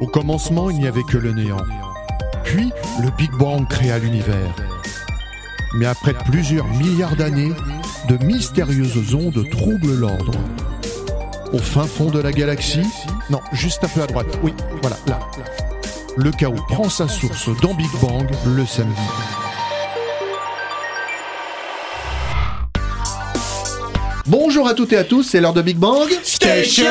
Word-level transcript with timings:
Au 0.00 0.06
commencement, 0.06 0.70
il 0.70 0.78
n'y 0.78 0.86
avait 0.86 1.02
que 1.02 1.18
le 1.18 1.32
néant. 1.32 1.64
Puis, 2.44 2.70
le 3.02 3.10
Big 3.16 3.32
Bang 3.32 3.66
créa 3.68 3.98
l'univers. 3.98 4.54
Mais 5.74 5.86
après 5.86 6.14
plusieurs 6.14 6.66
milliards 6.68 7.16
d'années, 7.16 7.52
de 8.08 8.24
mystérieuses 8.24 9.14
ondes 9.14 9.44
troublent 9.50 9.94
l'ordre. 9.94 10.32
Au 11.52 11.58
fin 11.58 11.84
fond 11.84 12.10
de 12.10 12.20
la 12.20 12.30
galaxie, 12.30 12.86
non, 13.28 13.40
juste 13.52 13.82
un 13.82 13.88
peu 13.88 14.02
à 14.02 14.06
droite, 14.06 14.38
oui, 14.42 14.54
voilà, 14.82 14.96
là. 15.08 15.18
Le 16.16 16.30
chaos 16.30 16.54
prend 16.68 16.88
sa 16.88 17.08
source 17.08 17.48
dans 17.60 17.74
Big 17.74 17.90
Bang 18.00 18.28
le 18.46 18.66
samedi. 18.66 19.00
Bonjour 24.26 24.68
à 24.68 24.74
toutes 24.74 24.92
et 24.92 24.98
à 24.98 25.04
tous, 25.04 25.24
c'est 25.24 25.40
l'heure 25.40 25.54
de 25.54 25.62
Big 25.62 25.76
Bang 25.76 26.08
Station 26.22 26.84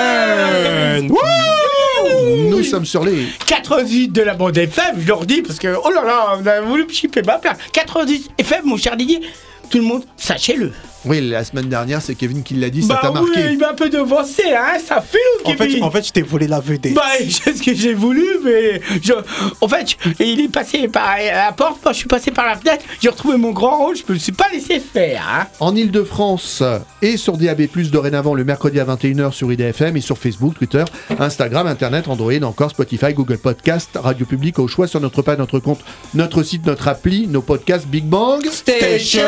Nous 2.35 2.63
sommes 2.63 2.85
sur 2.85 3.05
les 3.05 3.27
88 3.45 4.09
de 4.09 4.21
la 4.21 4.33
bande 4.33 4.57
FM, 4.57 4.99
je 4.99 5.07
leur 5.07 5.25
dis 5.25 5.41
parce 5.41 5.59
que 5.59 5.75
oh 5.83 5.89
là 5.89 6.03
là, 6.03 6.37
on 6.39 6.45
a 6.45 6.61
voulu 6.61 6.85
chipper 6.89 7.21
ma 7.21 7.37
place. 7.37 7.57
90 7.71 8.29
FM, 8.37 8.65
mon 8.65 8.77
cher 8.77 8.97
Didier, 8.97 9.21
tout 9.69 9.77
le 9.77 9.83
monde, 9.85 10.03
sachez-le. 10.17 10.71
Oui, 11.07 11.21
la 11.21 11.43
semaine 11.43 11.69
dernière, 11.69 12.01
c'est 12.01 12.15
Kevin 12.15 12.43
qui 12.43 12.55
l'a 12.55 12.69
dit, 12.69 12.81
ça 12.83 12.95
bah 12.95 12.99
t'a 13.01 13.11
marqué. 13.11 13.29
oui, 13.35 13.41
il 13.53 13.57
m'a 13.57 13.69
un 13.71 13.73
peu 13.73 13.89
devancé, 13.89 14.43
hein, 14.53 14.77
ça 14.85 15.01
fait 15.01 15.17
En 15.45 15.51
Kevin. 15.53 15.77
fait, 15.77 15.81
en 15.81 15.91
fait, 15.91 16.07
je 16.07 16.11
t'ai 16.11 16.21
volé 16.21 16.47
la 16.47 16.59
vedette. 16.59 16.93
Bah, 16.93 17.03
c'est 17.29 17.55
ce 17.55 17.61
que 17.63 17.73
j'ai 17.73 17.93
voulu, 17.93 18.25
mais 18.43 18.81
je... 19.01 19.13
en 19.61 19.67
fait, 19.67 19.97
il 20.19 20.41
est 20.41 20.51
passé 20.51 20.87
par 20.87 21.15
la 21.17 21.51
porte, 21.51 21.83
moi 21.83 21.93
je 21.93 21.99
suis 21.99 22.07
passé 22.07 22.31
par 22.31 22.45
la 22.45 22.55
fenêtre, 22.55 22.83
j'ai 23.01 23.09
retrouvé 23.09 23.37
mon 23.37 23.51
grand 23.51 23.77
rôle, 23.77 23.95
je 23.95 24.11
me 24.11 24.17
suis 24.17 24.31
pas 24.31 24.47
laissé 24.51 24.79
faire. 24.79 25.23
Hein. 25.29 25.47
En 25.59 25.75
Ile-de-France 25.75 26.63
et 27.01 27.17
sur 27.17 27.37
DAB+, 27.37 27.67
dorénavant 27.91 28.33
le 28.33 28.43
mercredi 28.43 28.79
à 28.79 28.85
21h 28.85 29.31
sur 29.31 29.51
IDFM 29.51 29.97
et 29.97 30.01
sur 30.01 30.17
Facebook, 30.17 30.55
Twitter, 30.55 30.83
Instagram, 31.19 31.67
Internet, 31.67 32.07
Android, 32.07 32.33
encore 32.43 32.71
Spotify, 32.71 33.13
Google 33.13 33.37
Podcast, 33.37 33.91
Radio 33.95 34.25
Public 34.25 34.59
au 34.59 34.67
choix 34.67 34.87
sur 34.87 34.99
notre 34.99 35.21
page, 35.21 35.37
notre 35.37 35.59
compte, 35.59 35.79
notre 36.13 36.43
site, 36.43 36.65
notre 36.65 36.87
appli, 36.87 37.27
nos 37.27 37.41
podcasts 37.41 37.87
Big 37.87 38.05
Bang 38.05 38.43
Station 38.51 39.21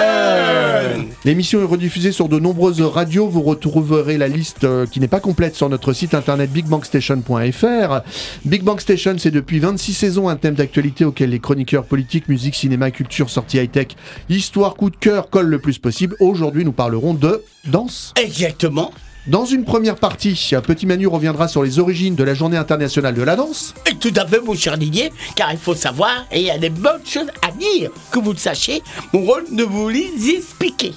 L'émission 1.25 1.59
est 1.69 1.71
rediffusée 1.71 2.11
sur 2.11 2.29
de 2.29 2.39
nombreuses 2.39 2.81
radios. 2.81 3.27
Vous 3.27 3.41
retrouverez 3.41 4.17
la 4.17 4.27
liste 4.27 4.63
euh, 4.63 4.85
qui 4.85 4.99
n'est 4.99 5.07
pas 5.07 5.19
complète 5.19 5.55
sur 5.55 5.69
notre 5.69 5.93
site 5.93 6.13
internet 6.13 6.51
bigbangstation.fr. 6.51 8.01
Big 8.45 8.63
Bang 8.63 8.79
Station, 8.79 9.15
c'est 9.17 9.31
depuis 9.31 9.59
26 9.59 9.93
saisons 9.93 10.29
un 10.29 10.35
thème 10.35 10.55
d'actualité 10.55 11.05
auquel 11.05 11.29
les 11.29 11.39
chroniqueurs 11.39 11.85
politiques, 11.85 12.27
musique, 12.27 12.55
cinéma, 12.55 12.91
culture, 12.91 13.29
sortie 13.29 13.57
high-tech, 13.57 13.89
histoire, 14.29 14.75
coup 14.75 14.89
de 14.89 14.95
cœur 14.95 15.29
collent 15.29 15.47
le 15.47 15.59
plus 15.59 15.77
possible. 15.77 16.15
Aujourd'hui, 16.19 16.65
nous 16.65 16.71
parlerons 16.71 17.13
de 17.13 17.43
danse. 17.65 18.13
Exactement. 18.21 18.91
Dans 19.27 19.45
une 19.45 19.63
première 19.63 19.97
partie, 19.97 20.33
Petit 20.65 20.85
Manu 20.87 21.05
reviendra 21.05 21.47
sur 21.47 21.61
les 21.61 21.77
origines 21.77 22.15
de 22.15 22.23
la 22.23 22.33
journée 22.33 22.57
internationale 22.57 23.13
de 23.13 23.21
la 23.21 23.35
danse. 23.35 23.75
Et 23.89 23.95
tout 23.95 24.13
à 24.15 24.25
fait, 24.25 24.39
mon 24.39 24.55
cher 24.55 24.77
Didier, 24.77 25.11
car 25.35 25.51
il 25.51 25.59
faut 25.59 25.75
savoir, 25.75 26.25
et 26.31 26.39
il 26.39 26.45
y 26.45 26.51
a 26.51 26.57
des 26.57 26.71
bonnes 26.71 27.05
choses 27.05 27.29
à 27.47 27.51
dire, 27.51 27.91
que 28.11 28.19
vous 28.19 28.31
le 28.31 28.37
sachiez, 28.37 28.81
mon 29.13 29.21
rôle 29.21 29.45
de 29.51 29.63
vous 29.63 29.89
les 29.89 30.29
expliquer. 30.29 30.93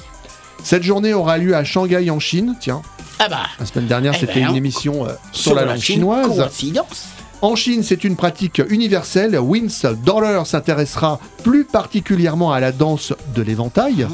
Cette 0.62 0.82
journée 0.82 1.12
aura 1.14 1.38
lieu 1.38 1.54
à 1.54 1.64
Shanghai 1.64 2.08
en 2.10 2.18
Chine. 2.20 2.56
Tiens, 2.60 2.82
Ah 3.18 3.28
bah, 3.28 3.42
la 3.58 3.66
semaine 3.66 3.86
dernière, 3.86 4.12
Eh 4.16 4.20
c'était 4.20 4.40
ben, 4.40 4.50
une 4.50 4.56
émission 4.56 5.06
euh, 5.06 5.12
sur, 5.32 5.54
la 5.54 5.64
langue 5.64 5.78
Chine, 5.78 5.96
chinoise. 5.96 6.50
En 7.40 7.56
Chine, 7.56 7.82
c'est 7.82 8.04
une 8.04 8.14
pratique 8.14 8.62
universelle. 8.68 9.38
Wince 9.38 9.84
Dollar 10.04 10.46
s'intéressera 10.46 11.18
plus 11.42 11.64
particulièrement 11.64 12.52
à 12.52 12.60
la 12.60 12.70
danse 12.70 13.12
de 13.34 13.42
l'éventail. 13.42 14.06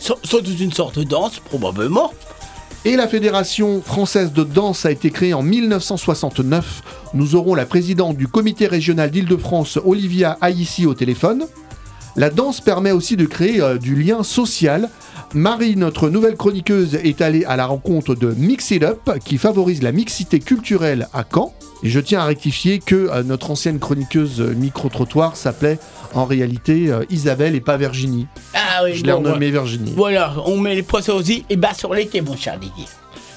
Sans 0.00 0.16
doute 0.40 0.60
une 0.60 0.72
sorte 0.72 0.98
de 0.98 1.04
danse, 1.04 1.38
probablement. 1.38 2.12
Et 2.84 2.96
la 2.96 3.08
Fédération 3.08 3.80
française 3.80 4.32
de 4.32 4.44
danse 4.44 4.84
a 4.84 4.90
été 4.90 5.10
créée 5.10 5.32
en 5.32 5.42
1969. 5.42 6.82
Nous 7.14 7.34
aurons 7.34 7.54
la 7.54 7.64
présidente 7.64 8.16
du 8.16 8.28
comité 8.28 8.66
régional 8.66 9.10
d'Île-de-France, 9.10 9.78
Olivia 9.82 10.36
Aïssi, 10.42 10.84
au 10.84 10.92
téléphone. 10.92 11.46
La 12.16 12.30
danse 12.30 12.60
permet 12.60 12.92
aussi 12.92 13.16
de 13.16 13.26
créer 13.26 13.60
euh, 13.60 13.78
du 13.78 13.94
lien 13.94 14.22
social. 14.22 14.88
Marie, 15.34 15.76
notre 15.76 16.10
nouvelle 16.10 16.36
chroniqueuse, 16.36 16.94
est 16.94 17.20
allée 17.20 17.44
à 17.44 17.56
la 17.56 17.66
rencontre 17.66 18.14
de 18.14 18.28
Mix 18.36 18.70
It 18.70 18.84
Up, 18.84 19.18
qui 19.24 19.36
favorise 19.36 19.82
la 19.82 19.90
mixité 19.90 20.38
culturelle 20.38 21.08
à 21.12 21.24
Caen. 21.24 21.52
Et 21.82 21.90
je 21.90 22.00
tiens 22.00 22.20
à 22.20 22.24
rectifier 22.24 22.78
que 22.78 23.10
euh, 23.10 23.22
notre 23.22 23.50
ancienne 23.50 23.78
chroniqueuse 23.78 24.40
euh, 24.40 24.54
micro-trottoir 24.54 25.36
s'appelait 25.36 25.78
en 26.14 26.24
réalité 26.24 26.90
euh, 26.90 27.04
Isabelle 27.10 27.54
et 27.54 27.60
pas 27.60 27.76
Virginie. 27.76 28.26
Ah 28.54 28.84
oui, 28.84 28.94
Je 28.94 29.04
l'ai 29.04 29.12
bon, 29.12 29.18
renommée 29.18 29.50
Virginie. 29.50 29.92
Voilà, 29.94 30.34
on 30.46 30.56
met 30.56 30.74
les 30.74 30.82
poissons 30.82 31.20
îles 31.20 31.44
et 31.50 31.56
bas 31.56 31.74
sur 31.74 31.92
l'été, 31.92 32.22
mon 32.22 32.36
cher 32.36 32.58
Didier. 32.58 32.86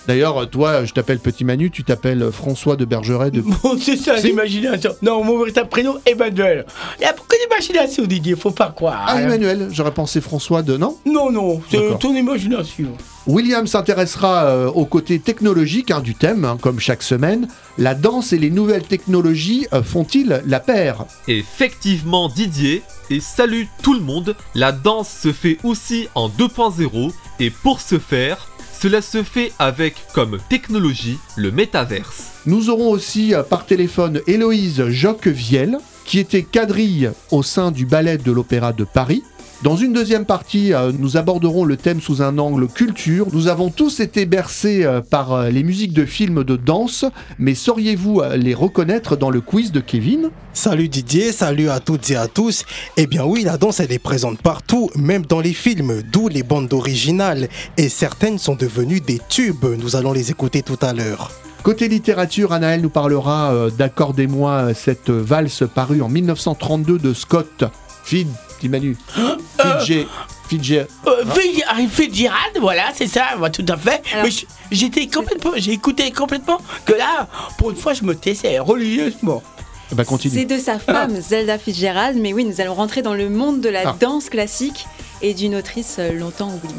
D'ailleurs, 0.07 0.49
toi, 0.49 0.85
je 0.85 0.93
t'appelle 0.93 1.19
Petit 1.19 1.43
Manu, 1.43 1.69
tu 1.69 1.83
t'appelles 1.83 2.31
François 2.31 2.77
de 2.77 2.85
Bergeret 2.85 3.29
de 3.29 3.41
Bon, 3.41 3.77
c'est 3.79 3.97
ça, 3.97 4.15
l'imagination. 4.15 4.91
Non, 5.01 5.23
mon 5.23 5.37
véritable 5.39 5.69
prénom, 5.69 5.95
Emmanuel. 6.05 6.65
Il 6.99 7.03
y 7.03 7.05
a 7.05 7.11
beaucoup 7.11 7.35
d'imagination, 7.43 8.05
Didier, 8.05 8.35
faut 8.35 8.51
pas 8.51 8.69
croire. 8.69 9.05
Ah. 9.05 9.21
Emmanuel, 9.21 9.67
j'aurais 9.71 9.93
pensé 9.93 10.21
François 10.21 10.61
de... 10.61 10.77
Non? 10.77 10.97
Non, 11.05 11.29
non, 11.29 11.61
c'est 11.69 11.99
ton 11.99 12.15
imagination. 12.15 12.87
William 13.27 13.67
s'intéressera 13.67 14.45
euh, 14.45 14.67
au 14.67 14.85
côté 14.85 15.19
technologique 15.19 15.91
hein, 15.91 15.99
du 15.99 16.15
thème, 16.15 16.45
hein, 16.45 16.57
comme 16.61 16.79
chaque 16.79 17.03
semaine. 17.03 17.49
La 17.77 17.93
danse 17.93 18.31
et 18.31 18.37
les 18.37 18.49
nouvelles 18.49 18.87
technologies 18.87 19.67
euh, 19.73 19.83
font-ils 19.83 20.41
la 20.45 20.61
paire? 20.61 21.03
Effectivement 21.27 22.29
Didier, 22.29 22.81
et 23.09 23.19
salut 23.19 23.67
tout 23.83 23.93
le 23.93 23.99
monde, 23.99 24.35
la 24.55 24.71
danse 24.71 25.09
se 25.09 25.33
fait 25.33 25.57
aussi 25.63 26.07
en 26.15 26.29
2.0 26.29 27.11
et 27.41 27.49
pour 27.49 27.81
ce 27.81 27.99
faire, 27.99 28.47
cela 28.79 29.01
se 29.01 29.23
fait 29.23 29.51
avec 29.57 29.95
comme 30.13 30.37
technologie 30.49 31.17
le 31.35 31.51
métaverse. 31.51 32.33
Nous 32.45 32.69
aurons 32.69 32.91
aussi 32.91 33.33
euh, 33.33 33.41
par 33.41 33.65
téléphone 33.65 34.21
Héloïse 34.27 34.87
Jocques-Viel, 34.87 35.79
qui 36.05 36.19
était 36.19 36.43
quadrille 36.43 37.11
au 37.31 37.41
sein 37.41 37.71
du 37.71 37.85
ballet 37.85 38.17
de 38.17 38.31
l'Opéra 38.31 38.73
de 38.73 38.83
Paris. 38.83 39.23
Dans 39.63 39.75
une 39.75 39.91
deuxième 39.91 40.25
partie, 40.25 40.71
euh, 40.71 40.91
nous 40.97 41.17
aborderons 41.17 41.65
le 41.65 41.77
thème 41.77 41.99
sous 41.99 42.21
un 42.21 42.37
angle 42.37 42.67
culture. 42.67 43.25
Nous 43.33 43.47
avons 43.47 43.71
tous 43.71 43.99
été 44.01 44.27
bercés 44.27 44.83
euh, 44.83 45.01
par 45.01 45.33
euh, 45.33 45.49
les 45.49 45.63
musiques 45.63 45.93
de 45.93 46.05
films 46.05 46.43
de 46.43 46.55
danse, 46.55 47.05
mais 47.39 47.55
sauriez-vous 47.55 48.21
les 48.35 48.53
reconnaître 48.53 49.15
dans 49.15 49.31
le 49.31 49.41
quiz 49.41 49.71
de 49.71 49.79
Kevin? 49.79 50.29
Salut 50.53 50.89
Didier, 50.89 51.31
salut 51.31 51.69
à 51.69 51.79
toutes 51.79 52.11
et 52.11 52.15
à 52.15 52.27
tous. 52.27 52.65
Eh 52.97 53.07
bien 53.07 53.25
oui, 53.25 53.41
la 53.41 53.57
danse 53.57 53.79
elle 53.79 53.91
est 53.91 53.97
présente 53.97 54.39
partout, 54.43 54.91
même 54.95 55.25
dans 55.25 55.41
les 55.41 55.53
films, 55.53 56.03
d'où 56.03 56.27
les 56.27 56.43
bandes 56.43 56.71
originales. 56.71 57.49
Et 57.77 57.89
certaines 57.89 58.37
sont 58.37 58.55
devenues 58.55 59.01
des 59.01 59.19
tubes. 59.27 59.65
Nous 59.79 59.95
allons 59.95 60.13
les 60.13 60.29
écouter 60.29 60.61
tout 60.61 60.79
à 60.81 60.93
l'heure. 60.93 61.31
Côté 61.63 61.87
littérature, 61.87 62.53
Anaël 62.53 62.81
nous 62.81 62.89
parlera 62.89 63.69
d'Accordez-moi 63.75 64.75
cette 64.75 65.09
valse 65.09 65.63
parue 65.73 66.03
en 66.03 66.09
1932 66.09 66.99
de 66.99 67.13
Scott 67.13 67.65
Fid, 68.07 68.27
petit 68.57 68.69
Manu. 68.69 68.95
Fidge, 69.59 70.05
Fidge. 70.47 70.71
Euh, 70.71 70.85
Fid- 71.35 71.63
ah, 71.67 71.75
Fitzgerald, 71.89 72.57
voilà, 72.61 72.83
c'est 72.93 73.07
ça, 73.07 73.35
bah, 73.37 73.49
tout 73.49 73.65
à 73.67 73.75
fait. 73.75 74.01
Alors- 74.13 74.25
Mais 74.25 74.31
j'étais 74.71 75.07
complètement, 75.07 75.51
j'ai 75.57 75.73
écouté 75.73 76.09
complètement 76.11 76.57
que 76.85 76.93
là, 76.93 77.27
pour 77.57 77.71
une 77.71 77.75
fois, 77.75 77.93
je 77.93 78.03
me 78.05 78.15
taisais 78.15 78.59
religieusement. 78.59 79.43
Bah 79.91 80.05
continue. 80.05 80.33
C'est 80.33 80.45
de 80.45 80.57
sa 80.57 80.79
femme, 80.79 81.19
Zelda 81.19 81.57
Fitzgerald, 81.57 82.17
mais 82.17 82.31
oui, 82.33 82.45
nous 82.45 82.61
allons 82.61 82.73
rentrer 82.75 83.01
dans 83.01 83.13
le 83.13 83.29
monde 83.29 83.59
de 83.59 83.67
la 83.69 83.89
Ah. 83.89 83.95
danse 83.99 84.29
classique 84.29 84.85
et 85.21 85.33
d'une 85.33 85.55
autrice 85.55 85.97
euh, 85.99 86.13
longtemps 86.13 86.49
oubliée. 86.53 86.75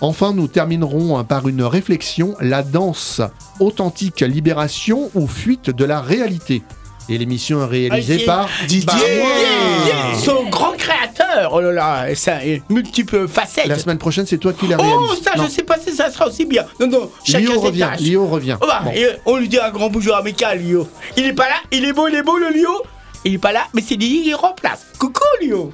Enfin, 0.00 0.32
nous 0.32 0.46
terminerons 0.46 1.18
hein, 1.18 1.24
par 1.24 1.48
une 1.48 1.62
réflexion, 1.64 2.36
la 2.40 2.62
danse, 2.62 3.20
authentique 3.58 4.20
libération 4.20 5.10
ou 5.16 5.26
fuite 5.26 5.70
de 5.70 5.84
la 5.84 6.00
réalité. 6.00 6.62
Et 7.08 7.16
l'émission 7.16 7.62
est 7.62 7.66
réalisée 7.66 8.24
Ah, 8.24 8.26
par 8.26 8.48
Didier 8.66 8.86
Bah. 8.86 8.94
Yeah, 9.86 10.18
son 10.22 10.48
grand 10.50 10.72
créateur, 10.76 11.52
oh 11.54 11.60
là 11.60 11.72
là, 11.72 12.14
ça, 12.14 12.44
et 12.44 12.62
multiples 12.68 13.26
facettes. 13.28 13.66
La 13.66 13.78
semaine 13.78 13.98
prochaine, 13.98 14.26
c'est 14.26 14.38
toi 14.38 14.52
qui 14.52 14.66
la 14.66 14.76
réalise. 14.76 14.96
Oh, 15.00 15.14
ça, 15.22 15.32
Non. 15.36 15.44
je 15.44 15.50
sais 15.50 15.62
pas 15.62 15.78
si 15.78 15.94
ça 15.94 16.10
sera 16.10 16.26
aussi 16.28 16.44
bien. 16.44 16.64
Non, 16.80 16.86
non, 16.86 17.10
chacun 17.24 17.40
Lio 17.46 17.52
ses 17.60 17.66
revient, 17.66 17.80
tâches. 17.80 18.00
Lio 18.00 18.26
revient. 18.26 18.56
Oh 18.60 18.66
bah, 18.66 18.82
Bon. 18.84 18.90
et, 18.92 19.04
euh, 19.04 19.12
on 19.26 19.36
lui 19.36 19.48
dit 19.48 19.58
un 19.58 19.70
grand 19.70 19.88
bonjour 19.88 20.16
amical, 20.16 20.58
Lio. 20.60 20.86
Il 21.16 21.24
est 21.24 21.32
pas 21.32 21.48
là, 21.48 21.56
il 21.72 21.84
est 21.84 21.92
beau, 21.94 22.08
il 22.08 22.14
est 22.14 22.22
beau, 22.22 22.36
le 22.36 22.50
Lio. 22.52 22.70
Il 23.24 23.34
est 23.34 23.38
pas 23.38 23.52
là, 23.52 23.62
mais 23.74 23.82
c'est 23.86 23.96
dit, 23.96 24.22
il 24.26 24.34
remplace. 24.34 24.86
Coucou, 24.98 25.22
Lio. 25.40 25.72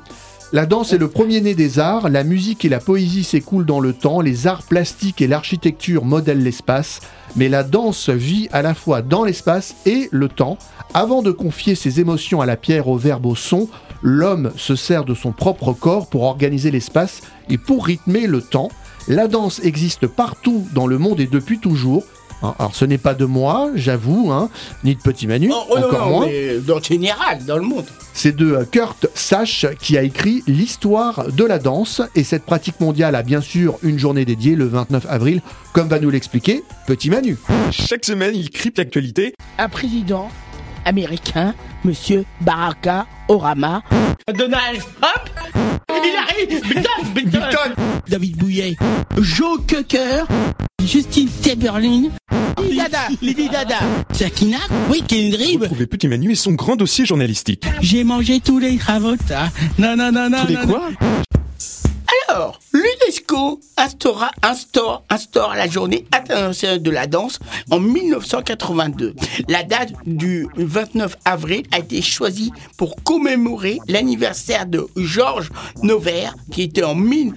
La 0.53 0.67
danse 0.67 0.93
est 0.93 0.99
le 0.99 1.09
premier-né 1.09 1.55
des 1.55 1.81
arts, 1.81 2.09
la 2.09 2.23
musique 2.23 2.65
et 2.65 2.69
la 2.69 2.79
poésie 2.79 3.25
s'écoulent 3.25 3.67
dans 3.67 3.81
le 3.81 3.93
temps, 3.93 4.21
les 4.21 4.47
arts 4.47 4.63
plastiques 4.63 5.21
et 5.21 5.27
l'architecture 5.27 6.05
modèlent 6.05 6.45
l'espace, 6.45 7.01
mais 7.35 7.49
la 7.49 7.65
danse 7.65 8.09
vit 8.09 8.49
à 8.53 8.63
la 8.63 8.73
fois 8.75 9.03
dans 9.03 9.25
l'espace 9.25 9.75
et 9.85 10.09
le 10.13 10.29
temps. 10.29 10.57
Avant 10.97 11.23
de 11.23 11.33
confier 11.33 11.75
ses 11.75 11.99
émotions 12.01 12.41
à 12.41 12.47
la 12.47 12.57
pierre, 12.57 12.87
au 12.87 12.97
verbe, 12.97 13.27
au 13.27 13.35
son, 13.35 13.69
l'homme 14.03 14.53
se 14.57 14.77
sert 14.77 15.05
de 15.05 15.15
son 15.15 15.33
propre 15.33 15.73
corps 15.73 16.07
pour 16.07 16.23
organiser 16.23 16.71
l'espace 16.71 17.21
et 17.51 17.59
pour 17.59 17.87
rythmer 17.87 18.27
le 18.29 18.41
temps. 18.41 18.69
La 19.09 19.27
danse 19.27 19.61
existe 19.65 20.07
partout 20.07 20.65
dans 20.73 20.87
le 20.87 20.99
monde 20.99 21.19
et 21.21 21.27
depuis 21.27 21.59
toujours. 21.59 22.05
Hein, 22.43 22.55
Alors 22.61 22.77
ce 22.77 22.85
n'est 22.85 22.99
pas 22.99 23.15
de 23.15 23.25
moi, 23.25 23.71
j'avoue, 23.75 24.31
hein, 24.31 24.51
ni 24.85 24.95
de 24.95 25.01
Petit 25.01 25.27
Manu, 25.27 25.51
Oh, 25.53 25.65
oh, 25.71 25.79
encore 25.79 26.07
non, 26.07 26.11
moins. 26.11 26.27
mais 26.27 26.59
dans 26.59 26.81
général, 26.81 27.45
dans 27.45 27.57
le 27.57 27.63
monde. 27.65 27.87
C'est 28.13 28.37
de 28.37 28.65
Kurt 28.71 29.09
Sach 29.15 29.67
qui 29.81 29.99
a 29.99 30.03
écrit 30.05 30.45
l'histoire 30.47 31.27
de 31.33 31.45
la 31.45 31.59
danse 31.59 32.03
et 32.15 32.23
cette 32.23 32.45
pratique 32.45 32.81
mondiale 32.81 33.17
a 33.17 33.23
bien 33.25 33.41
sûr 33.41 33.79
une 33.83 33.99
journée 33.99 34.25
dédiée 34.25 34.55
le 34.55 34.67
29 34.67 35.07
avril, 35.09 35.43
comme 35.73 35.89
va 35.89 35.99
nous 35.99 36.11
l'expliquer 36.11 36.63
Petit 36.87 37.11
Manu. 37.11 37.37
Chaque 37.73 38.05
semaine, 38.05 38.35
il 38.37 38.51
crypte 38.51 38.79
l'actualité. 38.79 39.35
Un 39.59 39.69
président 39.69 40.29
américain, 40.85 41.55
monsieur 41.85 42.25
Baraka 42.41 43.07
Orama. 43.29 43.83
Donald 44.33 44.79
Trump? 45.01 45.31
Il 45.91 46.17
arrive 46.17 46.61
Putain, 46.63 46.91
putain. 47.15 47.75
David 48.09 48.37
Bouillet, 48.37 48.77
Joe 49.19 49.59
Cocker, 49.69 50.25
Justine 50.85 51.29
Timberlake, 51.43 52.11
Lady 52.59 52.77
Dada, 52.77 52.99
Lady 53.23 53.49
Dada, 53.49 53.79
Sakina, 54.13 54.59
oui, 54.91 55.03
Kendrick. 55.07 55.61
Retrouvez 55.61 55.87
Petit 55.87 56.09
Manu 56.09 56.33
et 56.33 56.35
son 56.35 56.53
grand 56.53 56.77
dossier 56.77 57.07
journalistique. 57.07 57.65
J'ai 57.81 58.05
mangé 58.05 58.41
tous 58.41 58.59
les 58.59 58.79
ravotas. 58.79 59.51
Non, 59.79 59.97
non, 59.97 60.13
non, 60.13 60.29
non. 60.29 60.43
Tous 60.43 60.49
les 60.49 60.55
non, 60.55 60.67
quoi? 60.67 60.89
Alors, 62.29 62.61
l'UNESCO 62.73 63.61
instaura, 63.77 64.31
la 65.55 65.69
journée 65.69 66.07
internationale 66.13 66.83
de 66.83 66.91
la 66.91 67.07
danse 67.07 67.39
en 67.71 67.79
1982. 67.81 69.15
La 69.49 69.63
date 69.63 69.93
du 70.07 70.47
29 70.57 71.17
avril 71.25 71.63
a 71.73 71.79
été 71.79 72.03
choisie 72.03 72.53
pour 72.77 72.97
commémorer 73.03 73.79
l'anniversaire 73.89 74.67
de 74.67 74.87
Georges 74.97 75.51
Nover, 75.83 76.29
qui 76.51 76.63
était 76.63 76.85
en 76.85 76.95
1000 76.95 77.35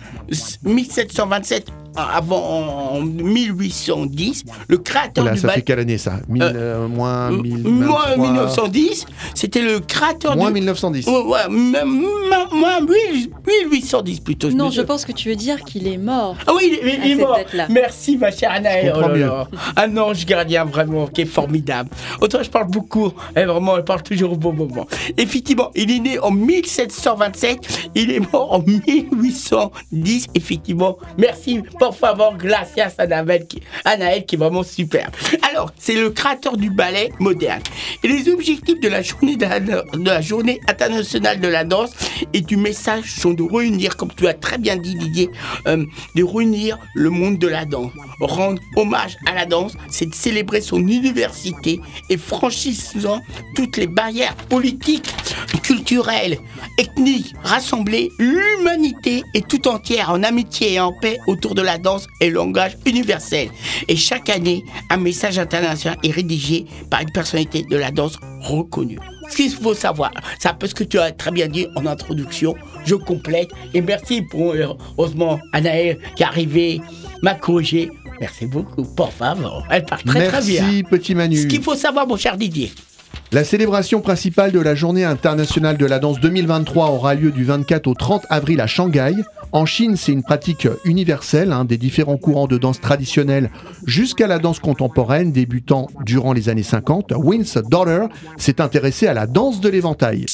1727 0.63 1.67
avant 1.97 2.93
en 2.97 3.01
1810, 3.01 4.43
le 4.67 4.77
créateur 4.77 5.23
Voilà, 5.23 5.35
du 5.35 5.41
ça 5.41 5.47
bal- 5.47 5.55
fait 5.57 5.61
quelle 5.63 5.79
année 5.79 5.97
ça 5.97 6.19
Mille, 6.27 6.43
euh, 6.43 6.87
Moins 6.87 7.31
Euh, 7.31 7.41
1000, 7.41 7.63
moins 7.67 8.15
1910, 8.17 9.05
c'était 9.33 9.61
le 9.61 9.79
créateur 9.79 10.35
Moins 10.35 10.47
du... 10.49 10.55
1910. 10.55 11.07
Ouais, 11.07 11.13
ouais, 11.23 11.49
même- 11.49 11.71
même- 11.71 12.59
moins 12.59 12.79
1000 12.81 13.29
1810 13.69 14.19
plutôt. 14.19 14.49
Non, 14.51 14.69
je 14.69 14.81
pense 14.81 15.05
que 15.05 15.11
tu 15.11 15.29
veux 15.29 15.35
dire 15.35 15.61
qu'il 15.63 15.87
est 15.87 15.97
mort. 15.97 16.35
Ah 16.45 16.51
oui, 16.55 16.79
il 16.81 16.87
est, 16.87 16.99
il 17.09 17.17
mort. 17.17 17.39
Merci, 17.69 18.17
ma 18.17 18.31
chère 18.31 18.51
Anaël. 18.51 18.85
Je 18.87 18.91
comprends 18.91 19.07
Oh 19.07 19.13
là 19.13 19.15
mieux. 19.17 19.25
là. 19.25 19.47
Un 19.75 19.97
ange 19.97 20.25
gardien, 20.25 20.65
vraiment, 20.65 21.07
qui 21.07 21.21
est 21.21 21.25
formidable. 21.25 21.89
Autant 22.21 22.39
je 22.43 22.49
parle 22.49 22.67
beaucoup. 22.69 23.11
Et 23.35 23.43
vraiment, 23.45 23.77
elle 23.77 23.83
parle 23.83 24.03
toujours 24.03 24.33
au 24.33 24.37
bon 24.37 24.53
moment. 24.53 24.87
Effectivement, 25.17 25.71
il 25.75 25.91
est 25.91 25.99
né 25.99 26.19
en 26.19 26.31
1727. 26.31 27.89
Il 27.95 28.11
est 28.11 28.19
mort 28.31 28.53
en 28.53 28.59
1810. 28.59 30.27
Effectivement, 30.35 30.97
merci, 31.17 31.61
por 31.87 31.95
favor, 31.95 32.35
gracias, 32.35 32.95
Anaël, 32.97 33.47
qui, 33.47 33.61
Anaël, 33.85 34.25
qui 34.25 34.35
est 34.35 34.37
vraiment 34.37 34.63
super. 34.63 35.09
Alors, 35.49 35.71
c'est 35.77 35.93
le 35.93 36.09
créateur 36.09 36.57
du 36.57 36.69
ballet 36.69 37.11
moderne. 37.17 37.61
Et 38.03 38.09
les 38.09 38.27
objectifs 38.29 38.81
de 38.81 38.89
la 38.89 39.01
journée, 39.01 39.37
de 39.37 39.45
la, 39.45 39.61
de 39.61 40.03
la 40.03 40.19
journée 40.19 40.59
internationale 40.67 41.39
de 41.39 41.47
la 41.47 41.63
danse 41.63 41.91
et 42.33 42.41
du 42.41 42.57
message 42.57 43.13
sont 43.13 43.31
de 43.31 43.43
réunir, 43.43 43.95
comme 43.95 44.11
tu 44.13 44.27
as 44.27 44.33
très 44.33 44.57
bien 44.57 44.75
dit, 44.75 44.95
Didier, 44.95 45.29
euh, 45.67 45.85
de 46.15 46.23
réunir 46.25 46.77
le 46.93 47.09
monde 47.09 47.37
de 47.37 47.47
la 47.47 47.63
danse. 47.63 47.91
Rendre 48.19 48.61
hommage 48.75 49.15
à 49.25 49.33
la 49.33 49.45
danse, 49.45 49.73
c'est 49.89 50.07
de 50.07 50.15
célébrer 50.15 50.59
son 50.59 50.79
université 50.79 51.79
et 52.09 52.17
franchissant 52.17 53.21
toutes 53.55 53.77
les 53.77 53.87
barrières 53.87 54.35
politiques, 54.49 55.13
culturelles, 55.63 56.37
ethniques, 56.79 57.33
rassembler 57.43 58.09
l'humanité 58.19 59.23
est 59.33 59.47
tout 59.47 59.67
entière 59.67 60.09
en 60.09 60.23
amitié 60.23 60.73
et 60.73 60.79
en 60.79 60.91
paix 60.91 61.19
autour 61.27 61.55
de 61.55 61.61
la 61.61 61.76
danse 61.77 62.07
et 62.21 62.29
le 62.29 62.35
langage 62.35 62.77
universel. 62.85 63.49
Et 63.87 63.95
chaque 63.95 64.29
année, 64.29 64.63
un 64.89 64.97
message 64.97 65.39
international 65.39 65.97
est 66.03 66.11
rédigé 66.11 66.65
par 66.89 67.01
une 67.01 67.11
personnalité 67.11 67.63
de 67.69 67.77
la 67.77 67.91
danse 67.91 68.17
reconnue. 68.41 68.99
Ce 69.29 69.35
qu'il 69.35 69.51
faut 69.51 69.73
savoir, 69.73 70.11
c'est 70.39 70.47
un 70.47 70.53
peu 70.53 70.67
ce 70.67 70.75
que 70.75 70.83
tu 70.83 70.99
as 70.99 71.11
très 71.11 71.31
bien 71.31 71.47
dit 71.47 71.67
en 71.75 71.85
introduction. 71.85 72.55
Je 72.85 72.95
complète 72.95 73.49
et 73.73 73.81
merci 73.81 74.21
pour 74.21 74.53
euh, 74.53 74.67
heureusement 74.97 75.39
Anaël 75.53 75.99
qui 76.15 76.23
est 76.23 76.25
arrivée, 76.25 76.81
m'a 77.21 77.33
corrigé. 77.33 77.91
Merci 78.19 78.47
beaucoup, 78.47 78.83
pour 78.83 79.13
favor. 79.13 79.63
Elle 79.69 79.83
parle 79.85 80.03
très 80.03 80.27
très 80.27 80.41
bien. 80.41 80.63
Merci 80.63 80.83
petit 80.83 81.15
Manu. 81.15 81.37
Ce 81.37 81.47
qu'il 81.47 81.61
faut 81.61 81.75
savoir, 81.75 82.07
mon 82.07 82.17
cher 82.17 82.37
Didier. 82.37 82.71
La 83.31 83.43
célébration 83.43 83.99
principale 84.01 84.51
de 84.51 84.59
la 84.59 84.73
Journée 84.73 85.03
internationale 85.03 85.77
de 85.77 85.85
la 85.85 85.99
danse 85.99 86.19
2023 86.19 86.91
aura 86.91 87.13
lieu 87.13 87.31
du 87.31 87.43
24 87.43 87.87
au 87.87 87.93
30 87.93 88.25
avril 88.29 88.61
à 88.61 88.67
Shanghai. 88.67 89.13
En 89.51 89.65
Chine, 89.65 89.95
c'est 89.97 90.11
une 90.11 90.23
pratique 90.23 90.67
universelle, 90.85 91.51
hein, 91.51 91.65
des 91.65 91.77
différents 91.77 92.17
courants 92.17 92.47
de 92.47 92.57
danse 92.57 92.79
traditionnelle 92.79 93.49
jusqu'à 93.85 94.27
la 94.27 94.39
danse 94.39 94.59
contemporaine 94.59 95.31
débutant 95.31 95.87
durant 96.05 96.33
les 96.33 96.49
années 96.49 96.63
50. 96.63 97.13
Win's 97.17 97.57
Daughter 97.57 98.05
s'est 98.37 98.61
intéressé 98.61 99.07
à 99.07 99.13
la 99.13 99.27
danse 99.27 99.61
de 99.61 99.69
l'éventail. 99.69 100.25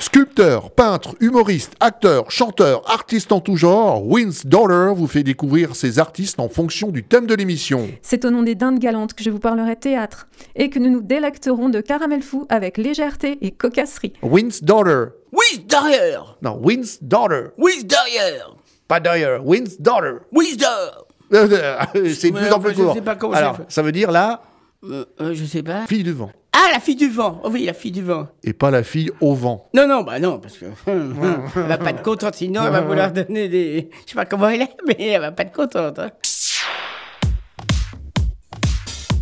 Sculpteur, 0.00 0.70
peintre, 0.70 1.16
humoriste, 1.18 1.72
acteur, 1.80 2.30
chanteur, 2.30 2.88
artiste 2.88 3.32
en 3.32 3.40
tout 3.40 3.56
genre, 3.56 4.06
Win's 4.06 4.46
Daughter 4.46 4.92
vous 4.94 5.08
fait 5.08 5.24
découvrir 5.24 5.74
ses 5.74 5.98
artistes 5.98 6.38
en 6.38 6.48
fonction 6.48 6.88
du 6.90 7.02
thème 7.02 7.26
de 7.26 7.34
l'émission. 7.34 7.88
C'est 8.00 8.24
au 8.24 8.30
nom 8.30 8.44
des 8.44 8.54
dindes 8.54 8.78
galantes 8.78 9.14
que 9.14 9.24
je 9.24 9.30
vous 9.30 9.40
parlerai 9.40 9.74
théâtre 9.74 10.28
et 10.54 10.70
que 10.70 10.78
nous 10.78 10.90
nous 10.90 11.02
délecterons 11.02 11.68
de 11.68 11.80
caramel 11.80 12.22
fou 12.22 12.46
avec 12.48 12.78
légèreté 12.78 13.38
et 13.40 13.50
cocasserie. 13.50 14.12
Win's 14.22 14.62
Daughter. 14.62 15.06
Oui, 15.32 15.64
derrière. 15.68 16.36
Non, 16.42 16.60
Win's 16.62 17.02
Daughter. 17.02 17.48
Oui, 17.58 17.82
derrière. 17.84 18.54
Pas 18.86 19.00
d'ailleurs, 19.00 19.44
Win's 19.44 19.80
Daughter. 19.80 20.18
Oui, 20.32 20.56
derrière. 20.56 21.88
c'est 22.14 22.30
de 22.30 22.36
plus 22.38 22.52
en 22.52 22.60
plus 22.60 22.74
je 22.74 22.82
court. 22.82 22.94
sais 22.94 23.02
pas 23.02 23.16
comment 23.16 23.34
Alors, 23.34 23.58
ça 23.68 23.82
veut 23.82 23.92
dire 23.92 24.12
la 24.12 24.42
Euh, 24.84 25.04
euh, 25.20 25.34
je 25.34 25.44
sais 25.44 25.62
pas. 25.62 25.86
fille 25.86 26.04
du 26.04 26.12
vent. 26.12 26.30
Ah, 26.52 26.70
la 26.72 26.80
fille 26.80 26.96
du 26.96 27.08
vent. 27.08 27.40
Oh 27.44 27.50
oui, 27.52 27.64
la 27.64 27.72
fille 27.72 27.92
du 27.92 28.02
vent. 28.02 28.28
Et 28.42 28.52
pas 28.52 28.70
la 28.70 28.82
fille 28.82 29.10
au 29.20 29.34
vent. 29.34 29.68
Non, 29.74 29.86
non, 29.86 30.02
bah 30.02 30.18
non, 30.18 30.38
parce 30.38 30.56
que 30.58 30.66
hum, 30.66 31.16
hum, 31.22 31.42
elle 31.56 31.62
va 31.62 31.78
pas 31.78 31.90
être 31.90 32.02
contente, 32.02 32.34
sinon 32.34 32.62
elle 32.64 32.72
va 32.72 32.80
vouloir 32.88 33.12
donner 33.12 33.48
des. 33.48 33.90
Je 34.06 34.10
sais 34.10 34.14
pas 34.16 34.24
comment 34.24 34.48
elle 34.48 34.62
est, 34.62 34.70
mais 34.86 34.96
elle 34.98 35.20
va 35.20 35.32
pas 35.32 35.42
être 35.44 35.52
contente. 35.52 35.98
hein. 35.98 36.10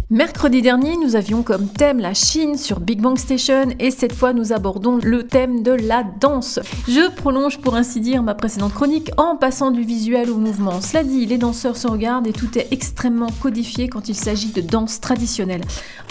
Mercredi 0.08 0.62
dernier, 0.62 0.96
nous 0.96 1.16
avions 1.16 1.42
comme 1.42 1.66
thème 1.66 1.98
la 1.98 2.14
Chine 2.14 2.56
sur 2.56 2.78
Big 2.78 3.00
Bang 3.00 3.18
Station 3.18 3.70
et 3.80 3.90
cette 3.90 4.12
fois 4.12 4.32
nous 4.32 4.52
abordons 4.52 5.00
le 5.02 5.26
thème 5.26 5.64
de 5.64 5.72
la 5.72 6.04
danse. 6.04 6.60
Je 6.86 7.10
prolonge 7.10 7.58
pour 7.58 7.74
ainsi 7.74 8.00
dire 8.00 8.22
ma 8.22 8.36
précédente 8.36 8.72
chronique 8.72 9.10
en 9.16 9.34
passant 9.34 9.72
du 9.72 9.82
visuel 9.82 10.30
au 10.30 10.36
mouvement. 10.36 10.80
Cela 10.80 11.02
dit, 11.02 11.26
les 11.26 11.38
danseurs 11.38 11.76
se 11.76 11.88
regardent 11.88 12.28
et 12.28 12.32
tout 12.32 12.56
est 12.56 12.68
extrêmement 12.70 13.32
codifié 13.42 13.88
quand 13.88 14.08
il 14.08 14.14
s'agit 14.14 14.52
de 14.52 14.60
danse 14.60 15.00
traditionnelle. 15.00 15.62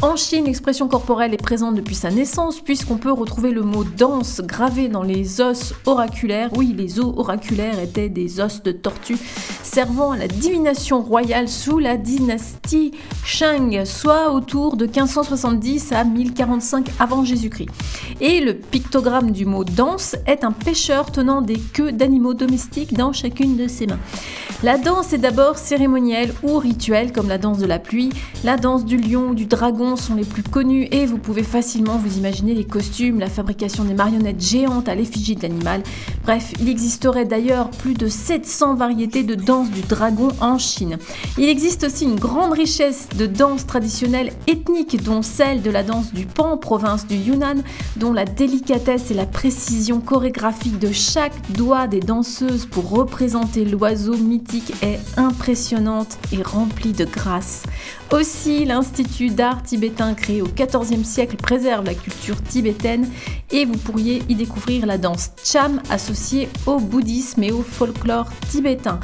En 0.01 0.17
Chine, 0.17 0.43
l'expression 0.43 0.89
corporelle 0.89 1.33
est 1.33 1.41
présente 1.41 1.75
depuis 1.75 1.95
sa 1.95 2.11
naissance 2.11 2.59
puisqu'on 2.59 2.97
peut 2.97 3.13
retrouver 3.13 3.51
le 3.51 3.61
mot 3.61 3.85
danse 3.85 4.41
gravé 4.41 4.89
dans 4.89 5.03
les 5.03 5.39
os 5.39 5.73
oraculaires. 5.85 6.49
Oui, 6.57 6.75
les 6.77 6.99
os 6.99 7.13
oraculaires 7.15 7.79
étaient 7.79 8.09
des 8.09 8.41
os 8.41 8.61
de 8.61 8.73
tortue 8.73 9.17
servant 9.63 10.11
à 10.11 10.17
la 10.17 10.27
divination 10.27 11.01
royale 11.01 11.49
sous 11.49 11.79
la 11.79 11.97
dynastie 11.97 12.91
Shang, 13.25 13.84
soit 13.85 14.31
autour 14.31 14.75
de 14.75 14.85
1570 14.85 15.91
à 15.91 16.03
1045 16.03 16.89
avant 16.99 17.23
Jésus-Christ. 17.23 17.69
Et 18.21 18.39
le 18.41 18.53
pictogramme 18.53 19.31
du 19.31 19.45
mot 19.45 19.63
danse 19.63 20.15
est 20.25 20.43
un 20.43 20.51
pêcheur 20.51 21.11
tenant 21.11 21.41
des 21.41 21.57
queues 21.57 21.91
d'animaux 21.91 22.33
domestiques 22.33 22.93
dans 22.93 23.13
chacune 23.13 23.57
de 23.57 23.67
ses 23.67 23.87
mains. 23.87 23.99
La 24.63 24.77
danse 24.77 25.13
est 25.13 25.17
d'abord 25.17 25.57
cérémonielle 25.57 26.33
ou 26.41 26.57
rituelle, 26.57 27.11
comme 27.11 27.27
la 27.27 27.37
danse 27.37 27.57
de 27.57 27.65
la 27.65 27.77
pluie. 27.77 28.09
La 28.43 28.57
danse 28.57 28.85
du 28.85 28.97
lion 28.97 29.33
du 29.33 29.45
dragon 29.45 29.95
sont 29.95 30.15
les 30.15 30.23
plus 30.23 30.43
connues 30.43 30.87
et 30.91 31.05
vous 31.05 31.17
pouvez 31.17 31.43
facilement 31.43 31.97
vous 31.97 32.17
imaginer 32.17 32.53
les 32.53 32.63
costumes, 32.63 33.19
la 33.19 33.29
fabrication 33.29 33.83
des 33.83 33.93
marionnettes 33.93 34.41
géantes 34.41 34.89
à 34.89 34.95
l'effigie 34.95 35.35
de 35.35 35.43
l'animal. 35.43 35.83
Bref, 36.23 36.53
il 36.59 36.69
existerait 36.69 37.25
d'ailleurs 37.25 37.69
plus 37.69 37.93
de 37.93 38.07
700 38.07 38.75
variétés 38.75 39.23
de 39.23 39.35
danse 39.35 39.69
du 39.69 39.81
dragon 39.81 40.29
en 40.41 40.57
Chine. 40.57 40.97
Il 41.37 41.49
existe 41.49 41.83
aussi 41.83 42.05
une 42.05 42.19
grande 42.19 42.53
richesse 42.53 43.09
de 43.17 43.25
danses 43.25 43.65
traditionnelles 43.75 44.31
ethniques, 44.47 45.03
dont 45.03 45.21
celle 45.21 45.61
de 45.61 45.69
la 45.69 45.83
danse 45.83 46.13
du 46.13 46.25
Pan, 46.25 46.55
province 46.55 47.07
du 47.07 47.15
Yunnan, 47.15 47.61
dont 47.97 48.13
la 48.13 48.23
délicatesse 48.23 49.11
et 49.11 49.13
la 49.13 49.25
précision 49.25 49.99
chorégraphique 49.99 50.79
de 50.79 50.93
chaque 50.93 51.33
doigt 51.51 51.87
des 51.87 51.99
danseuses 51.99 52.67
pour 52.67 52.89
représenter 52.89 53.65
l'oiseau 53.65 54.15
mythique 54.15 54.71
est 54.81 55.01
impressionnante 55.17 56.17
et 56.31 56.41
remplie 56.41 56.93
de 56.93 57.03
grâce. 57.03 57.63
Aussi, 58.13 58.63
l'Institut 58.63 59.29
d'art 59.29 59.61
tibétain 59.61 60.13
créé 60.13 60.41
au 60.41 60.47
XIVe 60.47 61.03
siècle 61.03 61.35
préserve 61.35 61.83
la 61.83 61.95
culture 61.95 62.41
tibétaine 62.41 63.09
et 63.51 63.65
vous 63.65 63.77
pourriez 63.77 64.23
y 64.29 64.35
découvrir 64.35 64.85
la 64.85 64.97
danse 64.97 65.31
cham 65.43 65.81
associée 65.89 66.47
au 66.65 66.79
bouddhisme 66.79 67.43
et 67.43 67.51
au 67.51 67.61
folklore 67.61 68.29
tibétain. 68.47 69.01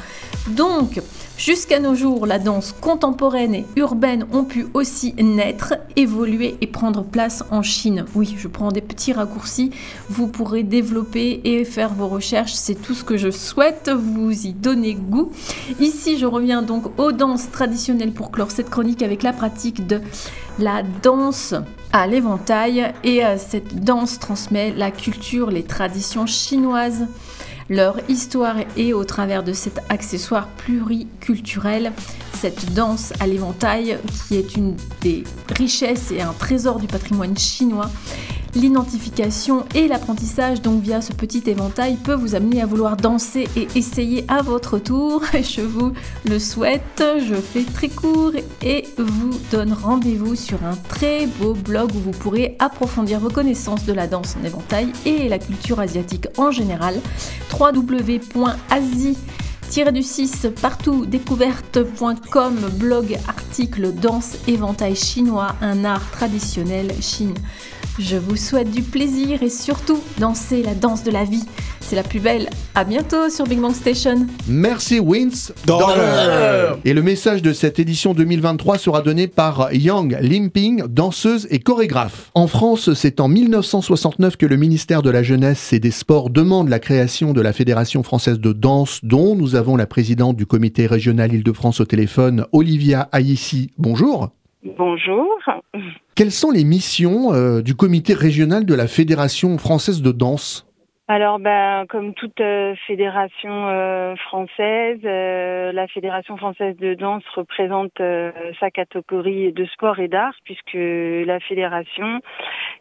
Donc, 0.48 1.00
Jusqu'à 1.44 1.80
nos 1.80 1.96
jours, 1.96 2.24
la 2.24 2.38
danse 2.38 2.70
contemporaine 2.70 3.56
et 3.56 3.66
urbaine 3.74 4.26
ont 4.32 4.44
pu 4.44 4.68
aussi 4.74 5.12
naître, 5.14 5.74
évoluer 5.96 6.56
et 6.60 6.68
prendre 6.68 7.02
place 7.02 7.42
en 7.50 7.62
Chine. 7.62 8.04
Oui, 8.14 8.36
je 8.38 8.46
prends 8.46 8.70
des 8.70 8.80
petits 8.80 9.12
raccourcis, 9.12 9.72
vous 10.08 10.28
pourrez 10.28 10.62
développer 10.62 11.40
et 11.42 11.64
faire 11.64 11.94
vos 11.94 12.06
recherches, 12.06 12.52
c'est 12.52 12.76
tout 12.76 12.94
ce 12.94 13.02
que 13.02 13.16
je 13.16 13.32
souhaite, 13.32 13.90
vous 13.90 14.46
y 14.46 14.52
donner 14.52 14.94
goût. 14.94 15.32
Ici, 15.80 16.16
je 16.16 16.26
reviens 16.26 16.62
donc 16.62 16.96
aux 16.96 17.10
danses 17.10 17.50
traditionnelles 17.50 18.12
pour 18.12 18.30
clore 18.30 18.52
cette 18.52 18.70
chronique 18.70 19.02
avec 19.02 19.24
la 19.24 19.32
pratique 19.32 19.84
de 19.84 20.00
la 20.60 20.84
danse 21.02 21.56
à 21.92 22.06
l'éventail 22.06 22.92
et 23.02 23.24
euh, 23.24 23.36
cette 23.36 23.84
danse 23.84 24.20
transmet 24.20 24.72
la 24.76 24.92
culture, 24.92 25.50
les 25.50 25.64
traditions 25.64 26.26
chinoises 26.26 27.08
leur 27.68 27.98
histoire 28.08 28.56
et 28.76 28.92
au 28.92 29.04
travers 29.04 29.42
de 29.42 29.52
cet 29.52 29.80
accessoire 29.88 30.46
pluriculturel, 30.48 31.92
cette 32.34 32.74
danse 32.74 33.12
à 33.20 33.26
l'éventail 33.26 33.98
qui 34.26 34.36
est 34.36 34.56
une 34.56 34.76
des 35.00 35.24
richesses 35.56 36.10
et 36.10 36.22
un 36.22 36.32
trésor 36.32 36.78
du 36.78 36.86
patrimoine 36.86 37.36
chinois. 37.36 37.90
L'identification 38.54 39.64
et 39.74 39.88
l'apprentissage 39.88 40.60
donc 40.60 40.82
via 40.82 41.00
ce 41.00 41.14
petit 41.14 41.42
éventail 41.46 41.96
peut 41.96 42.12
vous 42.12 42.34
amener 42.34 42.60
à 42.60 42.66
vouloir 42.66 42.98
danser 42.98 43.48
et 43.56 43.66
essayer 43.74 44.26
à 44.28 44.42
votre 44.42 44.78
tour. 44.78 45.22
Je 45.32 45.62
vous 45.62 45.92
le 46.26 46.38
souhaite, 46.38 47.02
je 47.18 47.34
fais 47.34 47.64
très 47.64 47.88
court 47.88 48.32
et 48.62 48.84
vous 48.98 49.30
donne 49.50 49.72
rendez-vous 49.72 50.36
sur 50.36 50.62
un 50.64 50.76
très 50.88 51.26
beau 51.26 51.54
blog 51.54 51.94
où 51.94 51.98
vous 51.98 52.10
pourrez 52.10 52.56
approfondir 52.58 53.20
vos 53.20 53.30
connaissances 53.30 53.86
de 53.86 53.92
la 53.94 54.06
danse 54.06 54.36
en 54.38 54.44
éventail 54.44 54.92
et 55.06 55.28
la 55.28 55.38
culture 55.38 55.80
asiatique 55.80 56.26
en 56.36 56.50
général. 56.50 56.96
www.asie 57.58 59.16
du 59.72 60.02
6 60.02 60.48
partout 60.60 61.06
découverte.com 61.06 62.70
blog 62.74 63.18
article 63.26 63.90
danse 63.94 64.36
éventail 64.46 64.94
chinois 64.94 65.56
un 65.62 65.86
art 65.86 66.10
traditionnel 66.10 66.92
Chine 67.00 67.32
je 67.98 68.16
vous 68.16 68.36
souhaite 68.36 68.70
du 68.70 68.82
plaisir 68.82 69.42
et 69.42 69.50
surtout 69.50 70.00
danser 70.18 70.62
la 70.62 70.74
danse 70.74 71.04
de 71.04 71.10
la 71.10 71.24
vie. 71.24 71.44
C'est 71.80 71.96
la 71.96 72.02
plus 72.02 72.20
belle. 72.20 72.48
À 72.74 72.84
bientôt 72.84 73.28
sur 73.28 73.46
Big 73.46 73.60
Bang 73.60 73.74
Station. 73.74 74.26
Merci 74.48 74.98
Wins 74.98 75.52
Dollar. 75.66 76.78
Et 76.84 76.94
le 76.94 77.02
message 77.02 77.42
de 77.42 77.52
cette 77.52 77.78
édition 77.78 78.14
2023 78.14 78.78
sera 78.78 79.02
donné 79.02 79.26
par 79.26 79.72
Yang 79.74 80.16
Limping, 80.22 80.84
danseuse 80.88 81.46
et 81.50 81.58
chorégraphe. 81.58 82.30
En 82.34 82.46
France, 82.46 82.94
c'est 82.94 83.20
en 83.20 83.28
1969 83.28 84.36
que 84.36 84.46
le 84.46 84.56
ministère 84.56 85.02
de 85.02 85.10
la 85.10 85.22
Jeunesse 85.22 85.72
et 85.72 85.80
des 85.80 85.90
Sports 85.90 86.30
demande 86.30 86.70
la 86.70 86.78
création 86.78 87.32
de 87.34 87.42
la 87.42 87.52
Fédération 87.52 88.02
française 88.02 88.40
de 88.40 88.52
danse, 88.52 89.00
dont 89.02 89.36
nous 89.36 89.54
avons 89.54 89.76
la 89.76 89.86
présidente 89.86 90.36
du 90.36 90.46
comité 90.46 90.86
régional 90.86 91.34
Île-de-France 91.34 91.80
au 91.80 91.84
téléphone, 91.84 92.46
Olivia 92.52 93.08
Aïssi. 93.12 93.70
Bonjour. 93.76 94.30
Bonjour. 94.64 95.26
Quelles 96.14 96.30
sont 96.30 96.52
les 96.52 96.62
missions 96.62 97.34
euh, 97.34 97.62
du 97.62 97.74
comité 97.74 98.14
régional 98.14 98.64
de 98.64 98.74
la 98.74 98.86
Fédération 98.86 99.58
française 99.58 100.02
de 100.02 100.12
danse? 100.12 100.68
Alors, 101.08 101.40
ben, 101.40 101.84
comme 101.88 102.14
toute 102.14 102.40
euh, 102.40 102.76
fédération 102.86 103.68
euh, 103.68 104.14
française, 104.14 105.00
la 105.02 105.88
Fédération 105.88 106.36
française 106.36 106.76
de 106.76 106.94
danse 106.94 107.24
représente 107.34 108.00
sa 108.60 108.70
catégorie 108.70 109.52
de 109.52 109.64
sport 109.66 109.98
et 109.98 110.06
d'art, 110.06 110.34
puisque 110.44 110.74
la 110.74 111.40
fédération 111.40 112.20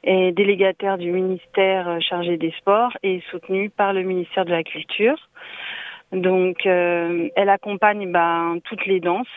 est 0.04 0.34
délégataire 0.34 1.00
du 1.00 1.12
ministère 1.12 1.98
chargé 2.00 2.38
des 2.38 2.54
sports 2.60 2.96
et 3.02 3.24
soutenue 3.32 3.72
par 3.72 3.92
le 3.92 4.04
ministère 4.04 4.46
de 4.46 4.52
la 4.52 4.64
Culture. 4.64 5.18
Donc, 6.12 6.66
elle 6.66 7.50
accompagne 7.50 8.12
ben, 8.12 8.60
toutes 8.66 8.86
les 8.86 9.00
danses, 9.00 9.28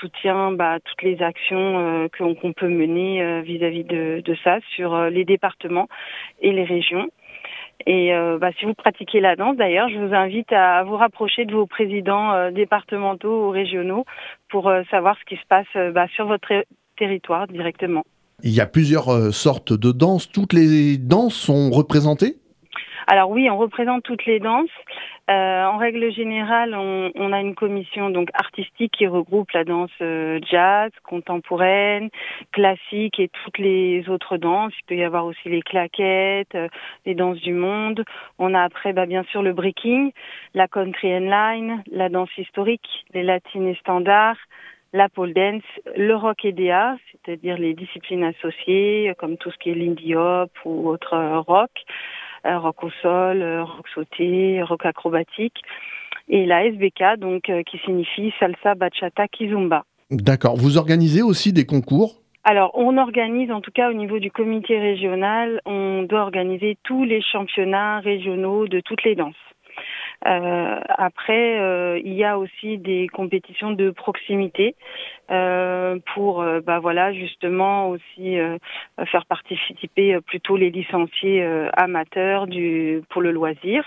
soutient 0.00 0.52
bah, 0.52 0.78
toutes 0.84 1.02
les 1.02 1.22
actions 1.22 1.78
euh, 1.78 2.08
qu'on 2.08 2.52
peut 2.52 2.68
mener 2.68 3.22
euh, 3.22 3.40
vis-à-vis 3.42 3.84
de, 3.84 4.22
ça 4.44 4.58
sur 4.74 4.94
euh, 4.94 5.10
les 5.10 5.24
départements 5.24 5.88
et 6.40 6.52
les 6.52 6.64
régions. 6.64 7.08
Et 7.86 8.10
bah, 8.40 8.50
si 8.58 8.64
vous 8.64 8.72
pratiquez 8.72 9.20
la 9.20 9.36
danse, 9.36 9.56
d'ailleurs, 9.56 9.88
je 9.90 9.98
vous 9.98 10.12
invite 10.12 10.50
à 10.50 10.82
vous 10.82 10.96
rapprocher 10.96 11.44
de 11.44 11.52
vos 11.52 11.66
présidents 11.66 12.50
départementaux 12.50 13.46
ou 13.46 13.50
régionaux 13.50 14.04
pour 14.48 14.72
savoir 14.90 15.14
ce 15.20 15.24
qui 15.26 15.36
se 15.36 15.46
passe 15.46 15.92
bah, 15.92 16.06
sur 16.14 16.26
votre 16.26 16.64
territoire 16.96 17.46
directement. 17.46 18.02
Il 18.42 18.50
y 18.52 18.62
a 18.62 18.66
plusieurs 18.66 19.32
sortes 19.32 19.74
de 19.74 19.92
danses. 19.92 20.32
Toutes 20.32 20.54
les 20.54 20.96
danses 20.96 21.34
sont 21.34 21.70
représentées? 21.70 22.36
Alors 23.06 23.30
oui, 23.30 23.48
on 23.48 23.56
représente 23.56 24.02
toutes 24.02 24.26
les 24.26 24.40
danses. 24.40 24.68
Euh, 25.30 25.64
en 25.64 25.76
règle 25.76 26.12
générale, 26.12 26.74
on, 26.74 27.32
a 27.32 27.40
une 27.40 27.54
commission 27.54 28.10
donc 28.10 28.30
artistique 28.34 28.92
qui 28.92 29.06
regroupe 29.06 29.50
la 29.52 29.64
danse 29.64 29.90
euh, 30.00 30.40
jazz, 30.48 30.90
contemporaine, 31.04 32.10
classique 32.52 33.18
et 33.20 33.28
toutes 33.28 33.58
les 33.58 34.08
autres 34.08 34.36
danses. 34.36 34.72
Il 34.80 34.84
peut 34.86 34.96
y 34.96 35.04
avoir 35.04 35.24
aussi 35.24 35.48
les 35.48 35.62
claquettes, 35.62 36.54
euh, 36.54 36.68
les 37.04 37.14
danses 37.14 37.40
du 37.40 37.52
monde. 37.52 38.04
On 38.38 38.54
a 38.54 38.62
après, 38.62 38.92
bah, 38.92 39.06
bien 39.06 39.24
sûr, 39.30 39.42
le 39.42 39.52
breaking, 39.52 40.12
la 40.54 40.66
country 40.66 41.14
and 41.14 41.30
line, 41.30 41.82
la 41.90 42.08
danse 42.08 42.36
historique, 42.38 43.04
les 43.14 43.22
latines 43.22 43.68
et 43.68 43.76
standards, 43.76 44.38
la 44.92 45.08
pole 45.08 45.32
dance, 45.32 45.62
le 45.96 46.14
rock 46.14 46.44
EDA, 46.44 46.96
c'est-à-dire 47.12 47.58
les 47.58 47.74
disciplines 47.74 48.24
associées 48.24 49.12
comme 49.18 49.36
tout 49.36 49.50
ce 49.50 49.58
qui 49.58 49.70
est 49.70 49.74
l'indie 49.74 50.14
hop 50.14 50.50
ou 50.64 50.88
autre 50.88 51.16
rock. 51.46 51.70
Euh, 52.46 52.58
rock 52.58 52.84
au 52.84 52.90
sol, 53.02 53.42
euh, 53.42 53.64
rock 53.64 53.88
sauté, 53.94 54.62
rock 54.62 54.86
acrobatique. 54.86 55.56
Et 56.28 56.46
la 56.46 56.64
SBK, 56.66 57.18
donc, 57.18 57.48
euh, 57.50 57.62
qui 57.62 57.78
signifie 57.78 58.32
salsa, 58.38 58.74
bachata, 58.74 59.26
kizumba. 59.28 59.84
D'accord. 60.10 60.56
Vous 60.56 60.78
organisez 60.78 61.22
aussi 61.22 61.52
des 61.52 61.66
concours? 61.66 62.20
Alors, 62.44 62.70
on 62.74 62.96
organise, 62.98 63.50
en 63.50 63.60
tout 63.60 63.72
cas 63.72 63.90
au 63.90 63.94
niveau 63.94 64.20
du 64.20 64.30
comité 64.30 64.78
régional, 64.78 65.60
on 65.66 66.04
doit 66.04 66.20
organiser 66.20 66.78
tous 66.84 67.04
les 67.04 67.20
championnats 67.20 67.98
régionaux 67.98 68.68
de 68.68 68.80
toutes 68.80 69.02
les 69.02 69.16
danses. 69.16 69.34
Euh, 70.26 70.80
après, 70.88 71.58
euh, 71.60 72.00
il 72.02 72.14
y 72.14 72.24
a 72.24 72.38
aussi 72.38 72.78
des 72.78 73.08
compétitions 73.08 73.72
de 73.72 73.90
proximité 73.90 74.74
euh, 75.30 75.98
pour, 76.14 76.44
bah 76.64 76.78
voilà, 76.78 77.12
justement 77.12 77.88
aussi 77.90 78.36
faire 79.06 79.26
participer 79.26 80.18
plutôt 80.20 80.56
les 80.56 80.70
licenciés 80.70 81.44
amateurs 81.74 82.46
du 82.46 83.02
pour 83.10 83.22
le 83.22 83.32
loisir. 83.32 83.84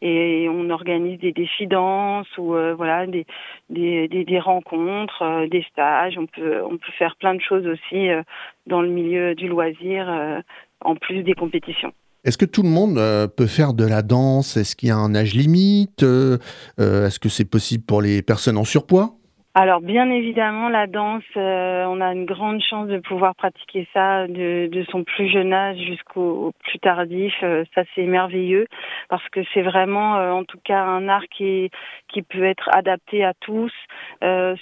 Et 0.00 0.48
on 0.50 0.70
organise 0.70 1.18
des 1.20 1.32
défis 1.32 1.66
danse 1.66 2.28
ou 2.38 2.54
voilà 2.76 3.06
des, 3.06 3.26
des, 3.70 4.08
des, 4.08 4.24
des 4.24 4.38
rencontres, 4.38 5.46
des 5.50 5.62
stages. 5.70 6.18
On 6.18 6.26
peut 6.26 6.62
on 6.62 6.76
peut 6.76 6.92
faire 6.98 7.16
plein 7.16 7.34
de 7.34 7.40
choses 7.40 7.66
aussi 7.66 8.08
dans 8.66 8.82
le 8.82 8.88
milieu 8.88 9.34
du 9.34 9.48
loisir 9.48 10.42
en 10.80 10.96
plus 10.96 11.22
des 11.22 11.34
compétitions. 11.34 11.92
Est-ce 12.24 12.38
que 12.38 12.44
tout 12.44 12.62
le 12.62 12.68
monde 12.68 12.98
euh, 12.98 13.26
peut 13.26 13.48
faire 13.48 13.74
de 13.74 13.84
la 13.84 14.02
danse? 14.02 14.56
Est-ce 14.56 14.76
qu'il 14.76 14.88
y 14.88 14.92
a 14.92 14.96
un 14.96 15.14
âge 15.14 15.34
limite? 15.34 16.04
Euh, 16.04 16.38
euh, 16.78 17.06
Est-ce 17.06 17.18
que 17.18 17.28
c'est 17.28 17.44
possible 17.44 17.84
pour 17.84 18.00
les 18.00 18.22
personnes 18.22 18.56
en 18.56 18.64
surpoids? 18.64 19.18
Alors 19.54 19.80
bien 19.80 20.10
évidemment 20.10 20.68
la 20.68 20.86
danse, 20.86 21.22
on 21.36 22.00
a 22.00 22.12
une 22.12 22.24
grande 22.24 22.62
chance 22.62 22.88
de 22.88 22.98
pouvoir 22.98 23.34
pratiquer 23.34 23.86
ça 23.92 24.26
de, 24.26 24.68
de 24.68 24.84
son 24.90 25.04
plus 25.04 25.28
jeune 25.28 25.52
âge 25.52 25.78
jusqu'au 25.78 26.52
plus 26.64 26.78
tardif. 26.78 27.34
ça 27.74 27.82
c'est 27.94 28.06
merveilleux 28.06 28.66
parce 29.08 29.28
que 29.28 29.40
c'est 29.52 29.62
vraiment 29.62 30.14
en 30.14 30.44
tout 30.44 30.58
cas 30.64 30.82
un 30.82 31.08
art 31.08 31.26
qui, 31.30 31.70
qui 32.08 32.22
peut 32.22 32.44
être 32.44 32.68
adapté 32.72 33.24
à 33.24 33.34
tous, 33.40 33.72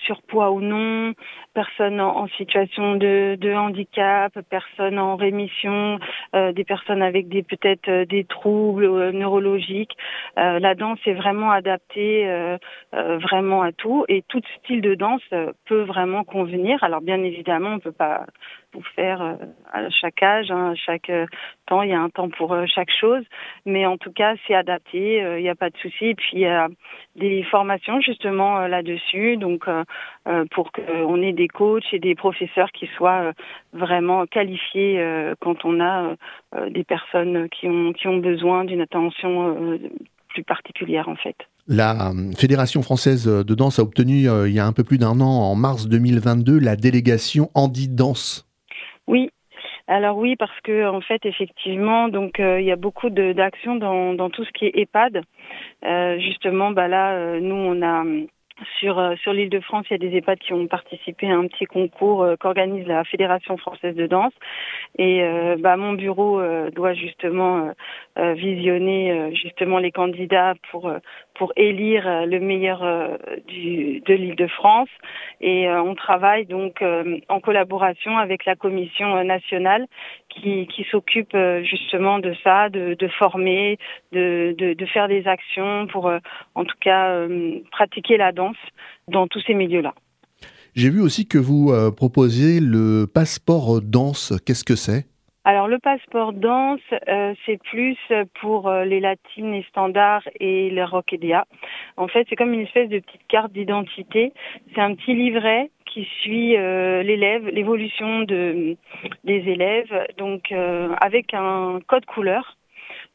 surpoids 0.04 0.50
ou 0.50 0.60
non, 0.60 1.14
personnes 1.54 2.00
en, 2.00 2.28
situation 2.28 2.96
de, 2.96 3.36
de, 3.38 3.52
handicap, 3.52 4.32
personnes 4.48 4.98
en 4.98 5.16
rémission, 5.16 5.98
euh, 6.34 6.52
des 6.52 6.64
personnes 6.64 7.02
avec 7.02 7.28
des 7.28 7.42
peut-être 7.42 7.88
euh, 7.88 8.04
des 8.04 8.24
troubles 8.24 8.84
euh, 8.84 9.12
neurologiques. 9.12 9.96
la 10.36 10.74
danse 10.74 10.98
est 11.06 11.14
vraiment 11.14 11.50
adaptée 11.50 12.26
vraiment 12.92 13.62
à 13.62 13.72
tout 13.72 14.04
et 14.08 14.22
tout 14.28 14.40
style 14.58 14.79
de 14.80 14.94
danse 14.94 15.22
peut 15.66 15.82
vraiment 15.82 16.24
convenir. 16.24 16.82
Alors 16.82 17.00
bien 17.00 17.22
évidemment, 17.22 17.74
on 17.74 17.78
peut 17.78 17.92
pas 17.92 18.26
vous 18.72 18.82
faire 18.94 19.36
à 19.72 19.90
chaque 19.90 20.22
âge, 20.22 20.50
hein, 20.50 20.72
à 20.72 20.74
chaque 20.76 21.10
temps, 21.66 21.82
il 21.82 21.90
y 21.90 21.92
a 21.92 22.00
un 22.00 22.08
temps 22.08 22.28
pour 22.28 22.56
chaque 22.66 22.90
chose, 23.00 23.24
mais 23.66 23.84
en 23.84 23.96
tout 23.96 24.12
cas, 24.12 24.34
c'est 24.46 24.54
adapté, 24.54 25.16
il 25.38 25.42
n'y 25.42 25.48
a 25.48 25.56
pas 25.56 25.70
de 25.70 25.76
souci. 25.78 26.06
Et 26.06 26.14
puis 26.14 26.30
il 26.34 26.40
y 26.40 26.46
a 26.46 26.68
des 27.16 27.42
formations 27.44 28.00
justement 28.00 28.60
là-dessus, 28.68 29.36
donc 29.36 29.66
pour 30.50 30.70
qu'on 30.72 31.22
ait 31.22 31.32
des 31.32 31.48
coachs 31.48 31.92
et 31.92 31.98
des 31.98 32.14
professeurs 32.14 32.70
qui 32.72 32.86
soient 32.96 33.22
euh, 33.22 33.32
vraiment 33.72 34.26
qualifiés 34.26 35.00
euh, 35.00 35.34
quand 35.40 35.64
on 35.64 35.80
a 35.80 36.16
euh, 36.54 36.70
des 36.70 36.84
personnes 36.84 37.48
qui 37.48 37.68
ont, 37.68 37.92
qui 37.92 38.08
ont 38.08 38.18
besoin 38.18 38.64
d'une 38.64 38.80
attention 38.80 39.78
plus 40.28 40.44
particulière 40.44 41.08
en 41.08 41.16
fait. 41.16 41.36
La 41.72 42.10
Fédération 42.36 42.82
française 42.82 43.28
de 43.28 43.54
danse 43.54 43.78
a 43.78 43.82
obtenu 43.82 44.26
il 44.26 44.52
y 44.52 44.58
a 44.58 44.66
un 44.66 44.72
peu 44.72 44.82
plus 44.82 44.98
d'un 44.98 45.20
an, 45.20 45.50
en 45.50 45.54
mars 45.54 45.86
2022, 45.88 46.58
la 46.58 46.74
délégation 46.74 47.48
Andy 47.54 47.86
Danse. 47.88 48.44
Oui, 49.06 49.30
alors 49.86 50.18
oui, 50.18 50.34
parce 50.34 50.60
que 50.64 50.88
en 50.88 51.00
fait, 51.00 51.24
effectivement, 51.24 52.08
donc 52.08 52.40
il 52.40 52.64
y 52.64 52.72
a 52.72 52.76
beaucoup 52.76 53.08
d'actions 53.08 53.76
dans, 53.76 54.30
tout 54.30 54.44
ce 54.44 54.50
qui 54.50 54.66
est 54.66 54.72
EHPAD. 54.74 55.22
justement, 56.18 56.72
bah 56.72 56.88
là, 56.88 57.38
nous 57.38 57.54
on 57.54 57.80
a 57.82 58.02
sur, 58.78 58.98
euh, 58.98 59.14
sur 59.16 59.32
l'île 59.32 59.50
de 59.50 59.60
France, 59.60 59.86
il 59.90 59.92
y 59.92 59.94
a 59.94 60.10
des 60.10 60.16
EHPAD 60.16 60.38
qui 60.38 60.52
ont 60.52 60.66
participé 60.66 61.30
à 61.30 61.36
un 61.36 61.46
petit 61.46 61.66
concours 61.66 62.22
euh, 62.22 62.36
qu'organise 62.36 62.86
la 62.86 63.04
Fédération 63.04 63.56
française 63.56 63.94
de 63.94 64.06
danse. 64.06 64.32
Et 64.98 65.22
euh, 65.22 65.56
bah, 65.58 65.76
mon 65.76 65.94
bureau 65.94 66.40
doit 66.74 66.94
justement 66.94 67.72
visionner 68.16 69.34
justement 69.34 69.78
les 69.78 69.92
candidats 69.92 70.54
pour 70.70 70.92
pour 71.34 71.52
élire 71.56 72.26
le 72.26 72.38
meilleur 72.38 72.80
de 72.82 74.14
l'île 74.14 74.36
de 74.36 74.46
France. 74.46 74.88
Et 75.40 75.68
on 75.70 75.94
travaille 75.94 76.46
donc 76.46 76.82
en 77.28 77.40
collaboration 77.40 78.18
avec 78.18 78.44
la 78.44 78.56
commission 78.56 79.22
nationale 79.24 79.86
qui, 80.28 80.66
qui 80.66 80.84
s'occupe 80.90 81.36
justement 81.62 82.18
de 82.18 82.34
ça, 82.44 82.68
de, 82.68 83.08
former, 83.18 83.78
de, 84.12 84.54
de, 84.58 84.86
faire 84.86 85.08
des 85.08 85.26
actions 85.26 85.86
pour 85.86 86.12
en 86.54 86.64
tout 86.64 86.76
cas 86.80 87.26
pratiquer 87.70 88.16
la 88.16 88.32
danse 88.32 88.56
dans 89.08 89.26
tous 89.26 89.40
ces 89.46 89.54
milieux-là. 89.54 89.94
J'ai 90.74 90.90
vu 90.90 91.00
aussi 91.00 91.26
que 91.26 91.38
vous 91.38 91.70
euh, 91.70 91.90
proposez 91.90 92.60
le 92.60 93.06
passeport 93.12 93.80
danse. 93.82 94.32
Qu'est-ce 94.46 94.64
que 94.64 94.76
c'est? 94.76 95.06
Alors 95.44 95.68
le 95.68 95.78
passeport 95.78 96.34
danse, 96.34 96.80
euh, 97.08 97.34
c'est 97.46 97.62
plus 97.62 97.96
pour 98.40 98.68
euh, 98.68 98.84
les 98.84 99.00
latines 99.00 99.54
et 99.54 99.64
standards 99.70 100.28
et 100.38 100.68
les 100.68 100.84
rock 100.84 101.14
En 101.96 102.08
fait, 102.08 102.26
c'est 102.28 102.36
comme 102.36 102.52
une 102.52 102.60
espèce 102.60 102.90
de 102.90 102.98
petite 102.98 103.26
carte 103.26 103.52
d'identité. 103.52 104.34
C'est 104.74 104.80
un 104.82 104.94
petit 104.94 105.14
livret 105.14 105.70
qui 105.86 106.06
suit 106.20 106.50
l'élève, 106.50 107.48
l'évolution 107.48 108.20
de 108.20 108.76
des 109.24 109.48
élèves, 109.48 110.06
donc 110.18 110.52
avec 110.52 111.34
un 111.34 111.80
code 111.88 112.04
couleur. 112.04 112.56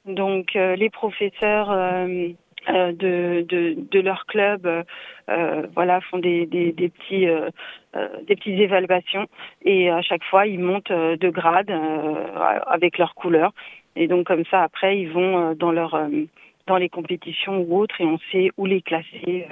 Donc 0.05 0.53
les 0.53 0.89
professeurs 0.89 1.71
euh, 1.71 2.29
de, 2.67 3.45
de, 3.47 3.75
de, 3.91 3.99
leur 3.99 4.25
club 4.25 4.65
euh, 5.29 5.67
voilà 5.73 6.01
font 6.01 6.19
des, 6.19 6.45
des, 6.45 6.71
des 6.71 6.89
petits 6.89 7.27
euh, 7.27 7.49
des 8.27 8.35
petites 8.35 8.59
évaluations 8.59 9.27
et 9.63 9.89
à 9.89 10.01
chaque 10.01 10.23
fois 10.23 10.47
ils 10.47 10.59
montent 10.59 10.91
de 10.91 11.29
grade 11.29 11.71
avec 12.67 12.97
leurs 12.97 13.15
couleurs 13.15 13.53
et 13.95 14.07
donc 14.07 14.27
comme 14.27 14.45
ça 14.45 14.63
après 14.63 14.99
ils 14.99 15.09
vont 15.09 15.53
dans 15.53 15.71
leur 15.71 16.09
dans 16.67 16.77
les 16.77 16.89
compétitions 16.89 17.59
ou 17.61 17.79
autres 17.79 18.01
et 18.01 18.05
on 18.05 18.19
sait 18.31 18.49
où 18.57 18.65
les 18.65 18.81
classer 18.81 19.47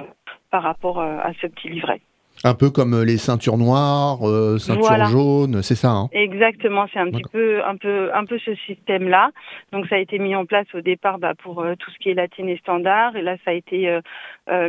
par 0.50 0.64
rapport 0.64 1.00
à 1.02 1.32
ce 1.42 1.48
petit 1.48 1.70
livret. 1.70 2.02
Un 2.46 2.56
peu 2.56 2.70
comme 2.70 2.94
euh, 2.94 3.06
les 3.06 3.18
ceintures 3.18 3.58
noires, 3.58 4.28
euh, 4.28 4.58
ceintures 4.58 5.06
jaunes, 5.06 5.62
c'est 5.62 5.76
ça. 5.76 5.92
Hein 5.92 6.10
Exactement, 6.12 6.86
c'est 6.92 7.00
un 7.00 7.10
petit 7.10 7.24
peu, 7.32 7.64
un 7.64 7.78
peu, 7.78 8.14
un 8.14 8.26
peu 8.26 8.38
ce 8.40 8.54
système-là. 8.68 9.32
Donc 9.72 9.88
ça 9.88 9.96
a 9.96 10.00
été 10.00 10.20
mis 10.20 10.36
en 10.36 10.46
place 10.46 10.68
au 10.74 10.82
départ 10.82 11.20
bah, 11.20 11.36
pour 11.42 11.62
euh, 11.62 11.76
tout 11.80 11.90
ce 11.92 11.98
qui 12.00 12.10
est 12.10 12.14
latine 12.14 12.50
et 12.50 12.58
standard, 12.58 13.16
et 13.16 13.22
là 13.22 13.38
ça 13.46 13.52
a 13.52 13.54
été 13.54 14.00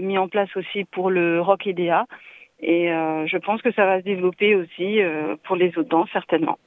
mis 0.03 0.19
en 0.19 0.29
place 0.29 0.49
aussi 0.57 0.85
pour 0.85 1.11
le 1.11 1.41
rock 1.41 1.67
EDA. 1.67 2.07
Et 2.61 2.87
je 2.89 3.39
pense 3.39 3.61
que 3.61 3.73
ça 3.73 3.85
va 3.85 3.99
se 3.99 4.05
développer 4.05 4.55
aussi 4.55 5.01
pour 5.45 5.57
les 5.57 5.69
autres 5.77 5.89
danses 5.89 6.09
certainement. 6.13 6.59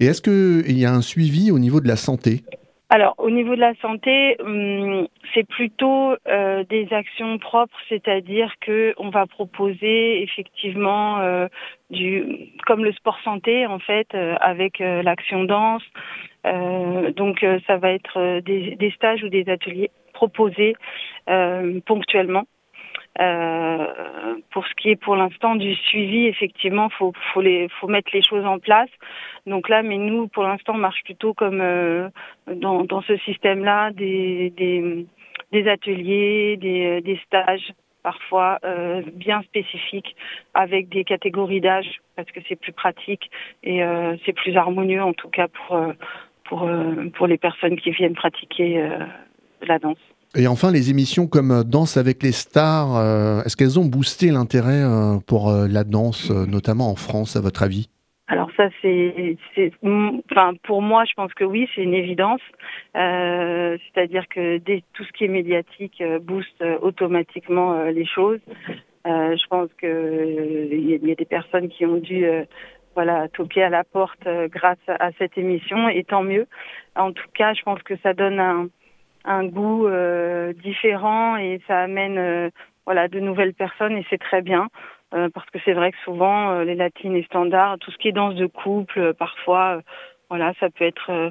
Et 0.00 0.06
est-ce 0.06 0.20
qu'il 0.20 0.78
y 0.78 0.84
a 0.84 0.92
un 0.92 1.02
suivi 1.02 1.50
au 1.50 1.58
niveau 1.58 1.80
de 1.80 1.88
la 1.88 1.96
santé? 1.96 2.42
Alors, 2.90 3.14
au 3.18 3.28
niveau 3.28 3.54
de 3.54 3.60
la 3.60 3.74
santé, 3.82 4.36
hum, 4.40 5.08
c'est 5.34 5.46
plutôt 5.46 6.14
euh, 6.26 6.64
des 6.64 6.88
actions 6.90 7.36
propres, 7.38 7.76
c'est-à-dire 7.90 8.54
que 8.60 8.94
on 8.96 9.10
va 9.10 9.26
proposer 9.26 10.22
effectivement 10.22 11.20
euh, 11.20 11.48
du, 11.90 12.50
comme 12.66 12.84
le 12.84 12.92
sport 12.92 13.18
santé 13.24 13.66
en 13.66 13.78
fait, 13.78 14.08
euh, 14.14 14.36
avec 14.40 14.78
l'action 14.78 15.44
danse. 15.44 15.82
donc, 17.16 17.44
ça 17.66 17.76
va 17.76 17.90
être 17.90 18.40
des, 18.40 18.74
des, 18.76 18.90
stages 18.92 19.22
ou 19.22 19.28
des 19.28 19.50
ateliers 19.50 19.90
proposés 20.14 20.74
ponctuellement. 21.84 22.44
Euh, 23.20 24.36
pour 24.50 24.66
ce 24.66 24.74
qui 24.74 24.90
est 24.90 24.96
pour 24.96 25.16
l'instant 25.16 25.56
du 25.56 25.74
suivi, 25.74 26.26
effectivement, 26.26 26.88
faut 26.88 27.12
faut 27.32 27.40
les 27.40 27.68
faut 27.80 27.88
mettre 27.88 28.10
les 28.12 28.22
choses 28.22 28.44
en 28.44 28.58
place. 28.58 28.90
Donc 29.46 29.68
là, 29.68 29.82
mais 29.82 29.98
nous, 29.98 30.28
pour 30.28 30.44
l'instant, 30.44 30.74
on 30.74 30.78
marche 30.78 31.02
plutôt 31.04 31.34
comme 31.34 31.60
euh, 31.60 32.08
dans 32.46 32.84
dans 32.84 33.02
ce 33.02 33.16
système-là, 33.18 33.90
des 33.90 34.50
des 34.56 35.06
des 35.52 35.68
ateliers, 35.68 36.56
des 36.58 37.00
des 37.00 37.20
stages 37.26 37.72
parfois 38.04 38.60
euh, 38.64 39.02
bien 39.12 39.42
spécifiques 39.42 40.14
avec 40.54 40.88
des 40.88 41.02
catégories 41.02 41.60
d'âge 41.60 42.00
parce 42.14 42.30
que 42.30 42.40
c'est 42.48 42.56
plus 42.56 42.72
pratique 42.72 43.30
et 43.64 43.82
euh, 43.82 44.16
c'est 44.24 44.32
plus 44.32 44.56
harmonieux 44.56 45.02
en 45.02 45.12
tout 45.12 45.28
cas 45.28 45.48
pour 45.48 45.76
pour 46.44 46.70
pour 47.14 47.26
les 47.26 47.38
personnes 47.38 47.76
qui 47.76 47.90
viennent 47.90 48.14
pratiquer 48.14 48.88
la 49.62 49.78
danse. 49.80 49.98
Et 50.36 50.46
enfin, 50.46 50.70
les 50.70 50.90
émissions 50.90 51.26
comme 51.26 51.50
euh, 51.50 51.62
Danse 51.62 51.96
avec 51.96 52.22
les 52.22 52.32
stars, 52.32 52.96
euh, 52.96 53.42
est-ce 53.44 53.56
qu'elles 53.56 53.78
ont 53.78 53.86
boosté 53.86 54.30
l'intérêt 54.30 54.82
euh, 54.82 55.18
pour 55.26 55.50
la 55.50 55.84
danse, 55.84 56.30
notamment 56.30 56.90
en 56.90 56.96
France, 56.96 57.36
à 57.36 57.40
votre 57.40 57.62
avis? 57.62 57.88
Alors 58.30 58.50
ça 58.58 58.68
c'est, 58.82 59.36
enfin 60.30 60.52
pour 60.64 60.82
moi 60.82 61.04
je 61.06 61.14
pense 61.14 61.32
que 61.32 61.44
oui 61.44 61.66
c'est 61.74 61.82
une 61.82 61.94
évidence, 61.94 62.42
c'est-à-dire 62.92 64.28
que 64.28 64.58
tout 64.58 65.04
ce 65.04 65.12
qui 65.12 65.24
est 65.24 65.28
médiatique 65.28 66.02
booste 66.20 66.62
automatiquement 66.82 67.84
les 67.84 68.04
choses. 68.04 68.40
je 69.06 69.46
pense 69.48 69.70
que 69.78 70.68
il 70.70 71.08
y, 71.08 71.10
a 71.10 71.14
des 71.14 71.24
personnes 71.24 71.70
qui 71.70 71.86
ont 71.86 71.96
dû 71.96 72.26
voilà 72.94 73.28
toquer 73.28 73.62
à 73.62 73.70
la 73.70 73.84
porte 73.84 74.28
grâce 74.50 74.76
à 74.88 75.10
cette 75.18 75.38
émission 75.38 75.88
et 75.88 76.04
tant 76.04 76.22
mieux. 76.22 76.46
En 76.96 77.12
tout 77.12 77.28
cas 77.32 77.54
je 77.54 77.62
pense 77.62 77.82
que 77.82 77.96
ça 78.02 78.12
donne 78.12 78.40
un 78.40 78.68
un 79.28 79.44
goût 79.44 79.86
euh, 79.86 80.52
différent 80.54 81.36
et 81.36 81.60
ça 81.68 81.80
amène 81.80 82.18
euh, 82.18 82.50
voilà 82.86 83.08
de 83.08 83.20
nouvelles 83.20 83.54
personnes 83.54 83.96
et 83.96 84.06
c'est 84.08 84.18
très 84.18 84.40
bien 84.42 84.68
euh, 85.14 85.28
parce 85.32 85.48
que 85.50 85.58
c'est 85.64 85.74
vrai 85.74 85.92
que 85.92 85.98
souvent 86.04 86.60
les 86.60 86.74
latines 86.74 87.14
et 87.14 87.22
standards, 87.24 87.78
tout 87.78 87.90
ce 87.90 87.98
qui 87.98 88.08
est 88.08 88.12
danse 88.12 88.34
de 88.34 88.46
couple, 88.46 89.14
parfois 89.14 89.80
voilà 90.30 90.52
ça 90.58 90.68
peut 90.70 90.84
être 90.84 91.30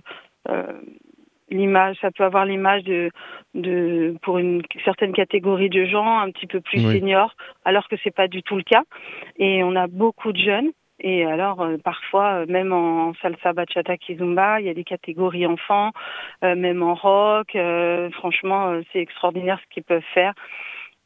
l'image, 1.49 1.97
ça 2.01 2.12
peut 2.12 2.23
avoir 2.23 2.45
l'image 2.45 2.83
de, 2.83 3.10
de, 3.53 4.15
pour 4.21 4.38
une 4.38 4.62
certaine 4.86 5.13
catégorie 5.13 5.69
de 5.69 5.86
gens 5.86 6.19
un 6.19 6.31
petit 6.31 6.47
peu 6.47 6.62
plus 6.62 6.79
seniors, 6.79 7.36
alors 7.65 7.88
que 7.88 7.95
c'est 8.03 8.15
pas 8.15 8.27
du 8.27 8.43
tout 8.43 8.55
le 8.55 8.63
cas. 8.63 8.83
Et 9.38 9.63
on 9.63 9.75
a 9.75 9.88
beaucoup 9.88 10.31
de 10.31 10.38
jeunes 10.38 10.71
et 10.99 11.25
alors, 11.25 11.62
euh, 11.62 11.77
parfois, 11.77 12.41
euh, 12.41 12.45
même 12.47 12.73
en 12.73 13.13
salsa, 13.21 13.53
bachata, 13.53 13.97
kizumba, 13.97 14.60
il 14.60 14.65
y 14.65 14.69
a 14.69 14.73
des 14.73 14.83
catégories 14.83 15.45
enfants, 15.45 15.91
euh, 16.43 16.55
même 16.55 16.81
en 16.81 16.95
rock. 16.95 17.55
franchement, 18.13 18.79
c'est 18.91 18.99
extraordinaire 18.99 19.60
ce 19.63 19.73
qu'ils 19.73 19.83
peuvent 19.83 20.01
faire. 20.13 20.33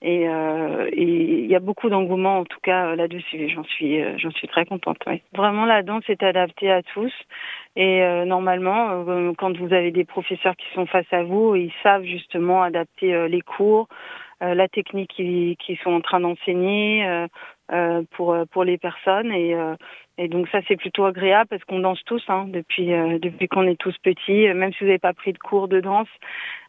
Et 0.03 0.23
il 0.23 1.45
y 1.45 1.55
a 1.55 1.59
beaucoup 1.59 1.87
d'engouement, 1.87 2.39
en 2.39 2.45
tout 2.45 2.59
cas, 2.63 2.95
là-dessus. 2.95 3.49
J'en 3.49 3.63
suis, 3.63 4.01
j'en 4.17 4.31
suis 4.31 4.47
très 4.47 4.65
contente. 4.65 4.97
Vraiment, 5.35 5.65
la 5.65 5.83
danse 5.83 6.03
est 6.07 6.23
adaptée 6.23 6.71
à 6.71 6.81
tous. 6.81 7.13
Et 7.75 8.01
normalement, 8.25 9.05
quand 9.37 9.55
vous 9.57 9.73
avez 9.73 9.91
des 9.91 10.05
professeurs 10.05 10.55
qui 10.55 10.65
sont 10.73 10.87
face 10.87 11.11
à 11.11 11.21
vous, 11.21 11.55
ils 11.55 11.73
savent 11.83 12.03
justement 12.03 12.63
adapter 12.63 13.27
les 13.27 13.41
cours, 13.41 13.89
la 14.39 14.67
technique 14.67 15.11
qu'ils 15.11 15.55
qui 15.57 15.75
sont 15.83 15.91
en 15.91 16.01
train 16.01 16.19
d'enseigner 16.19 17.27
euh, 17.71 18.03
pour 18.11 18.33
euh, 18.33 18.43
pour 18.51 18.65
les 18.65 18.77
personnes 18.77 19.31
et 19.31 19.55
euh, 19.55 19.75
et 20.17 20.27
donc 20.27 20.49
ça 20.49 20.59
c'est 20.67 20.75
plutôt 20.75 21.05
agréable 21.05 21.47
parce 21.49 21.63
qu'on 21.63 21.79
danse 21.79 22.01
tous 22.05 22.21
hein, 22.27 22.45
depuis 22.49 22.87
depuis 22.87 23.47
qu'on 23.47 23.65
est 23.65 23.79
tous 23.79 23.95
petits 24.03 24.53
même 24.53 24.73
si 24.73 24.79
vous 24.79 24.87
n'avez 24.87 24.99
pas 24.99 25.13
pris 25.13 25.31
de 25.31 25.37
cours 25.37 25.69
de 25.69 25.79
danse 25.79 26.09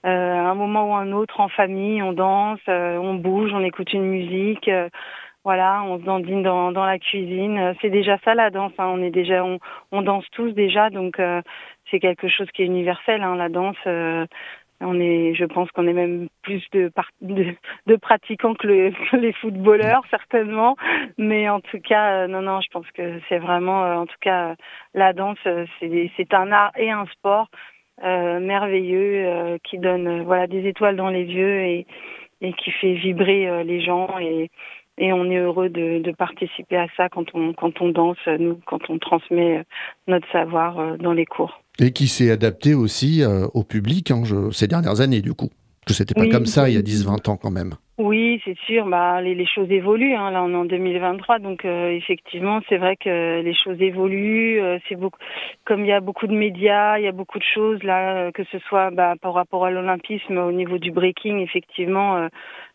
à 0.05 0.11
un 0.11 0.55
moment 0.55 0.90
ou 0.90 0.94
un 0.94 1.11
autre 1.11 1.40
en 1.40 1.48
famille 1.48 2.00
on 2.02 2.12
danse 2.12 2.61
on 2.68 3.14
bouge 3.14 3.50
on 3.52 3.64
écoute 3.64 3.92
une 3.92 4.05
musique 4.05 4.70
voilà, 5.44 5.83
on 5.83 5.98
se 5.98 6.05
dandine 6.05 6.44
dans, 6.44 6.70
dans 6.70 6.85
la 6.85 7.00
cuisine. 7.00 7.74
C'est 7.81 7.90
déjà 7.90 8.16
ça 8.24 8.33
la 8.37 8.50
danse. 8.50 8.70
Hein. 8.78 8.87
On 8.87 9.02
est 9.02 9.11
déjà, 9.11 9.44
on, 9.44 9.59
on 9.90 10.02
danse 10.02 10.24
tous 10.31 10.52
déjà, 10.52 10.88
donc 10.88 11.20
c'est 11.90 11.98
quelque 11.98 12.28
chose 12.28 12.46
qui 12.55 12.62
est 12.62 12.66
universel. 12.66 13.24
Hein. 13.24 13.35
La 13.35 13.48
danse, 13.48 13.76
on 14.83 15.01
est, 15.01 15.35
je 15.35 15.45
pense 15.45 15.71
qu'on 15.71 15.87
est 15.87 15.92
même 15.92 16.29
plus 16.42 16.62
de, 16.73 16.90
de, 17.21 17.97
pratiquants 17.97 18.55
que, 18.55 18.66
les 19.16 19.33
footballeurs 19.35 20.03
certainement, 20.11 20.77
mais 21.18 21.49
en 21.49 21.61
tout 21.61 21.81
cas, 21.81 22.25
euh, 22.25 22.27
non, 22.27 22.42
non, 22.42 22.61
je 22.61 22.68
pense 22.71 22.90
que 22.92 23.21
c'est 23.29 23.38
vraiment, 23.38 23.85
euh, 23.85 23.95
en 23.95 24.07
tout 24.07 24.18
cas, 24.21 24.55
la 24.95 25.12
danse, 25.12 25.38
euh, 25.47 25.66
c'est 25.81 26.35
un 26.35 26.53
art 26.53 26.73
et 26.77 26.90
un 26.90 27.07
sport 27.07 27.49
merveilleux 28.03 29.59
qui 29.62 29.79
donne, 29.79 30.23
voilà, 30.23 30.49
des 30.49 30.66
étoiles 30.66 30.97
dans 30.97 31.11
les 31.11 31.25
yeux 31.25 31.61
et, 31.61 31.87
et 32.40 32.53
qui 32.55 32.73
fait 32.73 32.95
vibrer 32.95 33.62
les 33.62 33.81
gens 33.81 34.09
et 34.98 35.12
on 35.12 35.31
est 35.31 35.38
heureux 35.38 35.68
de, 35.68 36.00
de, 36.00 36.12
participer 36.12 36.76
à 36.76 36.87
ça 36.96 37.09
quand 37.09 37.26
on, 37.35 37.52
quand 37.52 37.81
on 37.81 37.88
danse, 37.88 38.18
nous, 38.38 38.59
quand 38.66 38.90
on 38.90 38.98
transmet 38.98 39.64
notre 40.07 40.31
savoir 40.31 40.98
dans 40.98 41.12
les 41.12 41.26
cours. 41.26 41.62
Et 41.78 41.92
qui 41.92 42.07
s'est 42.07 42.31
adapté 42.31 42.74
aussi 42.74 43.22
euh, 43.22 43.46
au 43.55 43.64
public 43.64 44.11
hein, 44.11 44.22
ces 44.52 44.66
dernières 44.66 45.00
années, 45.00 45.22
du 45.22 45.33
coup. 45.33 45.50
Que 45.87 45.94
c'était 45.94 46.14
pas 46.14 46.28
comme 46.28 46.46
ça 46.46 46.68
il 46.68 46.76
y 46.76 46.78
a 46.78 46.81
10-20 46.81 47.28
ans 47.28 47.37
quand 47.37 47.50
même. 47.50 47.74
Oui, 47.98 48.40
c'est 48.44 48.57
sûr. 48.66 48.87
Bah, 48.87 49.20
les, 49.20 49.35
les 49.35 49.46
choses 49.46 49.68
évoluent. 49.68 50.14
Hein. 50.14 50.31
Là, 50.31 50.44
on 50.44 50.50
est 50.50 50.57
en 50.57 50.64
2023, 50.64 51.40
donc 51.40 51.64
euh, 51.64 51.90
effectivement, 51.90 52.61
c'est 52.68 52.76
vrai 52.76 52.96
que 52.96 53.40
les 53.40 53.55
choses 53.55 53.81
évoluent. 53.81 54.61
Euh, 54.61 54.78
c'est 54.88 54.94
beaucoup, 54.94 55.18
comme 55.64 55.81
il 55.81 55.88
y 55.88 55.92
a 55.92 56.00
beaucoup 56.00 56.28
de 56.28 56.37
médias, 56.37 56.98
il 56.98 57.05
y 57.05 57.09
a 57.09 57.12
beaucoup 57.12 57.40
de 57.40 57.44
choses 57.44 57.83
là, 57.83 58.31
que 58.31 58.44
ce 58.52 58.61
soit 58.61 58.90
bah, 58.92 59.14
par 59.20 59.35
rapport 59.35 59.64
à 59.64 59.72
l'olympisme, 59.72 60.38
au 60.38 60.52
niveau 60.52 60.78
du 60.78 60.92
breaking, 60.92 61.38
effectivement, 61.38 62.16
euh, 62.16 62.28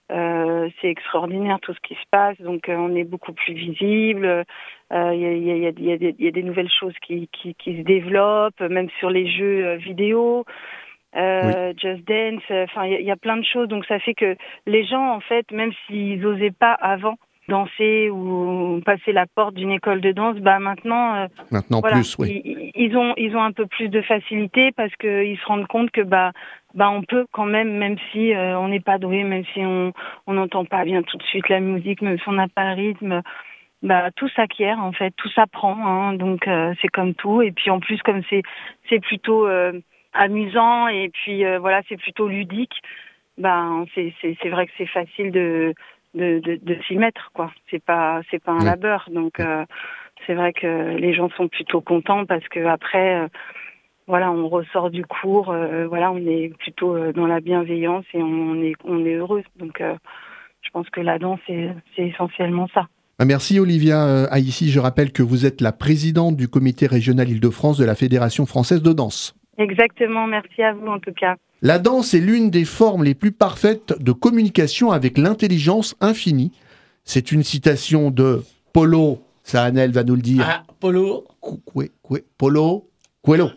c'est 0.09 0.89
extraordinaire 0.89 1.59
tout 1.61 1.73
ce 1.73 1.79
qui 1.81 1.95
se 1.95 2.07
passe, 2.11 2.39
donc 2.39 2.69
euh, 2.69 2.75
on 2.75 2.95
est 2.95 3.03
beaucoup 3.03 3.33
plus 3.33 3.53
visible. 3.53 4.45
Il 4.91 5.19
y, 5.19 6.27
a, 6.27 6.31
des 6.31 6.43
nouvelles 6.43 6.71
choses 6.79 6.93
qui, 7.05 7.27
qui, 7.33 7.55
qui, 7.55 7.77
se 7.77 7.81
développent, 7.83 8.61
même 8.61 8.89
sur 8.99 9.09
les 9.09 9.29
jeux 9.29 9.65
euh, 9.65 9.75
vidéo. 9.75 10.45
Euh, 11.15 11.73
Just 11.77 12.07
Dance, 12.07 12.43
enfin 12.49 12.85
il 12.85 13.01
y, 13.01 13.11
a 13.11 13.15
plein 13.15 13.37
de 13.37 13.45
choses, 13.45 13.67
donc 13.69 13.85
ça 13.85 13.97
fait 13.99 14.13
que 14.13 14.35
les 14.65 14.85
gens 14.85 15.13
en 15.13 15.19
fait, 15.19 15.49
même 15.51 15.71
s'ils 15.85 16.19
n'osaient 16.19 16.51
pas 16.51 16.73
avant 16.73 17.17
danser 17.47 18.09
ou 18.09 18.81
passer 18.85 19.11
la 19.11 19.25
porte 19.25 19.55
d'une 19.55 19.71
école 19.71 20.01
de 20.01 20.11
danse, 20.11 20.37
bah 20.37 20.59
maintenant, 20.59 21.27
maintenant 21.51 21.81
plus, 21.81 22.17
oui. 22.19 22.41
Ils, 22.43 22.71
ils, 22.75 22.97
ont 22.97 23.13
ils 23.17 23.35
ont 23.35 23.43
un 23.43 23.51
peu 23.51 23.65
plus 23.65 23.89
de 23.89 24.01
facilité 24.01 24.71
parce 24.71 24.95
qu'ils 24.95 25.37
se 25.37 25.45
rendent 25.45 25.67
compte 25.67 25.91
que 25.91 26.01
bah 26.01 26.31
bah 26.73 26.89
on 26.89 27.01
peut 27.01 27.25
quand 27.31 27.45
même, 27.45 27.77
même 27.77 27.97
si 28.11 28.33
euh, 28.33 28.57
on 28.59 28.67
n'est 28.67 28.79
pas 28.79 28.97
doué, 28.97 29.23
même 29.23 29.43
si 29.53 29.59
on 29.59 29.93
on 30.27 30.33
n'entend 30.33 30.65
pas 30.65 30.83
bien 30.85 31.01
tout 31.03 31.17
de 31.17 31.23
suite 31.23 31.49
la 31.49 31.59
musique, 31.59 32.01
même 32.01 32.19
si 32.19 32.27
on 32.29 32.33
n'a 32.33 32.47
pas 32.47 32.75
le 32.75 32.81
rythme, 32.81 33.21
bah 33.83 34.11
tout 34.15 34.29
s'acquiert 34.29 34.79
en 34.79 34.91
fait, 34.91 35.11
tout 35.17 35.29
s'apprend. 35.29 35.77
Hein, 35.85 36.13
donc 36.13 36.47
euh, 36.47 36.73
c'est 36.81 36.87
comme 36.87 37.13
tout. 37.13 37.41
Et 37.41 37.51
puis 37.51 37.69
en 37.69 37.79
plus 37.79 38.01
comme 38.01 38.21
c'est 38.29 38.43
c'est 38.89 38.99
plutôt 38.99 39.47
euh, 39.47 39.73
amusant 40.13 40.87
et 40.87 41.09
puis 41.09 41.45
euh, 41.45 41.59
voilà 41.59 41.81
c'est 41.89 41.97
plutôt 41.97 42.27
ludique. 42.27 42.81
C'est 43.93 44.13
c'est 44.21 44.37
c'est 44.41 44.49
vrai 44.49 44.65
que 44.65 44.73
c'est 44.77 44.87
facile 44.87 45.31
de 45.31 45.73
de 46.13 46.39
de, 46.39 46.59
de 46.61 46.77
s'y 46.87 46.95
mettre 46.95 47.31
quoi. 47.33 47.51
C'est 47.69 47.83
pas 47.83 48.21
c'est 48.29 48.43
pas 48.43 48.51
un 48.53 48.63
labeur. 48.63 49.09
Donc 49.11 49.39
euh, 49.39 49.65
c'est 50.25 50.33
vrai 50.33 50.53
que 50.53 50.95
les 50.97 51.13
gens 51.13 51.29
sont 51.37 51.47
plutôt 51.47 51.81
contents 51.81 52.25
parce 52.25 52.47
que 52.49 52.65
après 52.65 53.21
euh, 53.21 53.27
voilà 54.07 54.31
on 54.31 54.47
ressort 54.47 54.89
du 54.89 55.05
cours. 55.05 55.51
euh, 55.51 55.87
voilà 55.87 56.11
on 56.11 56.17
est 56.17 56.55
plutôt 56.57 57.11
dans 57.11 57.27
la 57.27 57.39
bienveillance 57.39 58.05
et 58.13 58.21
on 58.21 58.61
est 58.61 58.73
on 58.83 59.05
est 59.05 59.15
heureux. 59.15 59.43
Donc 59.57 59.81
je 59.81 60.69
pense 60.71 60.89
que 60.89 61.01
la 61.01 61.19
danse 61.19 61.39
c'est 61.47 61.73
essentiellement 61.97 62.67
ça. 62.73 62.87
Ah, 63.19 63.25
Merci 63.25 63.59
Olivia 63.59 64.05
euh, 64.05 64.27
Haïssi. 64.29 64.69
Je 64.69 64.79
rappelle 64.79 65.11
que 65.11 65.23
vous 65.23 65.47
êtes 65.47 65.59
la 65.59 65.71
présidente 65.71 66.35
du 66.37 66.47
comité 66.47 66.85
régional 66.85 67.27
Île-de-France 67.27 67.79
de 67.79 67.85
la 67.85 67.95
Fédération 67.95 68.45
française 68.45 68.83
de 68.83 68.93
danse. 68.93 69.35
Exactement, 69.57 70.27
merci 70.27 70.61
à 70.61 70.73
vous 70.73 70.87
en 70.87 70.99
tout 70.99 71.13
cas. 71.13 71.35
La 71.61 71.79
danse 71.79 72.13
est 72.13 72.19
l'une 72.19 72.49
des 72.51 72.65
formes 72.65 73.03
les 73.03 73.15
plus 73.15 73.31
parfaites 73.31 73.93
de 73.99 74.11
communication 74.11 74.91
avec 74.91 75.17
l'intelligence 75.17 75.95
infinie. 76.01 76.51
C'est 77.03 77.31
une 77.31 77.43
citation 77.43 78.11
de 78.11 78.43
Polo, 78.73 79.23
Sahanel 79.43 79.91
va 79.91 80.03
nous 80.03 80.15
le 80.15 80.21
dire. 80.21 80.45
Ah, 80.47 80.63
Polo. 80.79 81.25
Cou- 81.41 81.61
Cou- 81.65 81.85
Cou- 82.03 82.17
Polo 82.37 82.89
Coelho. 83.23 83.49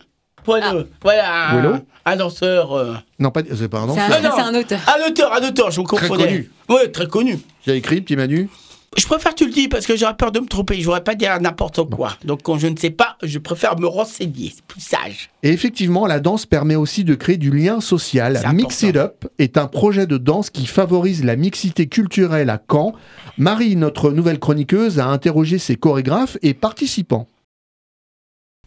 Polo. 0.45 0.85
Voilà. 1.03 1.51
un- 1.51 1.61
Coelho 1.61 1.75
Un 2.07 2.17
danseur. 2.17 2.73
euh, 2.73 2.95
Non, 3.19 3.31
pas, 3.31 3.43
c'est 3.55 3.69
pas 3.69 3.81
un 3.81 3.89
C'est 3.89 3.97
danseur. 3.97 4.05
un, 4.05 4.13
Ah 4.15 4.21
non. 4.23 4.31
c'est 4.35 4.43
un 4.43 4.61
auteur. 4.61 4.81
Un 4.89 5.11
auteur, 5.11 5.33
un 5.35 5.49
auteur, 5.49 5.71
je 5.71 5.83
Très 5.83 5.99
confondais. 5.99 6.25
connu. 6.25 6.51
Ouais, 6.71 6.89
très 6.91 7.07
connu. 7.07 7.39
J'ai 7.67 7.77
écrit, 7.77 8.01
petit 8.01 8.17
Manu. 8.17 8.49
Je 8.97 9.07
préfère 9.07 9.35
que 9.35 9.39
tu 9.39 9.47
le 9.47 9.53
dis 9.53 9.69
parce 9.69 9.87
que 9.87 9.97
j'aurais 9.97 10.17
peur 10.17 10.33
de 10.33 10.41
me 10.41 10.47
tromper. 10.47 10.75
Je 10.81 10.85
voudrais 10.85 11.05
pas 11.05 11.15
dire 11.15 11.41
n'importe 11.41 11.89
quoi. 11.89 12.17
Donc 12.25 12.43
quand 12.43 12.59
je 12.59 12.67
ne 12.67 12.77
sais 12.77 12.91
pas, 12.91 13.17
je 13.23 13.39
préfère 13.39 13.79
me 13.79 13.87
renseigner. 13.87 14.53
C'est 14.53 14.65
plus 14.65 14.81
sage. 14.81 15.31
Et 15.45 15.51
effectivement, 15.51 16.09
la 16.09 16.19
danse 16.19 16.45
permet 16.45 16.75
aussi 16.75 17.05
de 17.05 17.15
créer 17.15 17.37
du 17.37 17.53
lien 17.53 17.81
social. 17.81 18.41
Mix. 18.53 18.83
It 18.83 18.97
Up 18.97 19.27
est 19.39 19.57
un 19.57 19.69
projet 19.69 20.09
de 20.09 20.19
danse 20.19 20.51
qui 20.51 20.67
favorise 20.67 21.25
la 21.25 21.37
mixité 21.37 21.87
culturelle 21.87 22.51
à 22.51 22.61
Caen. 22.69 22.95
Marie, 23.39 23.77
notre 23.77 24.11
nouvelle 24.11 24.41
chroniqueuse, 24.41 24.99
a 24.99 25.07
interrogé 25.07 25.59
ses 25.59 25.77
chorégraphes 25.77 26.37
et 26.43 26.53
participants. 26.53 27.29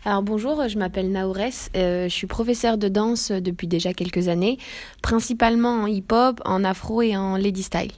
Alors 0.06 0.22
bonjour, 0.22 0.68
je 0.68 0.78
m'appelle 0.78 1.12
Naoures, 1.12 1.38
euh, 1.78 2.10
je 2.10 2.14
suis 2.14 2.28
professeure 2.28 2.78
de 2.78 2.90
danse 2.90 3.32
depuis 3.32 3.68
déjà 3.68 3.94
quelques 3.94 4.28
années, 4.28 4.58
principalement 5.02 5.84
en 5.84 5.88
hip-hop, 5.88 6.42
en 6.44 6.66
afro 6.66 7.02
et 7.02 7.16
en 7.16 7.38
lady 7.38 7.64
style. 7.64 7.92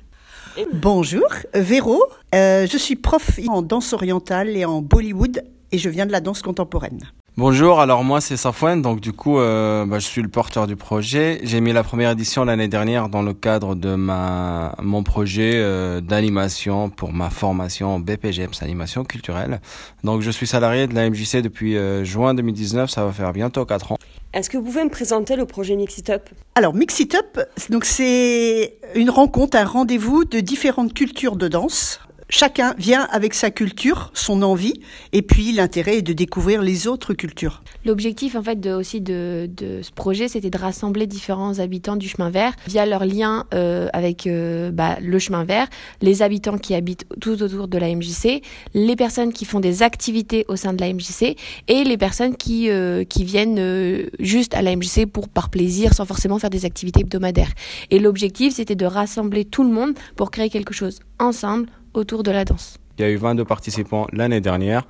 Bonjour, 0.73 1.27
Véro. 1.53 2.01
Euh, 2.33 2.65
je 2.65 2.77
suis 2.77 2.95
prof 2.95 3.39
en 3.47 3.61
danse 3.61 3.91
orientale 3.91 4.55
et 4.55 4.63
en 4.63 4.81
Bollywood 4.81 5.43
et 5.71 5.77
je 5.77 5.89
viens 5.89 6.05
de 6.05 6.11
la 6.11 6.21
danse 6.21 6.41
contemporaine. 6.41 7.01
Bonjour, 7.37 7.81
alors 7.81 8.05
moi 8.05 8.21
c'est 8.21 8.37
Safwan, 8.37 8.81
donc 8.81 9.01
du 9.01 9.11
coup 9.11 9.39
euh, 9.39 9.85
bah, 9.85 9.99
je 9.99 10.05
suis 10.05 10.21
le 10.21 10.29
porteur 10.29 10.67
du 10.67 10.77
projet. 10.77 11.41
J'ai 11.43 11.59
mis 11.59 11.73
la 11.73 11.83
première 11.83 12.11
édition 12.11 12.45
l'année 12.45 12.69
dernière 12.69 13.09
dans 13.09 13.21
le 13.21 13.33
cadre 13.33 13.75
de 13.75 13.95
ma 13.95 14.73
mon 14.81 15.03
projet 15.03 15.51
euh, 15.55 15.99
d'animation 15.99 16.89
pour 16.89 17.11
ma 17.11 17.29
formation 17.29 17.99
BPGEPS 17.99 18.63
animation 18.63 19.03
culturelle. 19.03 19.59
Donc 20.05 20.21
je 20.21 20.31
suis 20.31 20.47
salarié 20.47 20.87
de 20.87 20.95
la 20.95 21.09
MJC 21.09 21.41
depuis 21.41 21.75
euh, 21.75 22.05
juin 22.05 22.35
2019, 22.35 22.89
ça 22.89 23.03
va 23.03 23.11
faire 23.11 23.33
bientôt 23.33 23.65
4 23.65 23.91
ans. 23.91 23.97
Est-ce 24.33 24.49
que 24.49 24.57
vous 24.57 24.63
pouvez 24.63 24.85
me 24.85 24.89
présenter 24.89 25.35
le 25.35 25.45
projet 25.45 25.75
Mix 25.75 25.97
It 25.97 26.11
Up 26.11 26.29
Alors 26.55 26.73
Mix 26.73 27.01
It 27.01 27.15
Up, 27.15 27.41
donc 27.69 27.83
c'est 27.83 28.77
une 28.95 29.09
rencontre, 29.09 29.57
un 29.57 29.65
rendez-vous 29.65 30.23
de 30.23 30.39
différentes 30.39 30.93
cultures 30.93 31.35
de 31.35 31.49
danse. 31.49 31.99
Chacun 32.27 32.73
vient 32.79 33.07
avec 33.11 33.35
sa 33.35 33.51
culture, 33.51 34.09
son 34.15 34.41
envie, 34.41 34.81
et 35.13 35.21
puis 35.21 35.51
l'intérêt 35.51 35.97
est 35.97 36.01
de 36.01 36.11
découvrir 36.11 36.63
les 36.63 36.87
autres 36.87 37.13
cultures. 37.13 37.61
L'objectif 37.85 38.35
en 38.35 38.41
fait 38.41 38.59
de, 38.59 38.71
aussi 38.71 38.99
de, 38.99 39.47
ce 39.59 39.91
projet, 39.91 40.27
c'était 40.27 40.49
de 40.49 40.57
rassembler 40.57 41.05
différents 41.05 41.59
habitants 41.59 41.95
du 41.95 42.09
chemin 42.09 42.31
vert 42.31 42.53
via 42.67 42.87
leur 42.87 43.05
lien 43.05 43.45
euh, 43.53 43.89
avec 43.93 44.25
euh, 44.25 44.71
bah, 44.71 44.97
le 45.01 45.19
chemin 45.19 45.43
vert, 45.43 45.67
les 46.01 46.23
habitants 46.23 46.57
qui 46.57 46.73
habitent 46.73 47.05
tout 47.21 47.43
autour 47.43 47.67
de 47.67 47.77
la 47.77 47.93
MJC, 47.93 48.41
les 48.73 48.95
personnes 48.95 49.31
qui 49.31 49.45
font 49.45 49.59
des 49.59 49.83
activités 49.83 50.45
au 50.47 50.55
sein 50.55 50.73
de 50.73 50.81
la 50.81 50.91
MJC 50.91 51.35
et 51.67 51.83
les 51.83 51.97
personnes 51.97 52.35
qui, 52.35 52.71
euh, 52.71 53.03
qui 53.03 53.23
viennent 53.23 54.09
juste 54.19 54.55
à 54.55 54.63
la 54.63 54.75
MJC 54.75 55.05
pour 55.05 55.29
par 55.29 55.49
plaisir 55.49 55.93
sans 55.93 56.05
forcément 56.05 56.39
faire 56.39 56.49
des 56.49 56.65
activités 56.65 57.01
hebdomadaires. 57.01 57.51
Et 57.91 57.99
l'objectif, 57.99 58.55
c'était 58.55 58.75
de 58.75 58.85
rassembler 58.85 59.45
tout 59.45 59.63
le 59.63 59.69
monde 59.69 59.93
pour 60.15 60.31
créer 60.31 60.49
quelque 60.49 60.73
chose 60.73 60.99
ensemble 61.19 61.67
autour 61.97 62.23
de 62.23 62.31
la 62.31 62.45
danse. 62.45 62.77
Il 62.97 63.01
y 63.01 63.05
a 63.05 63.11
eu 63.11 63.17
22 63.17 63.43
participants 63.43 64.07
l'année 64.13 64.39
dernière, 64.39 64.87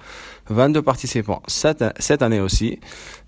22 0.50 0.84
participants 0.84 1.42
cette, 1.48 1.84
cette 1.98 2.22
année 2.22 2.40
aussi, 2.40 2.80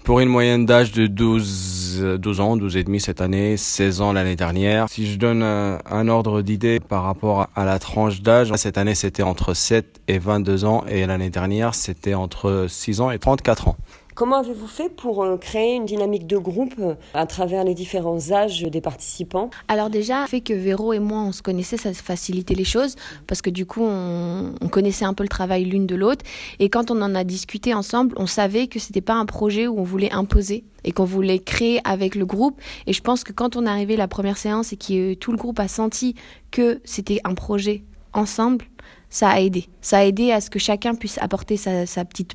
pour 0.04 0.20
une 0.20 0.30
moyenne 0.30 0.68
d'âge 0.68 0.92
de 0.92 1.08
12, 1.08 2.18
12 2.20 2.40
ans, 2.40 2.58
12 2.58 2.78
et 2.78 2.84
demi 2.84 3.00
cette 3.00 3.20
année, 3.20 3.58
16 3.58 4.02
ans 4.02 4.14
l'année 4.14 4.36
dernière. 4.36 4.88
Si 4.88 5.12
je 5.12 5.18
donne 5.18 5.42
un, 5.42 5.80
un 5.90 6.08
ordre 6.08 6.44
d'idée 6.44 6.80
par 6.80 7.04
rapport 7.04 7.48
à 7.56 7.66
la 7.66 7.80
tranche 7.80 8.22
d'âge, 8.22 8.54
cette 8.56 8.78
année 8.78 8.94
c'était 8.94 9.24
entre 9.24 9.56
7 9.56 10.00
et 10.08 10.20
22 10.20 10.66
ans 10.66 10.86
et 10.88 11.08
l'année 11.08 11.32
dernière 11.32 11.74
c'était 11.74 12.14
entre 12.14 12.68
6 12.70 13.02
ans 13.02 13.10
et 13.10 13.18
34 13.18 13.70
ans. 13.70 13.78
Comment 14.18 14.38
avez-vous 14.38 14.66
fait 14.66 14.90
pour 14.90 15.24
euh, 15.24 15.38
créer 15.38 15.76
une 15.76 15.86
dynamique 15.86 16.26
de 16.26 16.40
groupe 16.40 16.74
euh, 16.80 16.96
à 17.14 17.28
travers 17.28 17.64
les 17.64 17.76
différents 17.76 18.32
âges 18.32 18.64
des 18.64 18.82
participants? 18.82 19.52
Alors 19.68 19.92
déjà, 19.92 20.24
le 20.24 20.28
fait 20.28 20.42
que 20.42 20.54
Véro 20.54 20.92
et 20.92 20.98
moi, 20.98 21.20
on 21.20 21.32
se 21.32 21.44
connaissait, 21.44 21.78
ça 21.78 21.94
facilitait 21.94 22.56
les 22.56 22.64
choses 22.64 22.96
parce 23.28 23.44
que 23.44 23.52
du 23.52 23.68
coup, 23.68 23.84
on, 23.84 24.56
on 24.60 24.68
connaissait 24.70 25.06
un 25.06 25.14
peu 25.14 25.22
le 25.22 25.30
travail 25.30 25.66
l'une 25.66 25.86
de 25.86 25.94
l'autre. 25.94 26.26
Et 26.58 26.70
quand 26.70 26.90
on 26.90 27.00
en 27.04 27.14
a 27.14 27.24
discuté 27.24 27.76
ensemble, 27.76 28.16
on 28.18 28.26
savait 28.26 28.66
que 28.66 28.80
c'était 28.80 29.02
pas 29.02 29.14
un 29.14 29.28
projet 29.28 29.68
où 29.68 29.80
on 29.80 29.84
voulait 29.84 30.12
imposer 30.12 30.66
et 30.84 30.94
qu'on 30.94 31.06
voulait 31.06 31.38
créer 31.38 31.80
avec 31.84 32.16
le 32.16 32.26
groupe. 32.26 32.60
Et 32.88 32.94
je 32.94 33.04
pense 33.04 33.24
que 33.24 33.34
quand 33.34 33.56
on 33.56 33.68
est 33.68 33.70
arrivé 33.70 33.98
la 33.98 34.08
première 34.08 34.38
séance 34.38 34.74
et 34.74 34.78
que 34.78 35.14
tout 35.14 35.32
le 35.32 35.38
groupe 35.38 35.60
a 35.60 35.68
senti 35.68 36.16
que 36.50 36.82
c'était 36.86 37.20
un 37.24 37.36
projet 37.36 37.84
ensemble, 38.14 38.66
ça 39.10 39.30
a 39.30 39.40
aidé. 39.40 39.68
Ça 39.82 40.00
a 40.00 40.04
aidé 40.06 40.32
à 40.32 40.42
ce 40.42 40.50
que 40.50 40.58
chacun 40.58 40.96
puisse 40.96 41.20
apporter 41.20 41.56
sa 41.56 42.04
petite 42.04 42.34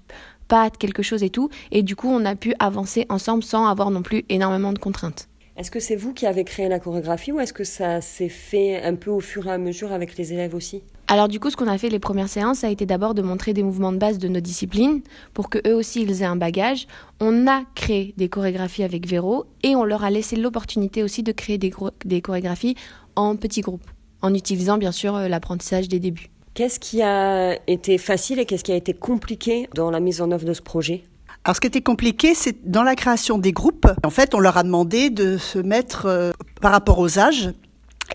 quelque 0.79 1.03
chose 1.03 1.23
et 1.23 1.31
tout. 1.31 1.49
Et 1.71 1.83
du 1.83 1.97
coup, 1.97 2.09
on 2.09 2.25
a 2.25 2.35
pu 2.35 2.55
avancer 2.59 3.07
ensemble 3.09 3.43
sans 3.43 3.67
avoir 3.67 3.91
non 3.91 4.03
plus 4.03 4.25
énormément 4.29 4.73
de 4.73 4.79
contraintes. 4.79 5.29
Est-ce 5.57 5.71
que 5.71 5.81
c'est 5.81 5.97
vous 5.97 6.15
qui 6.15 6.27
avez 6.27 6.45
créé 6.45 6.69
la 6.69 6.79
chorégraphie 6.79 7.31
ou 7.31 7.38
est-ce 7.38 7.53
que 7.53 7.65
ça 7.65 8.01
s'est 8.01 8.31
fait 8.31 8.83
un 8.83 8.95
peu 8.95 9.11
au 9.11 9.21
fur 9.21 9.47
et 9.47 9.51
à 9.51 9.59
mesure 9.59 9.93
avec 9.93 10.17
les 10.17 10.33
élèves 10.33 10.55
aussi? 10.55 10.83
Alors 11.09 11.29
du 11.29 11.38
coup, 11.41 11.51
ce 11.51 11.57
qu'on 11.57 11.69
a 11.69 11.77
fait 11.77 11.91
les 11.91 11.99
premières 11.99 12.31
séances, 12.31 12.61
ça 12.61 12.69
a 12.69 12.71
été 12.71 12.87
d'abord 12.87 13.12
de 13.12 13.21
montrer 13.21 13.53
des 13.53 13.62
mouvements 13.62 13.93
de 13.93 13.99
base 13.99 14.17
de 14.19 14.29
nos 14.29 14.41
disciplines 14.41 15.03
pour 15.35 15.51
que 15.51 15.59
eux 15.69 15.75
aussi 15.75 16.01
ils 16.03 16.23
aient 16.23 16.27
un 16.27 16.37
bagage. 16.37 16.87
On 17.21 17.47
a 17.47 17.65
créé 17.75 18.15
des 18.17 18.31
chorégraphies 18.31 18.83
avec 18.83 19.07
Véro 19.07 19.45
et 19.62 19.77
on 19.77 19.85
leur 19.85 20.05
a 20.05 20.11
laissé 20.11 20.37
l'opportunité 20.37 21.03
aussi 21.03 21.23
de 21.23 21.33
créer 21.33 21.59
des 21.59 22.23
chorégraphies 22.23 22.77
en 23.15 23.37
petits 23.37 23.61
groupes, 23.61 23.91
en 24.23 24.33
utilisant 24.33 24.79
bien 24.79 24.93
sûr 24.93 25.15
euh, 25.15 25.29
l'apprentissage 25.29 25.87
des 25.87 26.01
débuts. 26.01 26.32
Qu'est-ce 26.55 26.79
qui 26.79 27.01
a 27.01 27.57
été 27.67 27.97
facile 27.97 28.38
et 28.38 28.45
qu'est-ce 28.45 28.62
qui 28.62 28.73
a 28.73 28.77
été 28.77 28.93
compliqué 28.93 29.71
dans 29.75 29.91
la 29.91 30.01
mise 30.01 30.21
en 30.21 30.31
œuvre 30.33 30.45
de 30.45 30.53
ce 30.53 30.61
projet? 30.61 31.03
Alors, 31.45 31.57
ce 31.57 31.62
qui 31.62 31.67
était 31.67 31.81
compliqué, 31.81 32.35
c'est 32.35 32.71
dans 32.71 32.83
la 32.83 32.95
création 32.95 33.38
des 33.38 33.53
groupes. 33.53 33.87
En 34.05 34.11
fait, 34.11 34.35
on 34.35 34.38
leur 34.38 34.59
a 34.59 34.62
demandé 34.62 35.09
de 35.09 35.38
se 35.38 35.59
mettre 35.59 36.05
euh, 36.05 36.31
par 36.61 36.73
rapport 36.73 36.99
aux 36.99 37.19
âges 37.19 37.51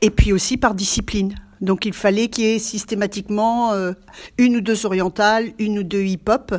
et 0.04 0.12
puis 0.12 0.34
aussi 0.34 0.56
par 0.56 0.76
discipline. 0.76 1.34
Donc, 1.62 1.88
il 1.88 1.94
fallait 1.94 2.28
qu'il 2.28 2.46
y 2.46 2.50
ait 2.50 2.60
systématiquement 2.60 3.74
euh, 3.74 3.94
une 4.38 4.58
ou 4.58 4.62
deux 4.62 4.86
orientales, 4.86 5.48
une 5.58 5.80
ou 5.80 5.84
deux 5.84 6.04
hip-hop. 6.04 6.54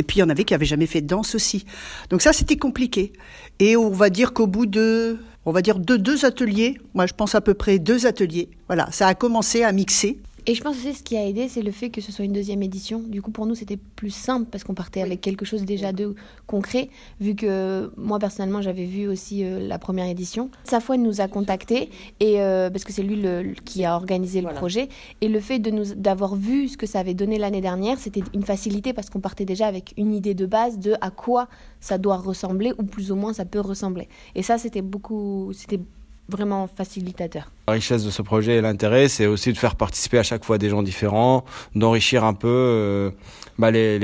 Et 0.00 0.02
puis, 0.02 0.16
il 0.16 0.20
y 0.20 0.22
en 0.24 0.28
avait 0.28 0.42
qui 0.42 0.54
n'avaient 0.54 0.66
jamais 0.66 0.86
fait 0.86 1.02
de 1.02 1.06
danse 1.06 1.36
aussi. 1.36 1.64
Donc, 2.10 2.20
ça, 2.20 2.32
c'était 2.32 2.56
compliqué. 2.56 3.12
Et 3.60 3.76
on 3.76 3.90
va 3.90 4.10
dire 4.10 4.32
qu'au 4.32 4.48
bout 4.48 4.66
de, 4.66 5.18
on 5.46 5.52
va 5.52 5.62
dire 5.62 5.78
de 5.78 5.96
deux 5.96 6.24
ateliers, 6.24 6.78
moi, 6.94 7.06
je 7.06 7.14
pense 7.14 7.36
à 7.36 7.40
peu 7.40 7.54
près 7.54 7.78
deux 7.78 8.06
ateliers. 8.06 8.48
Voilà, 8.66 8.88
ça 8.90 9.06
a 9.06 9.14
commencé 9.14 9.62
à 9.62 9.70
mixer. 9.70 10.18
Et 10.46 10.54
je 10.56 10.62
pense 10.62 10.76
aussi 10.76 10.94
ce 10.94 11.02
qui 11.04 11.16
a 11.16 11.24
aidé, 11.24 11.48
c'est 11.48 11.62
le 11.62 11.70
fait 11.70 11.90
que 11.90 12.00
ce 12.00 12.10
soit 12.10 12.24
une 12.24 12.32
deuxième 12.32 12.62
édition. 12.64 12.98
Du 12.98 13.22
coup, 13.22 13.30
pour 13.30 13.46
nous, 13.46 13.54
c'était 13.54 13.76
plus 13.76 14.10
simple 14.10 14.48
parce 14.50 14.64
qu'on 14.64 14.74
partait 14.74 15.00
avec 15.00 15.20
quelque 15.20 15.44
chose 15.44 15.64
déjà 15.64 15.92
de 15.92 16.16
concret, 16.48 16.88
vu 17.20 17.36
que 17.36 17.92
moi, 17.96 18.18
personnellement, 18.18 18.60
j'avais 18.60 18.84
vu 18.84 19.06
aussi 19.06 19.44
euh, 19.44 19.60
la 19.60 19.78
première 19.78 20.06
édition. 20.06 20.50
Safouane 20.64 21.02
nous 21.02 21.20
a 21.20 21.28
contactés, 21.28 21.90
et, 22.18 22.40
euh, 22.40 22.70
parce 22.70 22.82
que 22.82 22.92
c'est 22.92 23.04
lui 23.04 23.14
le, 23.14 23.54
qui 23.64 23.84
a 23.84 23.94
organisé 23.94 24.40
le 24.40 24.48
projet. 24.48 24.88
Et 25.20 25.28
le 25.28 25.38
fait 25.38 25.60
de 25.60 25.70
nous 25.70 25.94
d'avoir 25.94 26.34
vu 26.34 26.68
ce 26.68 26.76
que 26.76 26.86
ça 26.86 26.98
avait 26.98 27.14
donné 27.14 27.38
l'année 27.38 27.60
dernière, 27.60 27.98
c'était 27.98 28.22
une 28.34 28.42
facilité 28.42 28.92
parce 28.92 29.10
qu'on 29.10 29.20
partait 29.20 29.44
déjà 29.44 29.68
avec 29.68 29.94
une 29.96 30.12
idée 30.12 30.34
de 30.34 30.46
base 30.46 30.78
de 30.78 30.94
à 31.00 31.10
quoi 31.10 31.48
ça 31.80 31.98
doit 31.98 32.16
ressembler, 32.16 32.72
ou 32.78 32.82
plus 32.82 33.12
ou 33.12 33.16
moins 33.16 33.32
ça 33.32 33.44
peut 33.44 33.60
ressembler. 33.60 34.08
Et 34.34 34.42
ça, 34.42 34.58
c'était 34.58 34.82
beaucoup... 34.82 35.52
C'était 35.52 35.80
vraiment 36.28 36.66
facilitateur. 36.66 37.50
La 37.68 37.74
richesse 37.74 38.04
de 38.04 38.10
ce 38.10 38.22
projet 38.22 38.56
et 38.56 38.60
l'intérêt, 38.60 39.08
c'est 39.08 39.26
aussi 39.26 39.52
de 39.52 39.58
faire 39.58 39.76
participer 39.76 40.18
à 40.18 40.22
chaque 40.22 40.44
fois 40.44 40.58
des 40.58 40.68
gens 40.68 40.82
différents, 40.82 41.44
d'enrichir 41.74 42.24
un 42.24 42.34
peu 42.34 42.48
euh, 42.48 43.10
bah, 43.58 43.70
les, 43.70 43.98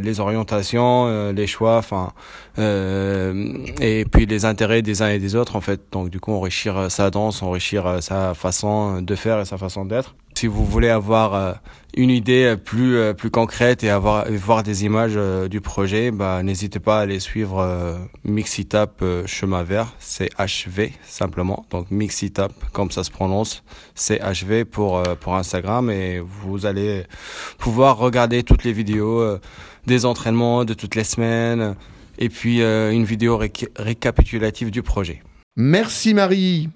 les, 0.00 0.20
orientations, 0.20 1.06
euh, 1.06 1.32
les 1.32 1.46
choix, 1.46 1.76
enfin, 1.78 2.12
euh, 2.58 3.66
et 3.80 4.04
puis 4.04 4.26
les 4.26 4.44
intérêts 4.44 4.82
des 4.82 5.02
uns 5.02 5.08
et 5.08 5.18
des 5.18 5.34
autres 5.34 5.56
en 5.56 5.60
fait. 5.60 5.80
Donc 5.92 6.10
du 6.10 6.20
coup, 6.20 6.32
enrichir 6.32 6.90
sa 6.90 7.10
danse, 7.10 7.42
enrichir 7.42 8.02
sa 8.02 8.34
façon 8.34 9.02
de 9.02 9.14
faire 9.14 9.40
et 9.40 9.44
sa 9.44 9.58
façon 9.58 9.84
d'être. 9.84 10.14
Si 10.42 10.48
vous 10.48 10.64
voulez 10.64 10.88
avoir 10.88 11.34
euh, 11.34 11.52
une 11.94 12.10
idée 12.10 12.56
plus 12.56 12.96
euh, 12.96 13.12
plus 13.12 13.30
concrète 13.30 13.84
et 13.84 13.90
avoir 13.90 14.28
voir 14.28 14.64
des 14.64 14.84
images 14.84 15.12
euh, 15.14 15.46
du 15.46 15.60
projet, 15.60 16.10
bah 16.10 16.42
n'hésitez 16.42 16.80
pas 16.80 16.98
à 16.98 17.02
aller 17.02 17.20
suivre 17.20 17.60
euh, 17.60 17.96
Mixitap 18.24 19.02
euh, 19.02 19.24
chemin 19.24 19.62
vert, 19.62 19.94
c'est 20.00 20.30
HV 20.40 20.90
simplement. 21.06 21.64
Donc 21.70 21.92
Mixitap 21.92 22.52
comme 22.72 22.90
ça 22.90 23.04
se 23.04 23.12
prononce, 23.12 23.62
c'est 23.94 24.18
HV 24.18 24.64
pour 24.64 24.98
euh, 24.98 25.14
pour 25.14 25.36
Instagram 25.36 25.92
et 25.92 26.18
vous 26.18 26.66
allez 26.66 27.04
pouvoir 27.58 27.98
regarder 27.98 28.42
toutes 28.42 28.64
les 28.64 28.72
vidéos 28.72 29.20
euh, 29.20 29.38
des 29.86 30.04
entraînements 30.06 30.64
de 30.64 30.74
toutes 30.74 30.96
les 30.96 31.04
semaines 31.04 31.76
et 32.18 32.28
puis 32.28 32.62
euh, 32.62 32.90
une 32.90 33.04
vidéo 33.04 33.38
réca- 33.38 33.68
récapitulative 33.76 34.72
du 34.72 34.82
projet. 34.82 35.22
Merci 35.54 36.14
Marie. 36.14 36.68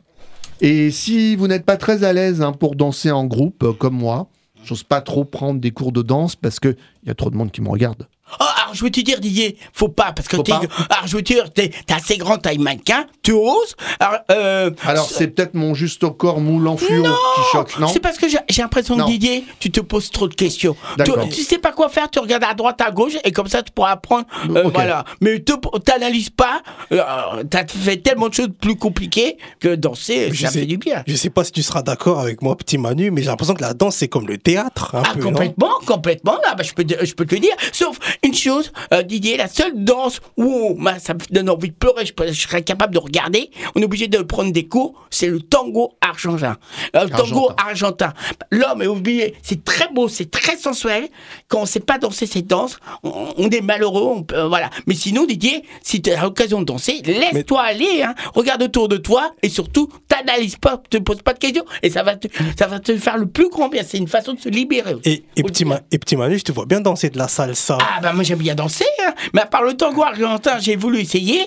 Et 0.61 0.90
si 0.90 1.37
vous 1.37 1.49
n'êtes 1.49 1.64
pas 1.64 1.77
très 1.77 2.05
à 2.05 2.12
l'aise 2.12 2.40
hein, 2.40 2.53
pour 2.53 2.77
danser 2.77 3.11
en 3.11 3.25
groupe 3.25 3.62
euh, 3.62 3.73
comme 3.73 3.97
moi, 3.97 4.29
j'ose 4.64 4.83
pas 4.83 5.01
trop 5.01 5.25
prendre 5.25 5.61
des 5.61 5.71
cours 5.71 5.92
de 5.92 6.03
danse 6.03 6.35
parce 6.35 6.61
que 6.61 6.77
il 7.03 7.09
y 7.09 7.11
a 7.11 7.14
trop 7.14 7.31
de 7.31 7.37
monde 7.37 7.51
qui 7.51 7.61
me 7.61 7.69
regarde. 7.69 8.09
Oh, 8.40 8.65
alors 8.66 8.74
je 8.74 8.85
veux 8.85 8.90
te 8.90 9.00
dire, 9.00 9.20
Didier, 9.20 9.57
faut 9.72 9.88
pas, 9.88 10.12
parce 10.12 10.29
que 10.29 10.37
t'es. 10.37 10.52
Alors 10.52 11.07
je 11.07 11.16
veux 11.16 11.22
te 11.22 11.33
dire, 11.33 11.52
t'es 11.52 11.70
t'es 11.87 11.94
assez 11.94 12.16
grand, 12.16 12.38
taille 12.38 12.59
mannequin, 12.59 13.07
tu 13.22 13.33
oses. 13.33 13.74
Alors, 14.00 14.20
euh, 14.31 14.70
Alors 14.85 15.09
c'est 15.11 15.29
peut-être 15.29 15.55
mon 15.55 15.74
juste 15.74 16.02
au 16.05 16.11
corps 16.11 16.40
moulant 16.40 16.76
fluo 16.76 17.02
qui 17.05 17.42
choque, 17.52 17.79
non 17.79 17.88
C'est 17.88 18.00
parce 18.00 18.18
que 18.18 18.29
j'ai 18.29 18.38
j'ai 18.48 18.62
l'impression 18.62 18.94
que 18.96 19.00
Non. 19.00 19.07
Didier, 19.07 19.44
tu 19.61 19.70
te 19.70 19.81
poses 19.81 20.11
trop 20.11 20.29
de 20.29 20.35
questions. 20.35 20.74
Tu, 20.98 21.05
D'accord. 21.05 21.29
tu 21.29 21.42
sais 21.42 21.59
pas 21.59 21.72
quoi 21.72 21.88
faire, 21.88 22.11
tu 22.11 22.18
regardes 22.18 22.44
à 22.44 22.55
droite, 22.55 22.81
à 22.81 22.90
gauche, 22.90 23.12
et 23.24 23.33
comme 23.33 23.48
ça 23.48 23.62
tu 23.62 23.72
pourras 23.72 23.92
apprendre. 23.92 24.26
euh, 24.50 24.64
Ok. 24.64 24.74
Voilà. 24.74 25.05
Mais 25.20 25.38
te- 25.40 25.79
t'analyses 25.81 26.31
pas, 26.31 26.62
euh, 26.92 27.02
t'as 27.50 27.66
fait 27.66 27.98
tellement 27.98 28.29
de 28.29 28.35
choses 28.35 28.48
plus 28.61 28.76
compliquées 28.76 29.37
que 29.61 29.74
danser, 29.74 30.31
Je 30.33 30.42
ça 30.42 30.48
sais- 30.50 30.61
fait 30.61 30.66
du 30.66 30.76
bien. 30.79 31.02
Je 31.07 31.14
sais 31.14 31.31
pas 31.31 31.44
si 31.44 31.52
tu 31.52 31.62
seras 31.62 31.83
d'accord 31.83 32.20
avec 32.20 32.42
moi, 32.42 32.57
petit 32.57 32.79
Manu, 32.79 33.11
mais 33.11 33.22
j'ai 33.22 33.29
l'impression 33.29 33.55
que 33.55 33.62
la 33.62 33.74
danse, 33.74 33.96
c'est 33.96 34.09
comme 34.09 34.26
le 34.26 34.38
théâtre. 34.38 34.94
Un 34.94 35.02
Ah, 35.05 35.11
peu, 35.14 35.20
non 35.20 35.26
complètement, 35.31 35.70
complètement. 35.87 36.38
Ah, 36.46 36.55
bah, 36.55 36.62
je, 36.62 36.72
peux 36.72 36.85
te, 36.85 37.05
je 37.05 37.14
peux 37.14 37.26
te 37.26 37.35
le 37.35 37.40
dire. 37.40 37.55
Sauf 37.72 37.98
une 38.22 38.35
chose, 38.35 38.56
euh, 38.92 39.03
Didier, 39.03 39.37
la 39.37 39.49
seule 39.49 39.73
danse 39.85 40.21
où 40.37 40.77
bah, 40.79 40.99
ça 40.99 41.14
me 41.14 41.21
donne 41.31 41.51
envie 41.51 41.71
de 41.71 41.75
pleurer, 41.75 42.05
je, 42.07 42.33
serais 42.33 42.62
capable 42.62 42.95
de 42.95 42.99
regarder, 42.99 43.51
on 43.75 43.81
est 43.81 43.85
obligé 43.85 44.09
de 44.09 44.19
prendre 44.19 44.53
des 44.53 44.66
cours, 44.66 44.95
c'est 45.11 45.29
le 45.29 45.40
tango 45.40 45.92
argentin. 46.01 46.57
Euh, 46.95 47.05
le 47.05 47.11
tango 47.11 47.51
argentin. 47.57 48.12
L'homme 48.51 48.83
est 48.83 48.87
oublié, 48.87 49.35
c'est 49.42 49.64
très 49.64 49.88
beau, 49.92 50.09
c'est 50.09 50.31
très 50.31 50.57
sensuel. 50.57 51.09
Quand 51.49 51.61
on 51.61 51.66
sait 51.66 51.81
pas 51.81 51.99
danser 51.99 52.27
cette 52.27 52.47
danse, 52.47 52.79
on, 53.03 53.35
on 53.37 53.51
est 53.51 53.61
malheureux, 53.61 54.03
on 54.03 54.27
euh, 54.33 54.49
voilà. 54.49 54.71
Mais 54.87 54.95
sinon, 54.95 55.25
Didier, 55.27 55.62
si 55.83 56.03
tu 56.03 56.11
as 56.11 56.23
l'occasion 56.23 56.61
de 56.61 56.64
danser, 56.66 57.03
laisse-toi 57.05 57.61
aller, 57.61 58.03
hein. 58.03 58.14
regarde 58.35 58.62
autour 58.62 58.88
de 58.88 58.97
toi 58.97 59.33
et 59.42 59.49
surtout, 59.49 59.88
t'analyses 60.09 60.57
pas, 60.57 60.81
te 60.90 60.99
pose 60.99 61.23
pas 61.23 61.33
de 61.33 61.38
questions 61.38 61.64
et 61.83 61.90
ça 61.90 62.03
va 62.03 62.16
te, 62.16 62.29
ça 62.59 62.66
va 62.66 62.81
te 62.81 62.97
faire 62.97 63.16
le 63.16 63.27
plus 63.27 63.49
grand 63.49 63.69
bien. 63.69 63.83
C'est 63.87 63.99
une 63.99 64.09
façon 64.09 64.35
de 64.35 64.40
se 64.40 64.49
libérer. 64.49 64.95
aussi. 64.95 65.09
Et, 65.09 65.25
et, 65.37 65.42
petit 65.42 65.64
Ma- 65.64 65.81
et 65.90 65.99
petit 65.99 66.16
Manu, 66.16 66.38
je 66.38 66.45
te 66.45 66.53
vois 66.53 66.66
bien 66.66 66.81
danser 66.81 67.11
de 67.11 67.19
la 67.19 67.29
salsa. 67.29 67.79
Ah 67.81 68.01
bah 68.01 68.12
moi 68.12 68.25
j'aime 68.25 68.38
bien 68.38 68.46
danser, 68.55 68.85
hein. 69.07 69.13
mais 69.35 69.41
à 69.43 69.47
part 69.47 69.63
le 69.63 69.75
tango 69.75 70.03
argentin, 70.03 70.59
j'ai 70.61 70.77
voulu 70.77 71.01
essayer, 71.01 71.41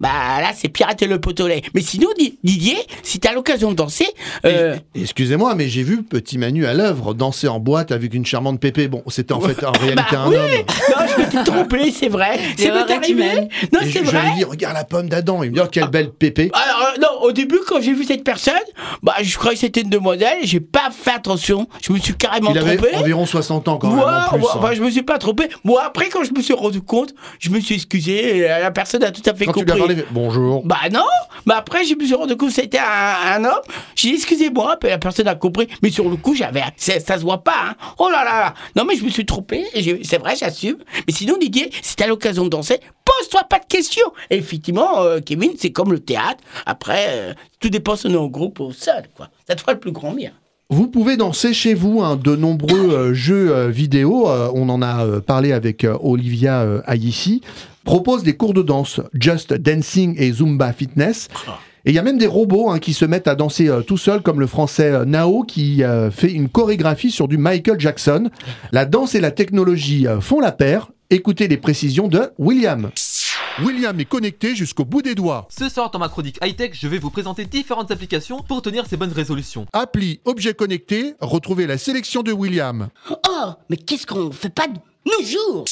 bah 0.00 0.08
là 0.40 0.50
c'est 0.54 0.68
pirater 0.68 1.06
le 1.06 1.20
potolet. 1.20 1.62
Mais 1.74 1.80
sinon 1.80 2.08
Di- 2.18 2.38
Didier, 2.44 2.78
si 3.02 3.20
t'as 3.20 3.32
l'occasion 3.32 3.70
de 3.70 3.76
danser, 3.76 4.08
euh, 4.44 4.76
Excusez-moi, 4.94 5.54
mais 5.54 5.68
j'ai 5.68 5.82
vu 5.82 6.02
Petit 6.02 6.38
Manu 6.38 6.66
à 6.66 6.74
l'œuvre 6.74 7.14
danser 7.14 7.48
en 7.48 7.60
boîte 7.60 7.92
avec 7.92 8.14
une 8.14 8.24
charmante 8.26 8.60
pépé. 8.60 8.88
Bon, 8.88 9.02
c'était 9.08 9.32
en 9.34 9.40
fait 9.40 9.64
en 9.64 9.72
réalité 9.72 10.02
bah 10.12 10.20
un 10.22 10.28
oui, 10.28 10.36
homme. 10.36 10.50
non 10.90 11.06
je 11.16 11.20
m'étais 11.22 11.44
trompé, 11.50 11.90
c'est 11.92 12.08
vrai, 12.08 12.38
c'est 12.56 12.64
L'erreur 12.66 12.86
peut 12.86 12.92
est 12.92 12.96
arrivé. 12.96 13.24
Non 13.72 13.80
c'est 13.82 13.90
je, 13.90 13.98
je 13.98 14.10
vrai. 14.10 14.22
lui 14.30 14.34
dis, 14.36 14.44
regarde 14.44 14.74
la 14.74 14.84
pomme 14.84 15.08
d'Adam. 15.08 15.42
Il 15.42 15.50
me 15.50 15.54
dit, 15.56 15.60
oh, 15.62 15.68
quelle 15.70 15.88
belle 15.88 16.10
pépé. 16.10 16.50
Alors, 16.52 16.88
euh, 16.94 17.00
non, 17.00 17.22
au 17.22 17.32
début, 17.32 17.58
quand 17.66 17.80
j'ai 17.80 17.92
vu 17.92 18.04
cette 18.04 18.24
personne, 18.24 18.54
bah, 19.02 19.14
je 19.22 19.36
croyais 19.36 19.54
que 19.54 19.60
c'était 19.60 19.80
une 19.82 19.90
demoiselle, 19.90 20.38
j'ai 20.42 20.60
pas 20.60 20.90
fait 20.90 21.10
attention, 21.12 21.68
je 21.82 21.92
me 21.92 21.98
suis 21.98 22.14
carrément 22.14 22.50
Il 22.52 22.58
avait 22.58 22.76
trompé. 22.76 22.96
environ 22.96 23.26
60 23.26 23.68
ans 23.68 23.78
quand 23.78 23.88
même 23.90 23.98
en 23.98 24.28
plus. 24.36 24.44
hein. 24.46 24.58
bah, 24.62 24.74
je 24.74 24.82
me 24.82 24.90
suis 24.90 25.02
pas 25.02 25.18
trompé. 25.18 25.48
Bon, 25.64 25.76
après, 25.76 26.08
quand 26.08 26.24
je 26.24 26.32
me 26.32 26.40
suis 26.42 26.45
rendu 26.52 26.80
compte, 26.82 27.14
je 27.38 27.50
me 27.50 27.60
suis 27.60 27.74
excusé, 27.74 28.36
et 28.38 28.40
la 28.42 28.70
personne 28.70 29.02
a 29.04 29.10
tout 29.10 29.22
à 29.28 29.34
fait 29.34 29.46
Quand 29.46 29.52
tu 29.52 29.60
lui 29.60 29.66
compris. 29.66 29.82
as 29.82 29.86
parlé, 29.86 30.04
bonjour. 30.10 30.64
Bah 30.64 30.80
non, 30.92 31.04
mais 31.46 31.54
après 31.54 31.84
je 31.84 31.94
me 31.94 32.04
suis 32.04 32.14
rendu 32.14 32.36
compte 32.36 32.48
que 32.50 32.54
c'était 32.54 32.78
un, 32.78 32.84
un 33.34 33.44
homme. 33.44 33.60
J'ai 33.94 34.08
dit 34.10 34.14
excusez-moi, 34.16 34.76
puis 34.80 34.88
la 34.90 34.98
personne 34.98 35.28
a 35.28 35.34
compris. 35.34 35.68
Mais 35.82 35.90
sur 35.90 36.08
le 36.08 36.16
coup, 36.16 36.34
j'avais, 36.34 36.62
ça, 36.76 36.98
ça 37.00 37.16
se 37.18 37.22
voit 37.22 37.42
pas. 37.44 37.70
Hein. 37.70 37.74
Oh 37.98 38.08
là 38.10 38.24
là 38.24 38.38
là. 38.40 38.54
Non 38.76 38.84
mais 38.84 38.96
je 38.96 39.04
me 39.04 39.10
suis 39.10 39.26
trompé. 39.26 39.64
C'est 40.02 40.18
vrai, 40.18 40.34
j'assume. 40.36 40.76
Mais 41.06 41.12
sinon 41.12 41.36
Didier, 41.38 41.70
si 41.82 41.96
t'as 41.96 42.06
l'occasion 42.06 42.44
de 42.44 42.48
danser, 42.48 42.78
pose-toi 43.04 43.44
pas 43.44 43.58
de 43.58 43.66
questions. 43.66 44.12
Et 44.30 44.36
effectivement, 44.36 45.02
euh, 45.02 45.20
Kevin, 45.20 45.52
c'est 45.58 45.72
comme 45.72 45.92
le 45.92 46.00
théâtre. 46.00 46.42
Après, 46.66 47.06
euh, 47.10 47.34
tout 47.60 47.68
dépend 47.70 47.96
si 47.96 48.06
on 48.06 48.10
est 48.12 48.16
en 48.16 48.26
groupe 48.26 48.60
ou 48.60 48.72
seul, 48.72 49.04
quoi. 49.16 49.28
Ça 49.46 49.54
te 49.54 49.60
fera 49.60 49.72
le 49.72 49.78
plus 49.80 49.92
grand 49.92 50.12
bien. 50.12 50.32
Vous 50.68 50.88
pouvez 50.88 51.16
danser 51.16 51.54
chez 51.54 51.74
vous 51.74 52.02
hein, 52.02 52.16
de 52.16 52.34
nombreux 52.34 52.90
euh, 52.90 53.14
jeux 53.14 53.54
euh, 53.54 53.68
vidéo. 53.68 54.28
euh, 54.28 54.50
on 54.52 54.68
en 54.68 54.82
a 54.82 55.06
euh, 55.06 55.20
parlé 55.20 55.52
avec 55.52 55.86
Olivia 56.00 56.66
Aïssi. 56.86 57.40
Propose 57.84 58.24
des 58.24 58.36
cours 58.36 58.52
de 58.52 58.62
danse, 58.62 59.00
Just 59.14 59.54
Dancing 59.54 60.16
et 60.18 60.32
Zumba 60.32 60.72
Fitness. 60.72 61.28
Et 61.84 61.90
il 61.90 61.94
y 61.94 62.00
a 62.00 62.02
même 62.02 62.18
des 62.18 62.26
robots 62.26 62.68
hein, 62.68 62.80
qui 62.80 62.94
se 62.94 63.04
mettent 63.04 63.28
à 63.28 63.36
danser 63.36 63.70
tout 63.86 63.96
seuls, 63.96 64.22
comme 64.22 64.40
le 64.40 64.48
français 64.48 65.06
Nao 65.06 65.44
qui 65.44 65.82
fait 66.10 66.32
une 66.32 66.48
chorégraphie 66.48 67.12
sur 67.12 67.28
du 67.28 67.38
Michael 67.38 67.78
Jackson. 67.78 68.28
La 68.72 68.86
danse 68.86 69.14
et 69.14 69.20
la 69.20 69.30
technologie 69.30 70.04
font 70.20 70.40
la 70.40 70.50
paire. 70.50 70.90
Écoutez 71.10 71.46
les 71.46 71.58
précisions 71.58 72.08
de 72.08 72.22
William. 72.40 72.90
William 73.62 73.98
est 73.98 74.04
connecté 74.04 74.54
jusqu'au 74.54 74.84
bout 74.84 75.02
des 75.02 75.14
doigts. 75.14 75.48
Ce 75.50 75.68
soir 75.68 75.90
dans 75.90 75.98
ma 75.98 76.08
chronique 76.08 76.38
high-tech, 76.42 76.72
je 76.74 76.88
vais 76.88 76.98
vous 76.98 77.10
présenter 77.10 77.46
différentes 77.46 77.90
applications 77.90 78.42
pour 78.42 78.60
tenir 78.60 78.86
ces 78.86 78.96
bonnes 78.96 79.12
résolutions. 79.12 79.66
Appli 79.72 80.20
objet 80.24 80.54
connecté, 80.54 81.14
retrouvez 81.20 81.66
la 81.66 81.78
sélection 81.78 82.22
de 82.22 82.32
William. 82.32 82.88
Oh, 83.10 83.50
mais 83.70 83.76
qu'est-ce 83.76 84.06
qu'on 84.06 84.30
fait 84.30 84.54
pas 84.54 84.68
de 84.68 84.78
nos 85.06 85.26
jours? 85.26 85.64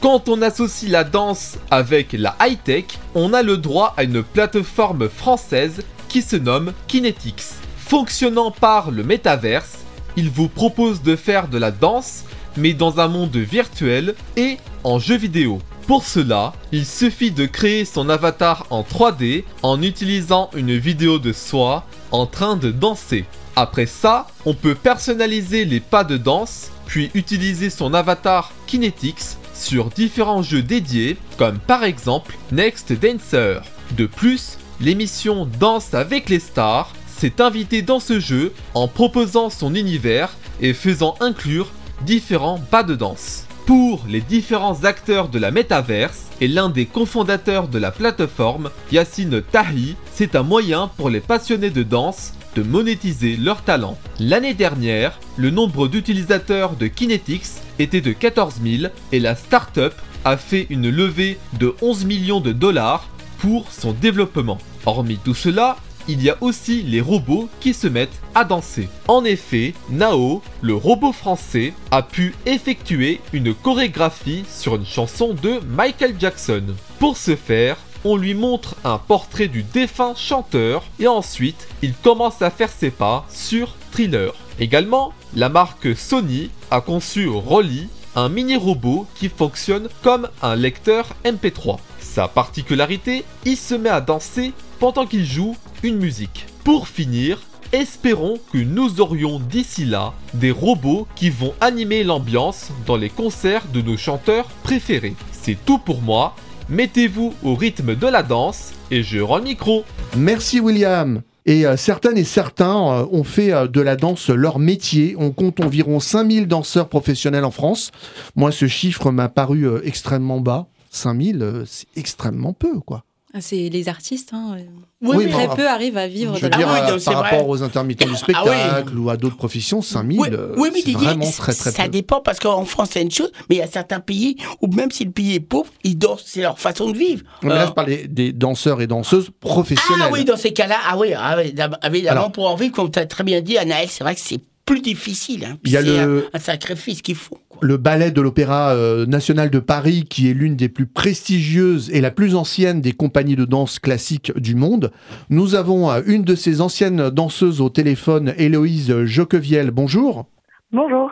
Quand 0.00 0.28
on 0.28 0.42
associe 0.42 0.90
la 0.90 1.04
danse 1.04 1.56
avec 1.70 2.12
la 2.12 2.36
high-tech, 2.40 2.84
on 3.14 3.32
a 3.32 3.42
le 3.42 3.56
droit 3.56 3.94
à 3.96 4.04
une 4.04 4.22
plateforme 4.22 5.08
française 5.08 5.82
qui 6.08 6.22
se 6.22 6.36
nomme 6.36 6.72
Kinetix. 6.88 7.54
Fonctionnant 7.76 8.50
par 8.50 8.90
le 8.90 9.02
métaverse, 9.02 9.78
il 10.16 10.30
vous 10.30 10.48
propose 10.48 11.02
de 11.02 11.16
faire 11.16 11.48
de 11.48 11.58
la 11.58 11.70
danse, 11.70 12.24
mais 12.56 12.74
dans 12.74 13.00
un 13.00 13.08
monde 13.08 13.36
virtuel 13.36 14.14
et 14.36 14.58
en 14.82 14.98
jeu 14.98 15.16
vidéo. 15.16 15.60
Pour 15.86 16.04
cela, 16.04 16.54
il 16.72 16.86
suffit 16.86 17.30
de 17.30 17.44
créer 17.44 17.84
son 17.84 18.08
avatar 18.08 18.66
en 18.70 18.82
3D 18.82 19.44
en 19.62 19.82
utilisant 19.82 20.48
une 20.56 20.76
vidéo 20.76 21.18
de 21.18 21.32
soi 21.32 21.84
en 22.10 22.26
train 22.26 22.56
de 22.56 22.70
danser. 22.70 23.26
Après 23.56 23.86
ça, 23.86 24.26
on 24.46 24.54
peut 24.54 24.74
personnaliser 24.74 25.64
les 25.64 25.80
pas 25.80 26.04
de 26.04 26.16
danse, 26.16 26.70
puis 26.86 27.10
utiliser 27.14 27.70
son 27.70 27.92
avatar 27.92 28.52
Kinetix 28.66 29.36
sur 29.54 29.90
différents 29.90 30.42
jeux 30.42 30.62
dédiés, 30.62 31.16
comme 31.36 31.58
par 31.58 31.84
exemple 31.84 32.36
Next 32.50 32.92
Dancer. 32.92 33.60
De 33.96 34.06
plus, 34.06 34.58
l'émission 34.80 35.46
Danse 35.60 35.94
avec 35.94 36.28
les 36.28 36.40
stars 36.40 36.92
s'est 37.06 37.40
invitée 37.40 37.82
dans 37.82 38.00
ce 38.00 38.18
jeu 38.18 38.52
en 38.74 38.88
proposant 38.88 39.50
son 39.50 39.74
univers 39.74 40.34
et 40.60 40.72
faisant 40.72 41.14
inclure 41.20 41.70
différents 42.04 42.58
pas 42.58 42.82
de 42.82 42.94
danse. 42.94 43.46
Pour 43.66 44.04
les 44.06 44.20
différents 44.20 44.84
acteurs 44.84 45.28
de 45.28 45.38
la 45.38 45.50
métaverse 45.50 46.26
et 46.40 46.48
l'un 46.48 46.68
des 46.68 46.84
cofondateurs 46.84 47.66
de 47.66 47.78
la 47.78 47.90
plateforme, 47.90 48.70
Yacine 48.92 49.40
Tahi, 49.40 49.96
c'est 50.12 50.36
un 50.36 50.42
moyen 50.42 50.90
pour 50.98 51.08
les 51.08 51.20
passionnés 51.20 51.70
de 51.70 51.82
danse 51.82 52.34
de 52.56 52.62
monétiser 52.62 53.36
leur 53.36 53.62
talent. 53.62 53.98
L'année 54.20 54.54
dernière, 54.54 55.18
le 55.36 55.50
nombre 55.50 55.88
d'utilisateurs 55.88 56.76
de 56.76 56.86
Kinetix 56.86 57.62
était 57.78 58.02
de 58.02 58.12
14 58.12 58.60
000 58.62 58.92
et 59.12 59.18
la 59.18 59.34
startup 59.34 59.94
a 60.26 60.36
fait 60.36 60.66
une 60.68 60.90
levée 60.90 61.38
de 61.58 61.74
11 61.80 62.04
millions 62.04 62.40
de 62.40 62.52
dollars 62.52 63.08
pour 63.38 63.72
son 63.72 63.92
développement. 63.92 64.58
Hormis 64.86 65.18
tout 65.24 65.34
cela, 65.34 65.76
il 66.08 66.22
y 66.22 66.30
a 66.30 66.36
aussi 66.40 66.82
les 66.82 67.00
robots 67.00 67.48
qui 67.60 67.74
se 67.74 67.86
mettent 67.86 68.20
à 68.34 68.44
danser. 68.44 68.88
En 69.08 69.24
effet, 69.24 69.74
Nao, 69.90 70.42
le 70.60 70.74
robot 70.74 71.12
français, 71.12 71.72
a 71.90 72.02
pu 72.02 72.34
effectuer 72.46 73.20
une 73.32 73.54
chorégraphie 73.54 74.44
sur 74.48 74.76
une 74.76 74.86
chanson 74.86 75.34
de 75.34 75.60
Michael 75.66 76.16
Jackson. 76.18 76.64
Pour 76.98 77.16
ce 77.16 77.36
faire, 77.36 77.76
on 78.04 78.16
lui 78.16 78.34
montre 78.34 78.76
un 78.84 78.98
portrait 78.98 79.48
du 79.48 79.62
défunt 79.62 80.14
chanteur 80.14 80.84
et 81.00 81.08
ensuite 81.08 81.68
il 81.82 81.94
commence 81.94 82.42
à 82.42 82.50
faire 82.50 82.70
ses 82.70 82.90
pas 82.90 83.24
sur 83.30 83.74
Thriller. 83.92 84.34
Également, 84.60 85.12
la 85.34 85.48
marque 85.48 85.96
Sony 85.96 86.50
a 86.70 86.80
conçu 86.80 87.28
Rolly, 87.28 87.88
un 88.14 88.28
mini 88.28 88.56
robot 88.56 89.06
qui 89.14 89.28
fonctionne 89.28 89.88
comme 90.02 90.28
un 90.42 90.54
lecteur 90.54 91.08
MP3. 91.24 91.78
Sa 91.98 92.28
particularité, 92.28 93.24
il 93.44 93.56
se 93.56 93.74
met 93.74 93.88
à 93.88 94.00
danser 94.00 94.52
pendant 94.84 95.06
qu'il 95.06 95.24
joue 95.24 95.56
une 95.82 95.96
musique. 95.96 96.44
Pour 96.62 96.88
finir, 96.88 97.40
espérons 97.72 98.38
que 98.52 98.58
nous 98.58 99.00
aurions 99.00 99.40
d'ici 99.40 99.86
là 99.86 100.12
des 100.34 100.50
robots 100.50 101.08
qui 101.16 101.30
vont 101.30 101.54
animer 101.62 102.04
l'ambiance 102.04 102.68
dans 102.84 102.98
les 102.98 103.08
concerts 103.08 103.64
de 103.72 103.80
nos 103.80 103.96
chanteurs 103.96 104.44
préférés. 104.62 105.14
C'est 105.32 105.56
tout 105.64 105.78
pour 105.78 106.02
moi. 106.02 106.36
Mettez-vous 106.68 107.32
au 107.42 107.54
rythme 107.54 107.94
de 107.94 108.06
la 108.06 108.22
danse 108.22 108.74
et 108.90 109.02
je 109.02 109.20
rends 109.20 109.38
le 109.38 109.44
micro. 109.44 109.84
Merci 110.18 110.60
William. 110.60 111.22
Et 111.46 111.64
euh, 111.64 111.78
certaines 111.78 112.18
et 112.18 112.24
certains 112.24 112.76
euh, 112.76 113.06
ont 113.10 113.24
fait 113.24 113.54
euh, 113.54 113.66
de 113.66 113.80
la 113.80 113.96
danse 113.96 114.28
leur 114.28 114.58
métier. 114.58 115.16
On 115.18 115.30
compte 115.30 115.60
environ 115.60 115.98
5000 115.98 116.46
danseurs 116.46 116.90
professionnels 116.90 117.46
en 117.46 117.50
France. 117.50 117.90
Moi, 118.36 118.52
ce 118.52 118.66
chiffre 118.66 119.10
m'a 119.10 119.30
paru 119.30 119.66
extrêmement 119.82 120.40
bas. 120.40 120.66
5000, 120.94 121.42
euh, 121.42 121.64
c'est 121.66 121.88
extrêmement 121.96 122.52
peu, 122.52 122.80
quoi. 122.80 123.04
Ah, 123.36 123.40
c'est 123.40 123.68
les 123.68 123.88
artistes. 123.88 124.30
Hein. 124.32 124.56
Oui, 125.02 125.28
très 125.28 125.48
peu 125.56 125.66
arrivent 125.68 125.96
à 125.98 126.06
vivre 126.06 126.34
Je 126.36 126.40
de 126.40 126.44
veux 126.44 126.50
la 126.50 126.56
dire, 126.56 126.68
Ah 126.70 126.86
oui, 126.86 126.92
euh, 126.92 127.04
par 127.04 127.14
vrai. 127.20 127.30
rapport 127.30 127.48
aux 127.48 127.62
intermittents 127.64 128.06
du 128.08 128.14
spectacle 128.14 128.48
Ah 128.48 128.82
ou 128.96 129.10
à 129.10 129.16
d'autres 129.16 129.36
professions, 129.36 129.82
5000, 129.82 130.20
Oui, 130.20 130.28
euh, 130.32 130.54
oui, 130.56 130.70
mais 130.72 130.80
c'est 130.84 130.92
vraiment 130.92 131.28
très 131.30 131.52
très 131.52 131.72
ça 131.72 131.82
peu. 131.82 131.88
dépend 131.88 132.20
parce 132.20 132.38
qu'en 132.38 132.64
France 132.64 132.90
c'est 132.92 133.02
une 133.02 133.10
chose, 133.10 133.32
mais 133.50 133.56
il 133.56 133.58
y 133.58 133.62
a 133.62 133.66
certains 133.66 133.98
pays 133.98 134.36
où 134.62 134.68
même 134.68 134.92
si 134.92 135.04
le 135.04 135.10
pays 135.10 135.34
est 135.34 135.40
pauvre, 135.40 135.68
ils 135.82 135.98
dansent, 135.98 136.22
c'est 136.24 136.42
leur 136.42 136.60
façon 136.60 136.90
de 136.90 136.96
vivre. 136.96 137.24
Non, 137.42 137.48
mais 137.48 137.54
là, 137.56 137.62
Euh, 137.64 137.66
je 137.66 137.72
parle 137.72 137.90
des, 138.08 138.32
danseurs 138.32 138.80
et 138.80 138.86
danseuses 138.86 139.30
professionnels. 139.40 140.06
ah 140.06 140.12
oui, 140.12 140.24
dans 140.24 140.36
ces 140.36 140.52
cas-là, 140.52 140.76
ah 140.88 140.96
oui, 140.96 141.12
ah 141.12 141.36
évidemment 141.42 142.20
Alors- 142.20 142.32
pour 142.32 142.48
en 142.48 142.54
vivre, 142.54 142.72
comme 142.72 142.90
tu 142.92 143.00
as 143.00 143.06
très 143.06 143.24
bien 143.24 143.40
dit, 143.40 143.58
Anaël, 143.58 143.88
c'est 143.90 144.04
vrai 144.04 144.14
que 144.14 144.20
c'est 144.20 144.38
plus 144.66 144.80
difficile. 144.80 145.44
hein. 145.44 145.56
Il 145.64 145.70
y 145.72 145.76
a 145.76 145.82
le- 145.82 146.24
un, 146.32 146.36
un 146.36 146.38
sacrifice 146.38 147.02
qu'il 147.02 147.14
faut. 147.16 147.38
le 147.60 147.76
ballet 147.76 148.10
de 148.10 148.20
l'Opéra 148.20 148.70
euh, 148.72 149.04
national 149.06 149.50
de 149.50 149.58
Paris, 149.58 150.04
qui 150.08 150.30
est 150.30 150.34
l'une 150.34 150.56
des 150.56 150.68
plus 150.68 150.86
prestigieuses 150.86 151.90
et 151.90 152.00
la 152.00 152.10
plus 152.10 152.34
ancienne 152.34 152.80
des 152.80 152.92
compagnies 152.92 153.36
de 153.36 153.44
danse 153.44 153.78
classique 153.78 154.32
du 154.38 154.54
monde. 154.54 154.90
Nous 155.30 155.54
avons 155.54 155.90
euh, 155.90 156.00
une 156.06 156.24
de 156.24 156.34
ces 156.34 156.60
anciennes 156.60 157.10
danseuses 157.10 157.60
au 157.60 157.68
téléphone, 157.68 158.34
Héloïse 158.38 159.04
Joquevielle. 159.04 159.70
Bonjour. 159.70 160.26
Bonjour. 160.72 161.10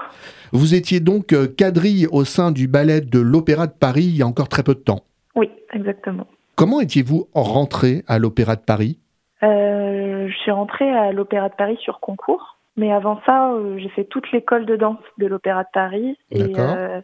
Vous 0.52 0.74
étiez 0.74 1.00
donc 1.00 1.32
euh, 1.32 1.46
quadrille 1.46 2.06
au 2.10 2.24
sein 2.24 2.50
du 2.52 2.68
ballet 2.68 3.00
de 3.00 3.18
l'Opéra 3.20 3.66
de 3.66 3.72
Paris 3.72 4.04
il 4.04 4.16
y 4.16 4.22
a 4.22 4.26
encore 4.26 4.48
très 4.48 4.62
peu 4.62 4.74
de 4.74 4.80
temps. 4.80 5.00
Oui, 5.36 5.48
exactement. 5.72 6.26
Comment 6.56 6.80
étiez-vous 6.80 7.28
rentré 7.32 8.02
à 8.06 8.18
l'Opéra 8.18 8.56
de 8.56 8.60
Paris? 8.60 8.98
Euh, 9.42 10.28
je 10.28 10.34
suis 10.42 10.50
rentrée 10.50 10.88
à 10.90 11.12
l'Opéra 11.12 11.48
de 11.48 11.54
Paris 11.56 11.78
sur 11.82 12.00
concours, 12.00 12.58
mais 12.76 12.92
avant 12.92 13.20
ça, 13.26 13.52
euh, 13.52 13.78
j'ai 13.78 13.88
fait 13.90 14.04
toute 14.04 14.30
l'école 14.32 14.66
de 14.66 14.76
danse 14.76 14.98
de 15.18 15.26
l'Opéra 15.26 15.64
de 15.64 15.68
Paris. 15.72 16.16
Et 16.30 16.58
euh, 16.58 17.00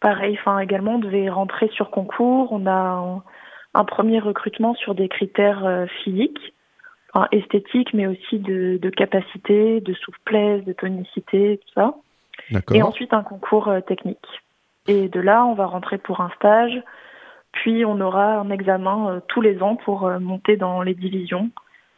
pareil, 0.00 0.38
enfin 0.40 0.58
également, 0.58 0.94
on 0.96 0.98
devait 0.98 1.28
rentrer 1.28 1.68
sur 1.68 1.90
concours. 1.90 2.52
On 2.52 2.66
a 2.66 2.72
un, 2.72 3.22
un 3.74 3.84
premier 3.84 4.18
recrutement 4.18 4.74
sur 4.74 4.94
des 4.94 5.08
critères 5.08 5.64
euh, 5.64 5.86
physiques, 6.02 6.54
enfin, 7.12 7.28
esthétiques, 7.32 7.92
mais 7.94 8.06
aussi 8.06 8.38
de, 8.38 8.78
de 8.80 8.90
capacité, 8.90 9.80
de 9.80 9.94
souplesse, 9.94 10.64
de 10.64 10.72
tonicité, 10.72 11.60
tout 11.66 11.72
ça. 11.74 11.94
Et 12.72 12.82
ensuite 12.82 13.12
un 13.12 13.22
concours 13.22 13.70
technique. 13.86 14.26
Et 14.88 15.08
de 15.08 15.20
là, 15.20 15.44
on 15.44 15.54
va 15.54 15.66
rentrer 15.66 15.98
pour 15.98 16.20
un 16.20 16.30
stage, 16.30 16.82
puis 17.52 17.84
on 17.84 18.00
aura 18.00 18.38
un 18.38 18.50
examen 18.50 19.10
euh, 19.10 19.20
tous 19.28 19.40
les 19.40 19.62
ans 19.62 19.76
pour 19.76 20.06
euh, 20.06 20.18
monter 20.18 20.56
dans 20.56 20.82
les 20.82 20.94
divisions, 20.94 21.50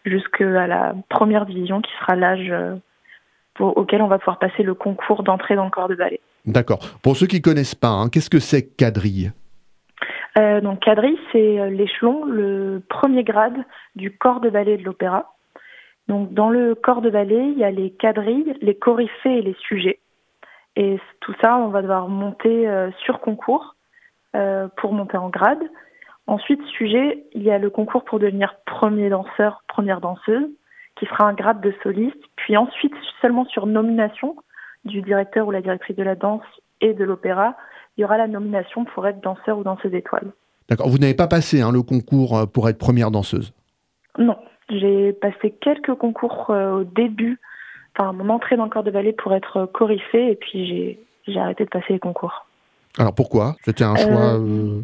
jusqu'à 0.04 0.66
la 0.66 0.94
première 1.08 1.46
division 1.46 1.80
qui 1.80 1.92
sera 2.00 2.14
l'âge 2.14 2.50
euh, 2.50 2.76
pour- 3.54 3.76
auquel 3.76 4.02
on 4.02 4.08
va 4.08 4.18
pouvoir 4.18 4.38
passer 4.38 4.62
le 4.62 4.74
concours 4.74 5.22
d'entrée 5.22 5.56
dans 5.56 5.64
le 5.64 5.70
corps 5.70 5.88
de 5.88 5.94
ballet. 5.94 6.20
D'accord. 6.46 6.80
Pour 7.02 7.16
ceux 7.16 7.26
qui 7.26 7.40
connaissent 7.40 7.74
pas, 7.74 7.88
hein, 7.88 8.08
qu'est-ce 8.10 8.30
que 8.30 8.40
c'est 8.40 8.76
quadrille? 8.76 9.32
Euh, 10.36 10.60
donc 10.60 10.80
quadrille, 10.80 11.18
c'est 11.32 11.60
euh, 11.60 11.70
l'échelon, 11.70 12.24
le 12.24 12.82
premier 12.88 13.22
grade 13.22 13.64
du 13.94 14.16
corps 14.16 14.40
de 14.40 14.50
ballet 14.50 14.76
de 14.76 14.82
l'opéra. 14.82 15.34
Donc 16.08 16.34
dans 16.34 16.50
le 16.50 16.74
corps 16.74 17.00
de 17.00 17.10
ballet, 17.10 17.50
il 17.50 17.58
y 17.58 17.64
a 17.64 17.70
les 17.70 17.90
quadrilles, 17.90 18.54
les 18.60 18.74
coryphées 18.74 19.38
et 19.38 19.42
les 19.42 19.56
sujets. 19.68 20.00
Et 20.76 20.98
tout 21.20 21.34
ça, 21.40 21.56
on 21.56 21.68
va 21.68 21.82
devoir 21.82 22.08
monter 22.08 22.68
euh, 22.68 22.90
sur 23.04 23.20
concours 23.20 23.76
euh, 24.34 24.66
pour 24.76 24.92
monter 24.92 25.16
en 25.16 25.28
grade. 25.28 25.62
Ensuite, 26.26 26.62
sujet, 26.64 27.24
il 27.32 27.42
y 27.42 27.50
a 27.50 27.58
le 27.58 27.70
concours 27.70 28.04
pour 28.04 28.18
devenir 28.18 28.56
premier 28.66 29.08
danseur, 29.08 29.62
première 29.68 30.00
danseuse, 30.00 30.48
qui 30.96 31.06
sera 31.06 31.28
un 31.28 31.34
grade 31.34 31.60
de 31.60 31.74
soliste. 31.82 32.16
Puis 32.36 32.56
ensuite, 32.56 32.94
seulement 33.20 33.44
sur 33.46 33.66
nomination 33.66 34.36
du 34.84 35.02
directeur 35.02 35.46
ou 35.46 35.50
la 35.50 35.62
directrice 35.62 35.96
de 35.96 36.02
la 36.02 36.14
danse 36.14 36.44
et 36.80 36.92
de 36.92 37.04
l'opéra, 37.04 37.56
il 37.96 38.02
y 38.02 38.04
aura 38.04 38.18
la 38.18 38.26
nomination 38.26 38.84
pour 38.84 39.06
être 39.06 39.20
danseur 39.20 39.58
ou 39.58 39.62
danseuse 39.62 39.94
étoile. 39.94 40.32
D'accord. 40.68 40.88
Vous 40.88 40.98
n'avez 40.98 41.14
pas 41.14 41.28
passé 41.28 41.60
hein, 41.60 41.72
le 41.72 41.82
concours 41.82 42.36
euh, 42.36 42.46
pour 42.46 42.68
être 42.68 42.78
première 42.78 43.10
danseuse? 43.10 43.52
Non, 44.18 44.36
j'ai 44.68 45.12
passé 45.12 45.54
quelques 45.60 45.94
concours 45.94 46.46
euh, 46.50 46.80
au 46.80 46.84
début, 46.84 47.38
enfin 47.96 48.12
mon 48.12 48.28
entrée 48.30 48.56
dans 48.56 48.64
le 48.64 48.70
corps 48.70 48.82
de 48.82 48.90
ballet 48.90 49.12
pour 49.12 49.34
être 49.34 49.56
euh, 49.58 49.66
coryphée, 49.66 50.30
et 50.30 50.36
puis 50.36 50.98
j'ai 51.26 51.38
arrêté 51.38 51.64
de 51.64 51.70
passer 51.70 51.94
les 51.94 51.98
concours. 51.98 52.46
Alors 52.98 53.14
pourquoi? 53.14 53.56
C'était 53.64 53.84
un 53.84 53.96
choix. 53.96 54.34
euh, 54.38 54.80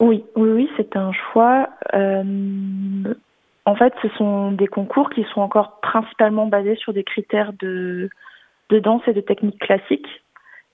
Oui, 0.00 0.24
oui, 0.36 0.50
oui, 0.50 0.70
c'est 0.76 0.96
un 0.96 1.12
choix. 1.12 1.68
Euh, 1.94 3.14
en 3.64 3.76
fait, 3.76 3.94
ce 4.02 4.08
sont 4.10 4.52
des 4.52 4.66
concours 4.66 5.10
qui 5.10 5.24
sont 5.32 5.40
encore 5.40 5.80
principalement 5.80 6.46
basés 6.46 6.76
sur 6.76 6.92
des 6.92 7.04
critères 7.04 7.52
de, 7.52 8.10
de 8.70 8.78
danse 8.78 9.02
et 9.06 9.12
de 9.12 9.20
technique 9.20 9.60
classique. 9.60 10.06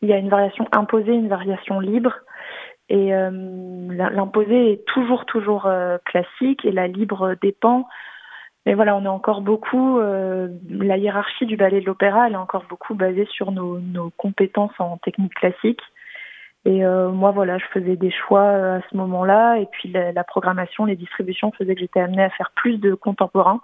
Il 0.01 0.09
y 0.09 0.12
a 0.12 0.18
une 0.18 0.29
variation 0.31 0.66
imposée, 0.72 1.12
une 1.12 1.29
variation 1.29 1.81
libre. 1.81 2.14
Et 2.88 3.14
euh, 3.14 3.31
la- 3.90 4.11
l'imposé 4.11 4.72
est 4.72 4.85
toujours, 4.87 5.27
toujours 5.27 5.66
euh, 5.66 5.98
classique 6.07 6.64
et 6.64 6.72
la 6.72 6.87
libre 6.87 7.35
dépend. 7.42 7.87
Mais 8.64 8.74
voilà, 8.74 8.96
on 8.96 9.05
est 9.05 9.09
encore 9.09 9.42
beaucoup. 9.42 9.98
euh, 9.98 10.48
la 10.70 10.96
hiérarchie 10.96 11.46
du 11.46 11.57
ballet 11.57 11.81
de 11.81 11.87
l'opéra, 11.87 12.27
elle 12.27 12.35
est 12.35 12.37
encore 12.37 12.64
beaucoup 12.68 12.94
basée 12.94 13.27
sur 13.27 13.53
nos, 13.53 13.79
nos 13.81 14.11
compétences 14.16 14.79
en 14.79 14.96
technique 14.98 15.35
classique. 15.35 15.83
Et 16.68 16.85
euh, 16.85 17.11
moi, 17.11 17.31
voilà, 17.31 17.57
je 17.57 17.64
faisais 17.72 17.96
des 17.96 18.11
choix 18.11 18.42
euh, 18.42 18.78
à 18.78 18.83
ce 18.90 18.96
moment-là. 18.98 19.59
Et 19.59 19.64
puis 19.72 19.90
la, 19.90 20.22
programmation, 20.22 20.85
les 20.85 20.96
distributions 20.96 21.50
faisaient 21.52 21.74
que 21.74 21.81
j'étais 21.81 22.00
amenée 22.00 22.22
à 22.22 22.28
faire 22.28 22.52
plus 22.54 22.76
de 22.76 22.92
contemporain. 22.92 23.62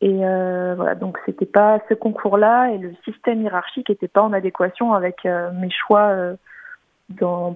Et 0.00 0.24
euh, 0.24 0.74
voilà, 0.74 0.94
donc 0.94 1.18
c'était 1.26 1.44
pas 1.44 1.80
ce 1.90 1.92
concours-là 1.92 2.70
et 2.70 2.78
le 2.78 2.94
système 3.04 3.42
hiérarchique 3.42 3.90
n'était 3.90 4.08
pas 4.08 4.22
en 4.22 4.32
adéquation 4.32 4.94
avec 4.94 5.26
mes 5.54 5.70
choix 5.70 6.14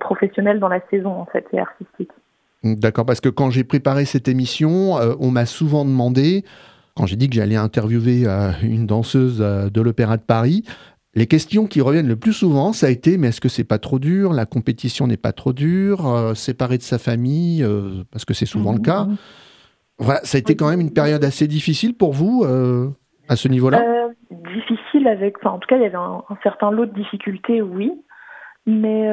professionnels 0.00 0.58
dans 0.58 0.68
la 0.68 0.80
saison 0.90 1.12
en 1.12 1.24
fait 1.24 1.46
et 1.52 1.60
artistique. 1.60 2.10
D'accord, 2.64 3.06
parce 3.06 3.20
que 3.20 3.28
quand 3.28 3.50
j'ai 3.50 3.62
préparé 3.62 4.04
cette 4.04 4.26
émission, 4.26 4.96
on 5.20 5.30
m'a 5.30 5.46
souvent 5.46 5.84
demandé, 5.84 6.44
quand 6.96 7.06
j'ai 7.06 7.14
dit 7.14 7.30
que 7.30 7.36
j'allais 7.36 7.56
interviewer 7.56 8.26
une 8.60 8.86
danseuse 8.86 9.38
de 9.38 9.80
l'Opéra 9.80 10.16
de 10.16 10.22
Paris, 10.22 10.64
les 11.14 11.27
questions 11.27 11.66
qui 11.66 11.81
reviennent 11.81 12.09
le 12.09 12.16
plus 12.16 12.33
souvent, 12.33 12.72
ça 12.72 12.87
a 12.87 12.90
été 12.90 13.18
mais 13.18 13.29
est-ce 13.29 13.40
que 13.40 13.48
c'est 13.48 13.64
pas 13.64 13.79
trop 13.79 13.98
dur? 13.98 14.33
La 14.33 14.46
compétition 14.46 15.07
n'est 15.07 15.18
pas 15.18 15.33
trop 15.33 15.53
dure 15.53 16.07
euh, 16.07 16.35
Séparée 16.35 16.79
de 16.79 16.83
sa 16.83 16.98
famille, 16.98 17.62
euh, 17.62 18.03
parce 18.11 18.25
que 18.25 18.35
c'est 18.35 18.46
souvent 18.46 18.72
le 18.72 18.81
cas. 18.81 19.07
Voilà, 19.98 20.20
ça 20.25 20.37
a 20.37 20.40
été 20.40 20.57
quand 20.57 20.68
même 20.68 20.81
une 20.81 20.92
période 20.92 21.22
assez 21.22 21.46
difficile 21.46 21.94
pour 21.94 22.12
vous 22.12 22.44
euh, 22.44 22.88
à 23.29 23.37
ce 23.37 23.48
niveau-là? 23.48 23.83
Euh, 23.83 24.09
difficile 24.55 25.07
avec, 25.07 25.37
enfin 25.38 25.51
en 25.57 25.59
tout 25.59 25.66
cas 25.68 25.77
il 25.77 25.83
y 25.83 25.87
avait 25.87 25.96
un, 25.96 26.22
un 26.29 26.38
certain 26.42 26.70
lot 26.70 26.87
de 26.87 26.94
difficultés, 26.94 27.61
oui, 27.61 27.92
mais 28.66 29.07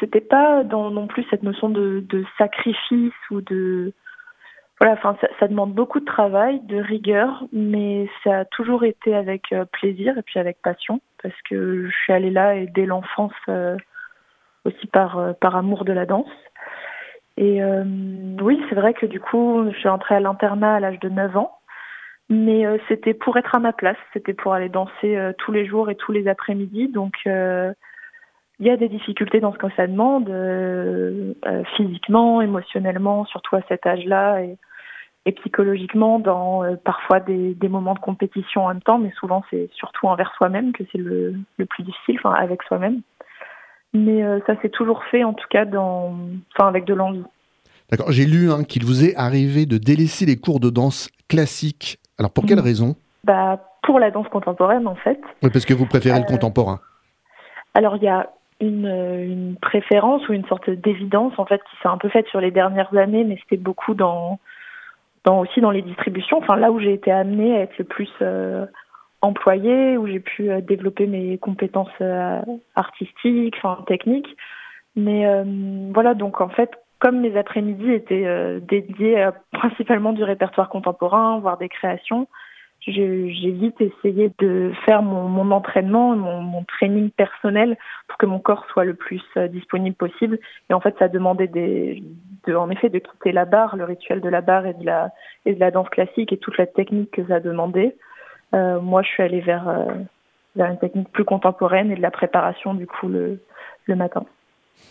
c'était 0.00 0.22
pas 0.22 0.64
dans 0.64 0.90
non 0.90 1.06
plus 1.06 1.24
cette 1.28 1.42
notion 1.42 1.68
de, 1.68 2.04
de 2.08 2.24
sacrifice 2.38 3.12
ou 3.30 3.40
de 3.42 3.92
voilà, 4.84 4.98
enfin 4.98 5.16
ça, 5.40 5.48
demande 5.48 5.72
beaucoup 5.72 5.98
de 5.98 6.04
travail, 6.04 6.60
de 6.60 6.76
rigueur, 6.76 7.44
mais 7.54 8.06
ça 8.22 8.40
a 8.40 8.44
toujours 8.44 8.84
été 8.84 9.14
avec 9.14 9.50
euh, 9.54 9.64
plaisir 9.64 10.18
et 10.18 10.22
puis 10.22 10.38
avec 10.38 10.60
passion 10.60 11.00
parce 11.22 11.34
que 11.48 11.86
je 11.86 11.96
suis 12.02 12.12
allée 12.12 12.30
là 12.30 12.54
et 12.54 12.66
dès 12.66 12.84
l'enfance 12.84 13.32
euh, 13.48 13.78
aussi 14.66 14.86
par 14.88 15.18
euh, 15.18 15.32
par 15.32 15.56
amour 15.56 15.86
de 15.86 15.94
la 15.94 16.04
danse. 16.04 16.28
Et 17.38 17.62
oui, 18.42 18.62
c'est 18.68 18.76
vrai 18.76 18.94
que 18.94 19.06
du 19.06 19.18
coup, 19.18 19.68
je 19.72 19.76
suis 19.78 19.88
entrée 19.88 20.14
à 20.14 20.20
l'internat 20.20 20.74
à 20.74 20.80
l'âge 20.80 21.00
de 21.00 21.08
9 21.08 21.36
ans. 21.36 21.58
Mais 22.28 22.64
c'était 22.86 23.14
pour 23.14 23.36
être 23.38 23.56
à 23.56 23.58
ma 23.58 23.72
place, 23.72 23.96
c'était 24.12 24.34
pour 24.34 24.52
aller 24.52 24.68
danser 24.68 25.18
tous 25.38 25.50
les 25.50 25.66
jours 25.66 25.90
et 25.90 25.96
tous 25.96 26.12
les 26.12 26.28
après-midi. 26.28 26.86
Donc 26.86 27.14
il 27.26 27.74
y 28.60 28.70
a 28.70 28.76
des 28.76 28.88
difficultés 28.88 29.40
dans 29.40 29.52
ce 29.52 29.58
que 29.58 29.66
ça 29.76 29.88
demande, 29.88 30.30
physiquement, 31.76 32.40
émotionnellement, 32.40 33.24
surtout 33.24 33.56
à 33.56 33.62
cet 33.68 33.84
âge-là, 33.84 34.38
et 35.26 35.32
psychologiquement, 35.32 36.18
dans 36.18 36.64
euh, 36.64 36.76
parfois 36.76 37.20
des, 37.20 37.54
des 37.54 37.68
moments 37.68 37.94
de 37.94 37.98
compétition 37.98 38.64
en 38.64 38.68
même 38.68 38.82
temps, 38.82 38.98
mais 38.98 39.10
souvent 39.18 39.42
c'est 39.50 39.70
surtout 39.74 40.06
envers 40.06 40.32
soi-même 40.36 40.72
que 40.72 40.84
c'est 40.92 40.98
le, 40.98 41.34
le 41.56 41.66
plus 41.66 41.82
difficile, 41.82 42.16
enfin 42.18 42.32
avec 42.34 42.62
soi-même. 42.64 43.00
Mais 43.94 44.22
euh, 44.22 44.40
ça 44.46 44.60
s'est 44.60 44.70
toujours 44.70 45.02
fait, 45.04 45.24
en 45.24 45.32
tout 45.34 45.46
cas, 45.48 45.64
dans, 45.64 46.14
enfin 46.54 46.68
avec 46.68 46.84
de 46.84 46.94
l'envie. 46.94 47.22
D'accord, 47.90 48.10
j'ai 48.10 48.26
lu 48.26 48.50
hein, 48.50 48.64
qu'il 48.64 48.84
vous 48.84 49.04
est 49.04 49.14
arrivé 49.16 49.66
de 49.66 49.78
délaisser 49.78 50.26
les 50.26 50.36
cours 50.36 50.58
de 50.60 50.68
danse 50.70 51.08
classique. 51.28 51.98
Alors 52.18 52.32
pour 52.32 52.44
quelle 52.44 52.58
Mhm. 52.58 52.64
raison? 52.64 52.96
Bah, 53.24 53.60
pour 53.82 53.98
la 53.98 54.10
danse 54.10 54.28
contemporaine, 54.28 54.86
en 54.86 54.94
fait. 54.96 55.20
Oui, 55.42 55.50
parce 55.50 55.64
que 55.64 55.74
vous 55.74 55.86
préférez 55.86 56.18
le 56.18 56.24
Euh, 56.24 56.28
contemporain. 56.28 56.80
Alors, 57.74 57.96
il 57.96 58.02
y 58.02 58.08
a 58.08 58.30
une, 58.60 58.86
une 58.86 59.56
préférence 59.60 60.26
ou 60.28 60.32
une 60.32 60.44
sorte 60.46 60.70
d'évidence, 60.70 61.32
en 61.38 61.44
fait, 61.46 61.60
qui 61.70 61.76
s'est 61.82 61.88
un 61.88 61.98
peu 61.98 62.08
faite 62.08 62.26
sur 62.28 62.40
les 62.40 62.50
dernières 62.50 62.94
années, 62.96 63.24
mais 63.24 63.38
c'était 63.42 63.56
beaucoup 63.62 63.94
dans, 63.94 64.38
dans 65.24 65.40
aussi 65.40 65.60
dans 65.60 65.70
les 65.70 65.82
distributions. 65.82 66.38
Enfin, 66.38 66.56
là 66.56 66.70
où 66.70 66.78
j'ai 66.78 66.92
été 66.92 67.10
amenée 67.10 67.56
à 67.56 67.60
être 67.60 67.78
le 67.78 67.84
plus 67.84 68.10
euh, 68.22 68.66
employée, 69.24 69.96
où 69.96 70.06
j'ai 70.06 70.20
pu 70.20 70.50
euh, 70.50 70.60
développer 70.60 71.06
mes 71.06 71.38
compétences 71.38 71.88
euh, 72.00 72.40
artistiques, 72.76 73.56
enfin 73.56 73.82
techniques. 73.86 74.36
Mais 74.96 75.26
euh, 75.26 75.44
voilà, 75.92 76.14
donc 76.14 76.40
en 76.40 76.48
fait, 76.48 76.70
comme 77.00 77.20
mes 77.20 77.36
après-midi 77.36 77.90
étaient 77.90 78.60
dédiés 78.62 79.28
principalement 79.52 80.12
du 80.12 80.24
répertoire 80.24 80.70
contemporain, 80.70 81.38
voire 81.38 81.58
des 81.58 81.68
créations, 81.68 82.28
j'ai 82.92 83.50
vite 83.50 83.80
essayé 83.80 84.30
de 84.38 84.72
faire 84.84 85.02
mon, 85.02 85.28
mon 85.28 85.50
entraînement, 85.50 86.14
mon, 86.14 86.42
mon 86.42 86.64
training 86.64 87.10
personnel 87.10 87.78
pour 88.08 88.18
que 88.18 88.26
mon 88.26 88.38
corps 88.38 88.66
soit 88.72 88.84
le 88.84 88.94
plus 88.94 89.22
euh, 89.36 89.48
disponible 89.48 89.96
possible. 89.96 90.38
Et 90.68 90.74
en 90.74 90.80
fait, 90.80 90.94
ça 90.98 91.08
demandait 91.08 91.46
des, 91.46 92.02
de, 92.46 92.54
en 92.54 92.68
effet 92.70 92.90
de 92.90 92.98
quitter 92.98 93.32
la 93.32 93.46
barre, 93.46 93.76
le 93.76 93.84
rituel 93.84 94.20
de 94.20 94.28
la 94.28 94.42
barre 94.42 94.66
et 94.66 94.74
de 94.74 94.84
la, 94.84 95.10
et 95.46 95.54
de 95.54 95.60
la 95.60 95.70
danse 95.70 95.88
classique 95.88 96.32
et 96.32 96.36
toute 96.36 96.58
la 96.58 96.66
technique 96.66 97.10
que 97.10 97.26
ça 97.26 97.40
demandait. 97.40 97.96
Euh, 98.54 98.80
moi, 98.80 99.02
je 99.02 99.08
suis 99.08 99.22
allée 99.22 99.40
vers, 99.40 99.68
euh, 99.68 99.86
vers 100.54 100.70
une 100.70 100.78
technique 100.78 101.10
plus 101.10 101.24
contemporaine 101.24 101.90
et 101.90 101.96
de 101.96 102.02
la 102.02 102.10
préparation 102.10 102.74
du 102.74 102.86
coup 102.86 103.08
le, 103.08 103.40
le 103.86 103.96
matin. 103.96 104.24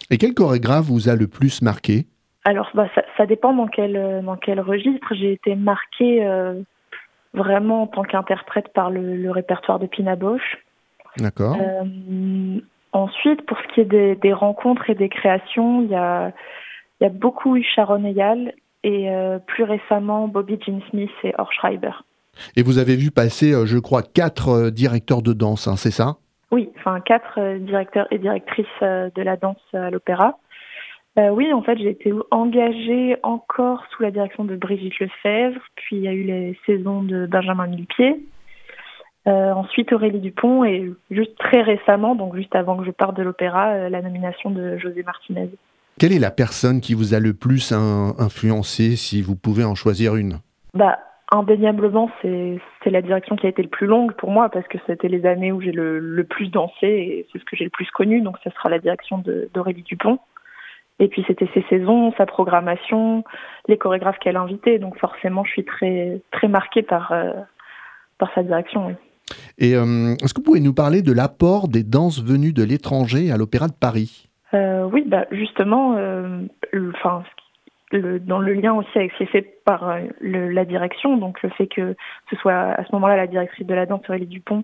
Et 0.10 0.18
quel 0.18 0.34
chorégraphe 0.34 0.86
vous 0.86 1.10
a 1.10 1.16
le 1.16 1.28
plus 1.28 1.62
marqué? 1.62 2.08
Alors, 2.46 2.70
bah, 2.74 2.88
ça, 2.96 3.04
ça 3.18 3.26
dépend 3.26 3.54
dans 3.54 3.68
quel, 3.68 4.22
dans 4.26 4.36
quel 4.36 4.60
registre. 4.60 5.14
J'ai 5.14 5.32
été 5.32 5.56
marquée 5.56 6.26
euh, 6.26 6.62
vraiment 7.34 7.84
en 7.84 7.88
tant 7.88 8.04
qu'interprète 8.04 8.70
par 8.74 8.90
le, 8.90 9.16
le 9.16 9.32
répertoire 9.32 9.80
de 9.80 9.88
Pina 9.88 10.16
Bausch. 10.16 10.58
D'accord. 11.18 11.58
Euh, 11.60 12.60
ensuite, 12.92 13.46
pour 13.46 13.58
ce 13.60 13.74
qui 13.74 13.82
est 13.82 13.86
des, 13.86 14.16
des 14.16 14.34
rencontres 14.34 14.90
et 14.90 14.96
des 14.96 15.10
créations, 15.10 15.82
il 15.82 15.90
y 15.90 15.96
a, 15.96 16.32
il 17.00 17.04
y 17.04 17.08
a 17.08 17.10
beaucoup 17.10 17.56
eu 17.56 17.64
Sharon 17.64 18.04
Eyal 18.04 18.54
et 18.84 19.10
euh, 19.10 19.40
plus 19.40 19.64
récemment 19.64 20.28
Bobby 20.28 20.60
Jean 20.66 20.82
Smith 20.90 21.12
et 21.24 21.34
Or 21.38 21.52
Schreiber. 21.54 21.92
Et 22.56 22.64
vous 22.64 22.80
avez 22.80 22.96
vu 22.96 23.12
passer, 23.12 23.54
euh, 23.54 23.66
je 23.66 23.78
crois, 23.78 24.02
quatre 24.02 24.70
directeurs 24.70 25.22
de 25.22 25.34
danse, 25.34 25.68
hein, 25.68 25.76
c'est 25.76 25.92
ça? 25.92 26.18
Oui, 26.52 26.70
enfin 26.78 27.00
quatre 27.00 27.58
directeurs 27.58 28.08
et 28.12 28.20
directrices 28.20 28.82
de 28.82 29.22
la 29.24 29.38
danse 29.38 29.58
à 29.74 29.90
l'opéra. 29.90 30.38
Euh, 31.20 31.30
oui, 31.30 31.54
en 31.54 31.62
fait, 31.62 31.78
j'ai 31.78 31.92
été 31.92 32.12
engagée 32.32 33.18
encore 33.22 33.84
sous 33.92 34.02
la 34.02 34.10
direction 34.10 34.46
de 34.46 34.56
Brigitte 34.56 35.00
Lefebvre, 35.00 35.62
puis 35.76 35.98
il 35.98 36.02
y 36.02 36.08
a 36.08 36.14
eu 36.14 36.24
les 36.24 36.58
saisons 36.66 37.04
de 37.04 37.28
Benjamin 37.28 37.68
Millepied, 37.68 38.20
euh, 39.28 39.54
ensuite 39.54 39.94
Aurélie 39.94 40.20
Dupont, 40.20 40.64
et 40.64 40.92
juste 41.12 41.38
très 41.38 41.62
récemment, 41.62 42.16
donc 42.16 42.36
juste 42.36 42.56
avant 42.56 42.78
que 42.78 42.86
je 42.86 42.92
parte 42.92 43.16
de 43.16 43.22
l'opéra, 43.22 43.74
euh, 43.74 43.90
la 43.90 44.02
nomination 44.02 44.50
de 44.50 44.78
José 44.78 45.04
Martinez. 45.04 45.50
Quelle 46.00 46.14
est 46.14 46.20
la 46.20 46.32
personne 46.32 46.82
qui 46.82 46.96
vous 46.96 47.14
a 47.14 47.20
le 47.20 47.34
plus 47.34 47.72
in- 47.72 48.16
influencé, 48.18 48.96
si 48.96 49.22
vous 49.22 49.36
pouvez 49.36 49.64
en 49.64 49.76
choisir 49.76 50.16
une? 50.16 50.40
Bah, 50.74 50.98
indéniablement, 51.32 52.10
c'est 52.24 52.60
la 52.90 53.04
direction 53.04 53.36
qui 53.36 53.46
a 53.46 53.50
été 53.50 53.62
le 53.62 53.70
plus 53.70 53.86
longue 53.86 54.14
pour 54.14 54.32
moi, 54.32 54.50
parce 54.50 54.68
que 54.68 54.80
c'était 54.88 55.10
les 55.10 55.28
années 55.28 55.52
où 55.52 55.62
j'ai 55.62 55.72
le, 55.72 56.00
le 56.00 56.24
plus 56.24 56.50
dansé, 56.50 56.88
et 56.88 57.28
c'est 57.32 57.38
ce 57.38 57.46
que 57.46 57.56
j'ai 57.56 57.66
le 57.66 57.70
plus 57.70 57.90
connu, 57.92 58.22
donc 58.22 58.38
ce 58.44 58.50
sera 58.50 58.70
la 58.70 58.80
direction 58.80 59.24
d'Aurélie 59.54 59.84
Dupont. 59.84 60.18
Et 61.00 61.08
puis 61.08 61.24
c'était 61.28 61.50
ses 61.54 61.64
saisons, 61.70 62.14
sa 62.18 62.26
programmation, 62.26 63.24
les 63.68 63.78
chorégraphes 63.78 64.20
qu'elle 64.20 64.38
invitait. 64.38 64.80
Donc 64.80 64.98
forcément, 65.00 65.44
je 65.44 65.52
suis 65.52 65.66
très 65.66 66.22
très 66.32 66.48
marquée 66.48 66.84
par 66.84 67.12
euh, 67.12 67.34
par 68.20 68.32
sa 68.36 68.44
direction. 68.44 68.88
oui. 68.88 68.94
Et 69.58 69.76
euh, 69.76 70.16
est-ce 70.22 70.34
que 70.34 70.40
vous 70.40 70.46
pouvez 70.46 70.60
nous 70.60 70.74
parler 70.74 71.02
de 71.02 71.12
l'apport 71.12 71.68
des 71.68 71.84
danses 71.84 72.22
venues 72.24 72.54
de 72.54 72.64
l'étranger 72.64 73.32
à 73.32 73.38
l'Opéra 73.38 73.68
de 73.68 73.74
Paris? 73.74 74.28
Euh, 74.54 74.84
oui, 74.92 75.04
bah 75.08 75.26
justement, 75.32 75.96
enfin 76.96 77.24
le- 77.92 78.20
dans 78.20 78.40
le 78.40 78.54
lien 78.54 78.74
aussi 78.74 78.90
avec 78.96 79.12
ce 79.14 79.18
qui 79.18 79.24
est 79.24 79.28
fait 79.28 79.42
par 79.66 79.98
le- 80.20 80.50
la 80.50 80.66
direction, 80.66 81.18
donc 81.18 81.42
le 81.42 81.50
fait 81.50 81.68
que 81.68 81.96
ce 82.30 82.36
soit 82.36 82.54
à 82.54 82.84
ce 82.86 82.90
moment-là 82.94 83.16
la 83.16 83.28
directrice 83.28 83.66
de 83.66 83.74
la 83.74 83.86
danse 83.88 84.08
Aurélie 84.10 84.28
Dupont 84.28 84.64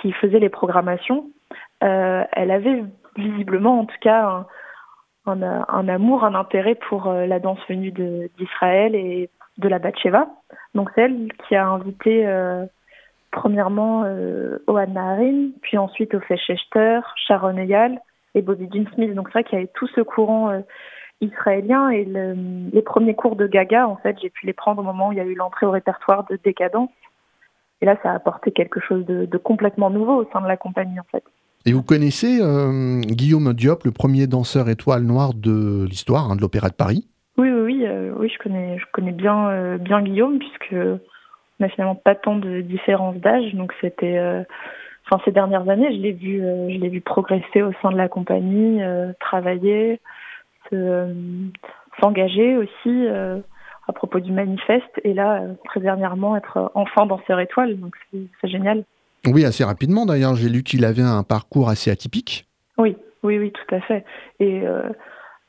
qui 0.00 0.12
faisait 0.12 0.38
les 0.40 0.48
programmations, 0.50 1.26
elle 1.80 2.50
avait 2.50 2.84
visiblement 3.16 3.80
en 3.80 3.84
tout 3.86 3.96
cas 4.00 4.26
un, 4.26 4.46
un, 5.26 5.42
euh, 5.42 5.62
amour, 5.68 6.24
un 6.24 6.34
intérêt 6.34 6.74
pour 6.74 7.08
euh, 7.08 7.26
la 7.26 7.38
danse 7.38 7.58
venue 7.68 7.92
d'Israël 8.38 8.94
et 8.94 9.30
de 9.58 9.68
la 9.68 9.78
Batsheva. 9.78 10.28
Donc 10.74 10.90
c'est 10.94 11.02
elle 11.02 11.32
qui 11.46 11.56
a 11.56 11.66
invité 11.66 12.26
euh, 12.26 12.66
premièrement 13.30 14.02
Ohan 14.66 14.86
Naharin, 14.88 15.50
puis 15.62 15.78
ensuite 15.78 16.14
Ophé 16.14 16.36
Schechter, 16.36 17.00
Sharon 17.26 17.56
Eyal 17.56 18.00
et 18.34 18.42
Bobby 18.42 18.68
Jean 18.72 18.86
Smith. 18.94 19.14
Donc 19.14 19.28
c'est 19.28 19.40
vrai 19.40 19.44
qu'il 19.44 19.58
y 19.58 19.62
avait 19.62 19.70
tout 19.74 19.88
ce 19.88 20.00
courant 20.00 20.62
israélien 21.20 21.88
et 21.90 22.04
le- 22.04 22.70
les 22.72 22.82
premiers 22.82 23.14
cours 23.14 23.36
de 23.36 23.46
Gaga, 23.46 23.88
en 23.88 23.96
fait, 23.96 24.18
j'ai 24.20 24.30
pu 24.30 24.46
les 24.46 24.52
prendre 24.52 24.80
au 24.80 24.84
moment 24.84 25.08
où 25.08 25.12
il 25.12 25.18
y 25.18 25.20
a 25.20 25.24
eu 25.24 25.34
l'entrée 25.34 25.66
au 25.66 25.70
répertoire 25.70 26.24
de 26.24 26.36
Décadence. 26.42 26.90
Et 27.80 27.86
là, 27.86 27.96
ça 28.02 28.10
a 28.10 28.14
apporté 28.14 28.52
quelque 28.52 28.80
chose 28.80 29.04
de, 29.06 29.26
de 29.26 29.38
complètement 29.38 29.90
nouveau 29.90 30.14
au 30.22 30.30
sein 30.32 30.40
de 30.40 30.48
la 30.48 30.56
compagnie, 30.56 30.98
en 31.00 31.04
fait. 31.10 31.24
Et 31.68 31.72
vous 31.72 31.82
connaissez 31.82 32.38
euh, 32.40 33.00
Guillaume 33.00 33.52
Diop, 33.52 33.82
le 33.84 33.90
premier 33.90 34.28
danseur 34.28 34.68
étoile 34.68 35.02
noire 35.02 35.34
de 35.34 35.84
l'histoire 35.84 36.30
hein, 36.30 36.36
de 36.36 36.40
l'Opéra 36.40 36.68
de 36.68 36.74
Paris? 36.74 37.08
Oui, 37.36 37.50
oui, 37.50 37.60
oui, 37.60 37.84
euh, 37.84 38.12
oui, 38.16 38.30
je 38.32 38.38
connais, 38.38 38.78
je 38.78 38.84
connais 38.92 39.10
bien, 39.10 39.48
euh, 39.48 39.76
bien 39.76 40.00
Guillaume 40.00 40.38
puisque 40.38 40.74
on 40.74 41.00
n'a 41.58 41.68
finalement 41.68 41.96
pas 41.96 42.14
tant 42.14 42.36
de 42.36 42.60
différence 42.60 43.16
d'âge, 43.16 43.52
donc 43.54 43.74
c'était, 43.80 44.16
ces 45.24 45.32
dernières 45.32 45.68
années, 45.68 45.92
je 45.92 46.00
l'ai 46.00 46.12
vu, 46.12 46.38
je 46.38 46.78
l'ai 46.78 46.88
vu 46.88 47.00
progresser 47.00 47.62
au 47.62 47.72
sein 47.82 47.90
de 47.90 47.96
la 47.96 48.08
compagnie, 48.08 48.80
travailler, 49.18 50.00
se, 50.70 51.08
s'engager 51.98 52.58
aussi 52.58 53.06
à 53.88 53.92
propos 53.94 54.20
du 54.20 54.32
manifeste, 54.32 55.00
et 55.02 55.14
là 55.14 55.42
très 55.64 55.80
dernièrement 55.80 56.36
être 56.36 56.70
enfin 56.74 57.06
danseur 57.06 57.40
étoile, 57.40 57.80
donc 57.80 57.96
c'est 58.12 58.48
génial. 58.48 58.84
Oui, 59.26 59.44
assez 59.44 59.64
rapidement 59.64 60.06
d'ailleurs. 60.06 60.34
J'ai 60.36 60.48
lu 60.48 60.62
qu'il 60.62 60.84
avait 60.84 61.02
un 61.02 61.22
parcours 61.22 61.68
assez 61.68 61.90
atypique. 61.90 62.46
Oui, 62.78 62.96
oui, 63.22 63.38
oui, 63.38 63.52
tout 63.52 63.74
à 63.74 63.80
fait. 63.80 64.04
Et 64.40 64.62
euh, 64.66 64.88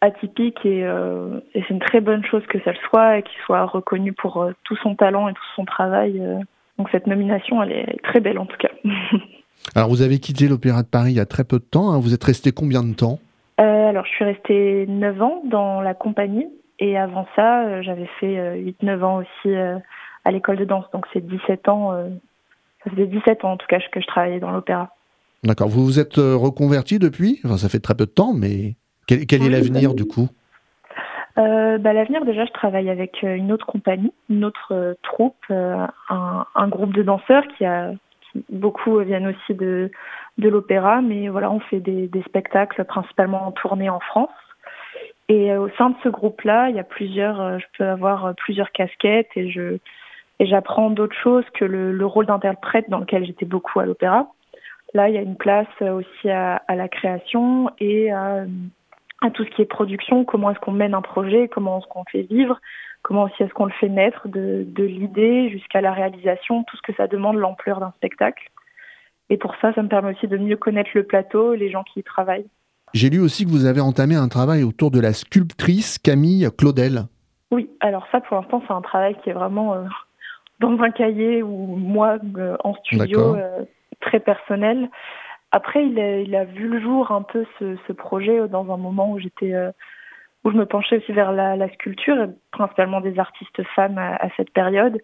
atypique 0.02 0.66
et, 0.66 0.84
euh, 0.86 1.40
et 1.54 1.62
c'est 1.62 1.74
une 1.74 1.80
très 1.80 2.02
bonne 2.02 2.24
chose 2.26 2.44
que 2.48 2.60
ça 2.62 2.72
le 2.72 2.78
soit 2.90 3.18
et 3.18 3.24
qu'il 3.24 3.40
soit 3.46 3.66
reconnu 3.66 4.14
pour 4.14 4.42
euh, 4.42 4.52
tout 4.64 4.76
son 4.78 4.96
talent 4.96 5.28
et 5.28 5.34
tout 5.34 5.42
son 5.56 5.66
travail. 5.66 6.22
Donc 6.78 6.90
cette 6.92 7.08
nomination, 7.08 7.62
elle 7.64 7.72
est 7.72 8.00
très 8.04 8.20
belle 8.20 8.40
en 8.40 8.46
tout 8.46 8.58
cas. 8.58 8.70
Alors 9.76 9.90
vous 9.90 10.02
avez 10.02 10.20
quitté 10.20 10.48
l'Opéra 10.48 10.84
de 10.84 10.88
Paris 10.88 11.12
il 11.12 11.18
y 11.18 11.20
a 11.20 11.26
très 11.26 11.44
peu 11.44 11.60
de 11.60 11.64
temps. 11.64 11.92
hein. 11.92 12.00
Vous 12.00 12.14
êtes 12.14 12.24
resté 12.24 12.52
combien 12.52 12.84
de 12.84 12.94
temps? 12.94 13.20
Alors 13.58 14.06
je 14.06 14.12
suis 14.12 14.26
restée 14.26 14.86
9 14.88 15.22
ans 15.22 15.42
dans 15.46 15.82
la 15.82 15.96
compagnie 15.96 16.48
et 16.78 16.98
avant 16.98 17.26
ça, 17.36 17.82
j'avais 17.82 18.08
fait 18.20 18.38
euh, 18.38 18.56
8-9 18.84 19.04
ans 19.04 19.18
aussi 19.18 19.56
à 20.26 20.32
l'école 20.32 20.58
de 20.58 20.66
danse. 20.66 20.86
Donc 20.94 21.06
c'est 21.12 21.26
17 21.26 21.70
ans, 21.70 21.94
ça 22.88 22.96
faisait 22.96 23.08
17 23.08 23.44
ans 23.46 23.54
en 23.54 23.58
tout 23.58 23.68
cas 23.68 23.80
que 23.92 24.02
je 24.02 24.08
travaillais 24.08 24.40
dans 24.40 24.52
l'opéra. 24.52 24.90
D'accord. 25.44 25.68
Vous 25.68 25.86
vous 25.86 26.00
êtes 26.00 26.18
euh, 26.18 26.36
reconverti 26.36 27.00
depuis? 27.00 27.40
Enfin, 27.46 27.58
ça 27.58 27.70
fait 27.70 27.80
très 27.80 27.96
peu 27.96 28.06
de 28.06 28.12
temps, 28.12 28.34
mais 28.34 28.76
quel, 29.08 29.26
quel 29.26 29.44
est 29.44 29.50
l'avenir 29.50 29.90
bah, 29.90 29.96
du 29.96 30.06
coup? 30.06 30.30
Euh, 31.38 31.78
bah, 31.78 31.94
L'avenir, 31.94 32.26
déjà, 32.26 32.46
je 32.46 32.52
travaille 32.52 32.90
avec 32.90 33.24
euh, 33.24 33.36
une 33.36 33.52
autre 33.52 33.66
compagnie, 33.66 34.12
une 34.30 34.44
autre 34.44 34.70
euh, 34.74 34.94
troupe, 35.04 35.36
euh, 35.52 35.86
un, 36.10 36.46
un 36.56 36.68
groupe 36.68 36.94
de 36.94 37.04
danseurs 37.04 37.44
qui 37.58 37.66
a 37.66 37.92
qui- 38.32 38.44
beaucoup 38.50 38.98
viennent 39.00 39.28
aussi 39.28 39.54
de, 39.54 39.92
de 40.40 40.50
l'opéra, 40.50 41.02
mais 41.02 41.30
voilà, 41.30 41.52
on 41.52 41.60
fait 41.60 41.80
des, 41.80 42.08
des 42.08 42.24
spectacles 42.24 42.84
principalement 42.86 43.46
en 43.46 43.52
tournée 43.52 43.90
en 43.90 44.00
France. 44.00 44.30
Et 45.30 45.56
au 45.56 45.70
sein 45.78 45.90
de 45.92 45.96
ce 46.04 46.10
groupe-là, 46.10 46.70
il 46.70 46.76
y 46.76 46.80
a 46.80 46.84
plusieurs, 46.84 47.60
je 47.60 47.66
peux 47.78 47.86
avoir 47.86 48.34
plusieurs 48.36 48.72
casquettes 48.72 49.30
et 49.36 49.52
je 49.52 49.78
et 50.40 50.46
j'apprends 50.46 50.90
d'autres 50.90 51.16
choses 51.16 51.46
que 51.54 51.66
le, 51.66 51.92
le 51.92 52.06
rôle 52.06 52.26
d'interprète 52.26 52.90
dans 52.90 53.00
lequel 53.00 53.26
j'étais 53.26 53.46
beaucoup 53.46 53.80
à 53.80 53.86
l'opéra. 53.86 54.28
Là, 54.94 55.10
il 55.10 55.16
y 55.16 55.18
a 55.18 55.22
une 55.22 55.36
place 55.36 55.68
euh, 55.82 55.92
aussi 55.92 56.30
à, 56.30 56.62
à 56.68 56.76
la 56.76 56.88
création 56.88 57.70
et 57.80 58.12
à, 58.12 58.46
à 59.22 59.32
tout 59.32 59.44
ce 59.44 59.50
qui 59.50 59.62
est 59.62 59.66
production, 59.66 60.26
comment 60.26 60.52
est-ce 60.52 60.60
qu'on 60.60 60.72
mène 60.72 60.94
un 60.94 61.02
projet, 61.02 61.48
comment 61.48 61.80
est-ce 61.80 61.88
qu'on 61.88 62.04
le 62.06 62.12
fait 62.12 62.28
vivre, 62.28 62.60
comment 63.02 63.24
aussi 63.24 63.44
est-ce 63.44 63.54
qu'on 63.54 63.66
le 63.66 63.72
fait 63.72 63.90
naître 63.90 64.28
de, 64.28 64.64
de 64.66 64.84
l'idée 64.84 65.50
jusqu'à 65.50 65.82
la 65.82 65.92
réalisation, 65.92 66.64
tout 66.64 66.78
ce 66.78 66.82
que 66.82 66.94
ça 66.96 67.08
demande, 67.08 67.38
l'ampleur 67.38 67.80
d'un 67.80 67.92
spectacle. 67.98 68.50
Et 69.30 69.38
pour 69.38 69.56
ça, 69.62 69.74
ça 69.74 69.84
me 69.84 69.90
permet 69.90 70.12
aussi 70.12 70.28
de 70.28 70.38
mieux 70.38 70.56
connaître 70.56 70.92
le 70.94 71.04
plateau 71.04 71.54
et 71.54 71.58
les 71.58 71.70
gens 71.70 71.84
qui 71.84 72.00
y 72.00 72.04
travaillent. 72.04 72.48
J'ai 72.94 73.10
lu 73.10 73.20
aussi 73.20 73.44
que 73.44 73.50
vous 73.50 73.66
avez 73.66 73.82
entamé 73.82 74.16
un 74.16 74.30
travail 74.30 74.64
autour 74.64 74.92
de 74.92 75.02
la 75.02 75.12
sculptrice 75.12 76.00
Camille 76.00 76.48
Claudel. 76.58 77.08
Oui, 77.52 77.70
alors 77.82 78.08
ça, 78.12 78.22
pour 78.22 78.38
l'instant, 78.38 78.64
c'est 78.66 78.74
un 78.74 78.82
travail 78.82 79.18
qui 79.22 79.30
est 79.30 79.34
vraiment 79.34 79.74
euh, 79.74 79.84
dans 80.60 80.80
un 80.82 80.92
cahier 80.92 81.44
ou 81.44 81.76
moi 81.76 82.18
euh, 82.38 82.58
en 82.64 82.74
studio, 82.76 83.36
euh, 83.36 83.64
très 84.00 84.20
personnel. 84.20 84.90
Après, 85.52 85.86
il 85.86 86.00
a, 86.00 86.20
il 86.20 86.36
a 86.36 86.46
vu 86.46 86.68
le 86.68 86.80
jour 86.80 87.12
un 87.12 87.22
peu 87.22 87.46
ce, 87.58 87.78
ce 87.88 87.94
projet 87.94 88.40
euh, 88.40 88.48
dans 88.48 88.72
un 88.74 88.78
moment 88.78 89.12
où 89.12 89.20
j'étais, 89.20 89.54
euh, 89.54 89.72
où 90.44 90.52
je 90.52 90.58
me 90.58 90.66
penchais 90.66 90.98
aussi 90.98 91.12
vers 91.12 91.32
la, 91.32 91.56
la 91.56 91.70
sculpture, 91.70 92.22
et 92.24 92.30
principalement 92.52 93.02
des 93.02 93.18
artistes 93.20 93.64
femmes 93.76 93.98
à, 93.98 94.16
à 94.16 94.30
cette 94.36 94.52
période. 94.52 95.00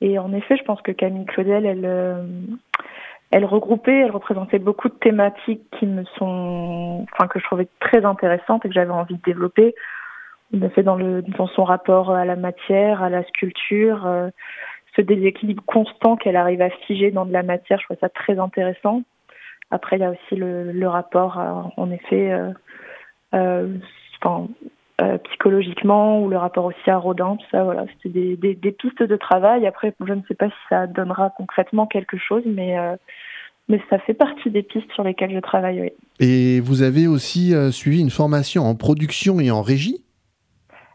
Et 0.00 0.18
en 0.18 0.32
effet, 0.32 0.56
je 0.56 0.64
pense 0.64 0.80
que 0.82 0.92
Camille 0.92 1.26
Claudel, 1.26 1.66
elle, 1.66 2.24
elle 3.30 3.44
regroupait, 3.44 4.00
elle 4.00 4.12
représentait 4.12 4.60
beaucoup 4.60 4.88
de 4.88 4.94
thématiques 4.94 5.62
qui 5.78 5.86
me 5.86 6.04
sont, 6.16 7.04
enfin 7.12 7.26
que 7.26 7.40
je 7.40 7.44
trouvais 7.44 7.68
très 7.80 8.04
intéressantes 8.04 8.64
et 8.64 8.68
que 8.68 8.74
j'avais 8.74 8.92
envie 8.92 9.16
de 9.16 9.22
développer. 9.22 9.74
En 10.56 10.62
effet, 10.62 10.82
dans, 10.82 10.96
le, 10.96 11.22
dans 11.22 11.48
son 11.48 11.64
rapport 11.64 12.10
à 12.12 12.24
la 12.24 12.36
matière, 12.36 13.02
à 13.02 13.10
la 13.10 13.22
sculpture, 13.24 14.06
euh, 14.06 14.30
ce 14.98 15.02
déséquilibre 15.02 15.62
constant 15.66 16.16
qu'elle 16.16 16.36
arrive 16.36 16.60
à 16.60 16.70
figer 16.86 17.10
dans 17.10 17.24
de 17.24 17.32
la 17.32 17.42
matière, 17.42 17.78
je 17.78 17.84
trouve 17.84 17.96
ça 18.00 18.08
très 18.08 18.38
intéressant. 18.38 19.02
Après, 19.70 19.96
il 19.96 20.00
y 20.00 20.04
a 20.04 20.10
aussi 20.10 20.34
le, 20.34 20.88
rapport, 20.88 21.38
à, 21.38 21.70
en 21.76 21.90
effet, 21.90 22.32
euh, 22.32 22.50
euh, 23.34 23.68
euh, 25.00 25.16
psychologiquement 25.18 26.20
ou 26.20 26.28
le 26.28 26.36
rapport 26.36 26.64
aussi 26.64 26.90
à 26.90 26.96
Rodin, 26.96 27.38
ça, 27.52 27.62
voilà, 27.62 27.84
c'était 28.02 28.36
des, 28.36 28.54
des, 28.56 28.72
pistes 28.72 29.02
de 29.02 29.16
travail. 29.16 29.64
Après, 29.64 29.94
je 30.04 30.12
ne 30.12 30.22
sais 30.26 30.34
pas 30.34 30.48
si 30.48 30.56
ça 30.68 30.88
donnera 30.88 31.30
concrètement 31.36 31.86
quelque 31.86 32.16
chose, 32.18 32.42
mais, 32.46 32.76
euh, 32.76 32.96
mais 33.68 33.80
ça 33.90 34.00
fait 34.00 34.14
partie 34.14 34.50
des 34.50 34.64
pistes 34.64 34.90
sur 34.94 35.04
lesquelles 35.04 35.32
je 35.32 35.38
travaille. 35.38 35.92
Et 36.18 36.58
vous 36.58 36.82
avez 36.82 37.06
aussi 37.06 37.54
euh, 37.54 37.70
suivi 37.70 38.00
une 38.00 38.10
formation 38.10 38.64
en 38.64 38.74
production 38.74 39.38
et 39.38 39.52
en 39.52 39.62
régie? 39.62 40.02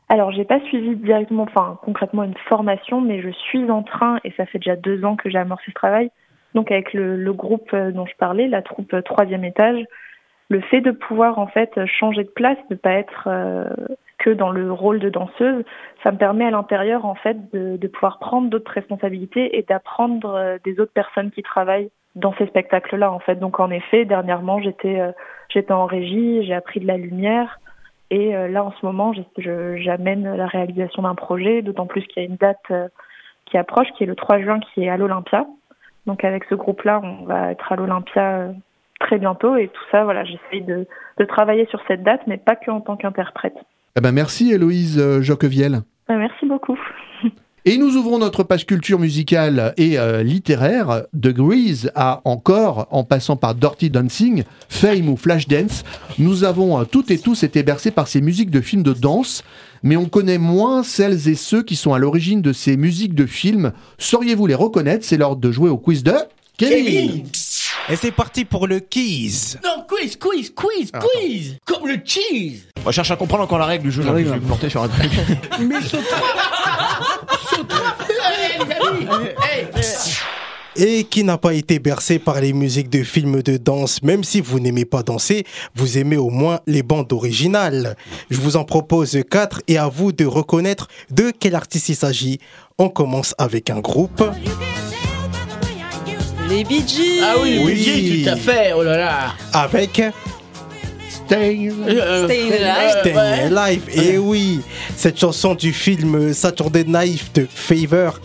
Alors, 0.09 0.31
j'ai 0.31 0.43
pas 0.43 0.59
suivi 0.61 0.95
directement, 0.95 1.43
enfin 1.43 1.79
concrètement 1.81 2.23
une 2.23 2.37
formation, 2.49 3.01
mais 3.01 3.21
je 3.21 3.29
suis 3.29 3.69
en 3.71 3.83
train, 3.83 4.19
et 4.23 4.31
ça 4.31 4.45
fait 4.45 4.59
déjà 4.59 4.75
deux 4.75 5.05
ans 5.05 5.15
que 5.15 5.29
j'ai 5.29 5.37
amorcé 5.37 5.65
ce 5.67 5.73
travail, 5.73 6.11
donc 6.53 6.71
avec 6.71 6.93
le, 6.93 7.15
le 7.15 7.33
groupe 7.33 7.75
dont 7.75 8.05
je 8.05 8.15
parlais, 8.17 8.47
la 8.47 8.61
troupe 8.61 8.95
troisième 9.03 9.43
étage, 9.43 9.83
le 10.49 10.61
fait 10.61 10.81
de 10.81 10.91
pouvoir 10.91 11.39
en 11.39 11.47
fait 11.47 11.83
changer 11.85 12.23
de 12.23 12.29
place, 12.29 12.57
de 12.69 12.75
pas 12.75 12.91
être 12.91 13.27
euh, 13.27 13.65
que 14.19 14.29
dans 14.29 14.51
le 14.51 14.71
rôle 14.71 14.99
de 14.99 15.09
danseuse, 15.09 15.63
ça 16.03 16.11
me 16.11 16.17
permet 16.17 16.45
à 16.45 16.51
l'intérieur 16.51 17.05
en 17.05 17.15
fait 17.15 17.51
de, 17.51 17.77
de 17.77 17.87
pouvoir 17.87 18.19
prendre 18.19 18.49
d'autres 18.49 18.71
responsabilités 18.71 19.57
et 19.57 19.63
d'apprendre 19.63 20.35
euh, 20.35 20.57
des 20.63 20.79
autres 20.79 20.93
personnes 20.93 21.31
qui 21.31 21.41
travaillent 21.41 21.89
dans 22.15 22.33
ces 22.35 22.45
spectacles-là 22.45 23.11
en 23.11 23.19
fait. 23.19 23.35
Donc 23.35 23.59
en 23.59 23.71
effet, 23.71 24.05
dernièrement 24.05 24.61
j'étais 24.61 24.99
euh, 24.99 25.11
j'étais 25.49 25.71
en 25.71 25.85
régie, 25.85 26.45
j'ai 26.45 26.53
appris 26.53 26.79
de 26.79 26.87
la 26.87 26.97
lumière 26.97 27.59
et 28.09 28.35
euh, 28.35 28.47
là 28.47 28.63
en 28.63 28.71
ce 28.71 28.85
moment 28.85 29.13
j'amène 29.37 30.35
la 30.35 30.47
réalisation 30.47 31.01
d'un 31.03 31.15
projet, 31.15 31.61
d'autant 31.61 31.85
plus 31.85 32.01
qu'il 32.03 32.21
y 32.23 32.25
a 32.25 32.29
une 32.29 32.35
date 32.35 32.57
euh, 32.71 32.87
qui 33.45 33.57
approche, 33.57 33.87
qui 33.97 34.03
est 34.03 34.07
le 34.07 34.15
3 34.15 34.41
juin, 34.41 34.59
qui 34.59 34.83
est 34.83 34.89
à 34.89 34.97
l'Olympia. 34.97 35.45
Donc 36.05 36.23
avec 36.23 36.43
ce 36.49 36.55
groupe-là, 36.55 37.01
on 37.03 37.25
va 37.25 37.51
être 37.51 37.71
à 37.71 37.75
l'Olympia 37.75 38.37
euh, 38.39 38.51
très 38.99 39.17
bientôt 39.17 39.55
et 39.55 39.67
tout 39.67 39.83
ça, 39.91 40.03
voilà, 40.03 40.23
j'essaye 40.23 40.61
de, 40.61 40.85
de, 41.17 41.25
travailler 41.25 41.65
sur 41.67 41.81
cette 41.87 42.03
date, 42.03 42.21
mais 42.27 42.37
pas 42.37 42.55
que 42.55 42.71
en 42.71 42.81
tant 42.81 42.95
qu'interprète. 42.95 43.57
Eh 43.97 44.01
ben 44.01 44.11
merci 44.11 44.51
Héloïse 44.51 45.21
Joquevielle. 45.21 45.79
Merci 46.09 46.45
beaucoup. 46.45 46.79
Et 47.65 47.77
nous 47.77 47.95
ouvrons 47.95 48.17
notre 48.19 48.43
page 48.43 48.65
culture 48.65 48.99
musicale 48.99 49.73
et 49.77 49.97
euh, 49.97 50.21
littéraire 50.21 51.03
de 51.13 51.31
Grease 51.31 51.89
à 51.95 52.19
encore, 52.25 52.87
en 52.91 53.05
passant 53.05 53.37
par 53.37 53.55
Dirty 53.55 53.89
Dancing, 53.89 54.43
Fame 54.67 55.07
ou 55.07 55.15
Flashdance. 55.15 55.83
Nous 56.19 56.43
avons 56.43 56.81
euh, 56.81 56.83
toutes 56.83 57.09
et 57.09 57.17
tous 57.17 57.43
été 57.43 57.63
bercés 57.63 57.91
par 57.91 58.09
ces 58.09 58.19
musiques 58.19 58.49
de 58.51 58.59
films 58.59 58.83
de 58.83 58.91
danse, 58.91 59.45
mais 59.81 59.95
on 59.95 60.05
connaît 60.09 60.37
moins 60.39 60.83
celles 60.83 61.29
et 61.29 61.35
ceux 61.35 61.63
qui 61.63 61.77
sont 61.77 61.93
à 61.93 61.99
l'origine 61.99 62.41
de 62.41 62.51
ces 62.51 62.75
musiques 62.75 63.15
de 63.15 63.25
films. 63.25 63.71
Sauriez-vous 63.97 64.45
les 64.45 64.55
reconnaître? 64.55 65.05
C'est 65.05 65.15
l'heure 65.17 65.37
de 65.37 65.49
jouer 65.49 65.69
au 65.69 65.77
quiz 65.77 66.03
de 66.03 66.11
Kevin. 66.57 66.83
Kevin. 66.85 67.23
Et 67.89 67.95
c'est 67.97 68.11
parti 68.11 68.43
pour 68.45 68.67
le 68.67 68.79
quiz. 68.81 69.57
Non, 69.63 69.83
quiz, 69.87 70.17
quiz, 70.17 70.51
quiz, 70.55 70.89
Ah, 70.93 70.99
quiz. 70.99 71.57
Comme 71.65 71.87
le 71.87 71.97
cheese. 72.03 72.63
On 72.85 72.91
cherche 72.91 73.11
à 73.11 73.15
comprendre 73.15 73.43
encore 73.43 73.59
la 73.59 73.65
règle 73.65 73.85
du 73.85 73.91
jeu. 73.91 74.03
là, 74.03 74.11
je 74.17 74.23
vais 74.23 74.35
me 74.35 74.39
planter 74.41 74.69
sur 74.69 74.83
un 74.83 74.87
truc. 74.89 75.11
Mais 75.59 75.75
saute-toi. 77.55 77.77
saute-toi. 77.99 78.25
Hey, 78.39 78.59
les 78.67 78.87
amis. 78.87 79.27
Hey. 79.43 79.67
Et 80.75 81.03
qui 81.03 81.23
n'a 81.23 81.37
pas 81.37 81.53
été 81.53 81.77
bercé 81.77 82.17
par 82.17 82.41
les 82.41 82.51
musiques 82.51 82.89
de 82.89 83.03
films 83.03 83.43
de 83.43 83.57
danse, 83.57 84.01
même 84.01 84.23
si 84.23 84.41
vous 84.41 84.59
n'aimez 84.59 84.85
pas 84.85 85.03
danser, 85.03 85.45
vous 85.75 85.99
aimez 85.99 86.17
au 86.17 86.31
moins 86.31 86.61
les 86.65 86.81
bandes 86.81 87.13
originales. 87.13 87.95
Je 88.31 88.39
vous 88.39 88.55
en 88.57 88.63
propose 88.63 89.19
quatre 89.29 89.61
et 89.67 89.77
à 89.77 89.87
vous 89.87 90.11
de 90.11 90.25
reconnaître 90.25 90.87
de 91.11 91.31
quel 91.39 91.53
artiste 91.53 91.89
il 91.89 91.95
s'agit. 91.95 92.39
On 92.79 92.89
commence 92.89 93.35
avec 93.37 93.69
un 93.69 93.81
groupe. 93.81 94.23
Les 96.49 96.63
Bee 96.63 96.83
Gees 96.87 97.21
Ah 97.23 97.35
oui, 97.41 97.61
Oui. 97.63 97.83
oui. 97.85 98.23
tout 98.25 98.29
à 98.31 98.35
fait. 98.35 98.73
Oh 98.75 98.81
là 98.83 98.97
là. 98.97 99.33
Avec 99.53 100.01
Stay. 101.27 101.69
Euh, 101.87 102.25
Staying 102.25 102.51
euh, 102.53 102.73
Alive. 102.73 102.99
Staying 102.99 103.15
ouais. 103.17 103.57
Alive. 103.57 103.81
Et 103.93 104.17
oui, 104.17 104.61
cette 104.95 105.19
chanson 105.19 105.55
du 105.55 105.73
film 105.73 106.33
Saturday 106.33 106.83
Night 106.85 107.23
de 107.35 107.47
Favor. 107.53 108.19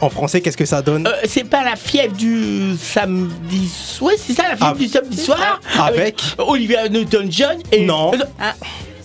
en 0.00 0.08
français, 0.10 0.40
qu'est-ce 0.40 0.56
que 0.56 0.64
ça 0.64 0.82
donne? 0.82 1.06
Euh, 1.06 1.12
c'est 1.24 1.44
pas 1.48 1.64
la 1.64 1.76
fièvre 1.76 2.16
du 2.16 2.74
samedi 2.76 3.68
soir, 3.68 4.12
c'est 4.16 4.32
ça 4.34 4.44
la 4.44 4.56
fièvre 4.56 4.72
Ah. 4.74 4.78
du 4.78 4.88
samedi 4.88 5.16
soir? 5.16 5.60
Avec? 5.78 6.20
Olivia 6.38 6.88
Newton-John 6.88 7.58
et 7.70 7.84
Non. 7.84 8.12
Ah, 8.40 8.54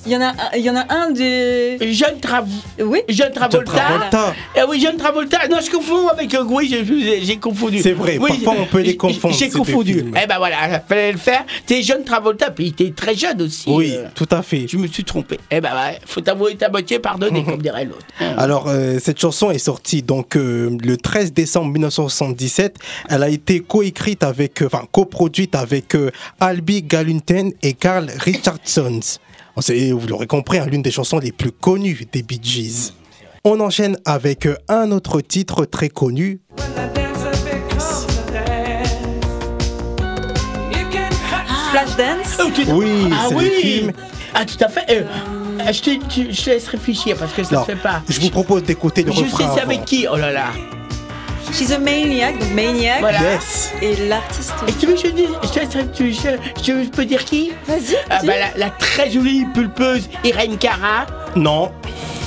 il 0.07 0.13
y 0.13 0.15
en 0.17 0.21
a, 0.21 0.27
un- 0.29 0.33
il 0.55 0.61
y 0.63 0.69
en 0.69 0.75
a 0.75 0.85
un 0.93 1.11
de. 1.11 1.91
John 1.93 2.19
Trav 2.19 2.47
Oui. 2.79 2.99
John 3.09 3.31
Travolta. 3.31 3.71
Travolta. 3.71 4.33
Eh 4.55 4.61
oui, 4.67 4.79
John 4.81 4.97
Travolta. 4.97 5.47
Non, 5.49 5.57
je 5.63 5.69
confonds 5.69 6.07
avec 6.07 6.33
euh, 6.33 6.43
oui, 6.47 6.73
j'ai- 7.23 7.37
confondu. 7.37 7.79
C'est 7.81 7.91
vrai, 7.91 8.17
Oui, 8.19 8.29
parfois 8.29 8.55
on 8.61 8.65
peut 8.65 8.81
les 8.81 8.95
confondre, 8.95 9.35
J'ai 9.37 9.49
confondu. 9.49 9.93
films. 9.93 10.13
Eh 10.21 10.25
ben 10.27 10.37
voilà, 10.37 10.79
fallait 10.87 11.11
le 11.11 11.17
faire. 11.17 11.45
T'es 11.65 11.81
John 11.83 12.03
Travolta, 12.03 12.49
puis 12.51 12.71
t'es 12.73 12.91
très 12.95 13.15
jeune 13.15 13.41
aussi. 13.41 13.65
Oui, 13.67 13.93
euh. 13.95 14.07
tout 14.15 14.27
à 14.31 14.41
fait. 14.41 14.65
Je 14.67 14.77
me 14.77 14.87
suis 14.87 15.03
trompé. 15.03 15.39
Eh 15.51 15.61
ben 15.61 15.71
ouais, 15.73 15.99
faut 16.05 16.21
t'avouer 16.21 16.55
ta 16.55 16.69
moitié 16.69 16.99
pardonner, 16.99 17.43
comme 17.43 17.61
dirait 17.61 17.85
l'autre. 17.85 18.05
Alors, 18.37 18.67
euh, 18.67 18.97
cette 19.03 19.19
chanson 19.19 19.51
est 19.51 19.59
sortie 19.59 20.01
donc 20.01 20.35
euh, 20.35 20.75
le 20.83 20.97
13 20.97 21.33
décembre 21.33 21.71
1977. 21.73 22.75
Elle 23.09 23.23
a 23.23 23.29
été 23.29 23.59
coécrite 23.59 24.23
avec, 24.23 24.61
euh, 24.61 24.67
enfin 24.67 24.83
coproduite 24.91 25.55
avec 25.55 25.95
euh, 25.95 26.11
Albi 26.39 26.81
Galunten 26.81 27.51
et 27.61 27.73
Carl 27.73 28.09
Richardson. 28.19 28.99
C'est, 29.59 29.91
vous 29.91 30.07
l'aurez 30.07 30.27
compris, 30.27 30.59
hein, 30.59 30.67
l'une 30.69 30.81
des 30.81 30.91
chansons 30.91 31.19
les 31.19 31.31
plus 31.31 31.51
connues 31.51 32.05
des 32.11 32.21
Bee 32.23 32.39
Gees. 32.41 32.93
On 33.43 33.59
enchaîne 33.59 33.97
avec 34.05 34.45
euh, 34.45 34.55
un 34.67 34.91
autre 34.91 35.21
titre 35.21 35.65
très 35.65 35.89
connu. 35.89 36.39
Flashdance. 41.71 42.37
Tu- 42.53 42.71
Oui, 42.71 43.09
ah 43.11 43.25
c'est 43.29 43.35
oui. 43.35 43.45
le 43.45 43.51
film. 43.61 43.91
Ah, 44.33 44.45
tout 44.45 44.63
à 44.63 44.69
fait. 44.69 44.85
Euh, 44.89 45.03
euh, 45.61 45.71
je, 45.71 45.81
te, 45.81 46.05
tu- 46.07 46.31
je 46.33 46.43
te 46.43 46.49
laisse 46.49 46.67
réfléchir 46.67 47.17
parce 47.17 47.33
que 47.33 47.43
ça 47.43 47.49
Alors, 47.51 47.65
se 47.65 47.71
fait 47.71 47.77
pas. 47.81 48.01
je 48.09 48.19
vous 48.19 48.29
propose 48.29 48.63
d'écouter 48.63 49.03
le 49.03 49.11
Je 49.11 49.17
sais 49.17 49.23
refrain. 49.23 49.37
c'est 49.55 49.61
avant. 49.61 49.71
avec 49.71 49.85
qui? 49.85 50.05
Oh 50.11 50.15
là 50.15 50.31
là. 50.31 50.47
She's 51.53 51.71
a 51.71 51.79
Maniac, 51.79 52.37
donc 52.39 52.51
Maniac. 52.53 52.99
Voilà. 52.99 53.19
Yes. 53.21 53.71
Et 53.81 53.95
l'artiste. 54.07 54.53
Et 54.67 54.73
tu 54.73 54.85
veux 54.85 54.93
que 54.93 54.99
je 54.99 55.03
te 55.07 55.15
dise, 55.15 55.29
je, 55.43 56.03
je- 56.03 56.11
je- 56.63 56.83
je 56.83 56.89
peux 56.89 57.05
dire 57.05 57.23
qui 57.25 57.51
Vas-y. 57.67 57.95
ah, 58.09 58.19
dis. 58.21 58.27
bah, 58.27 58.33
la, 58.55 58.65
la 58.65 58.69
très 58.71 59.09
jolie 59.09 59.45
pulpeuse 59.53 60.09
Irene 60.23 60.57
Cara. 60.57 61.05
Non, 61.35 61.71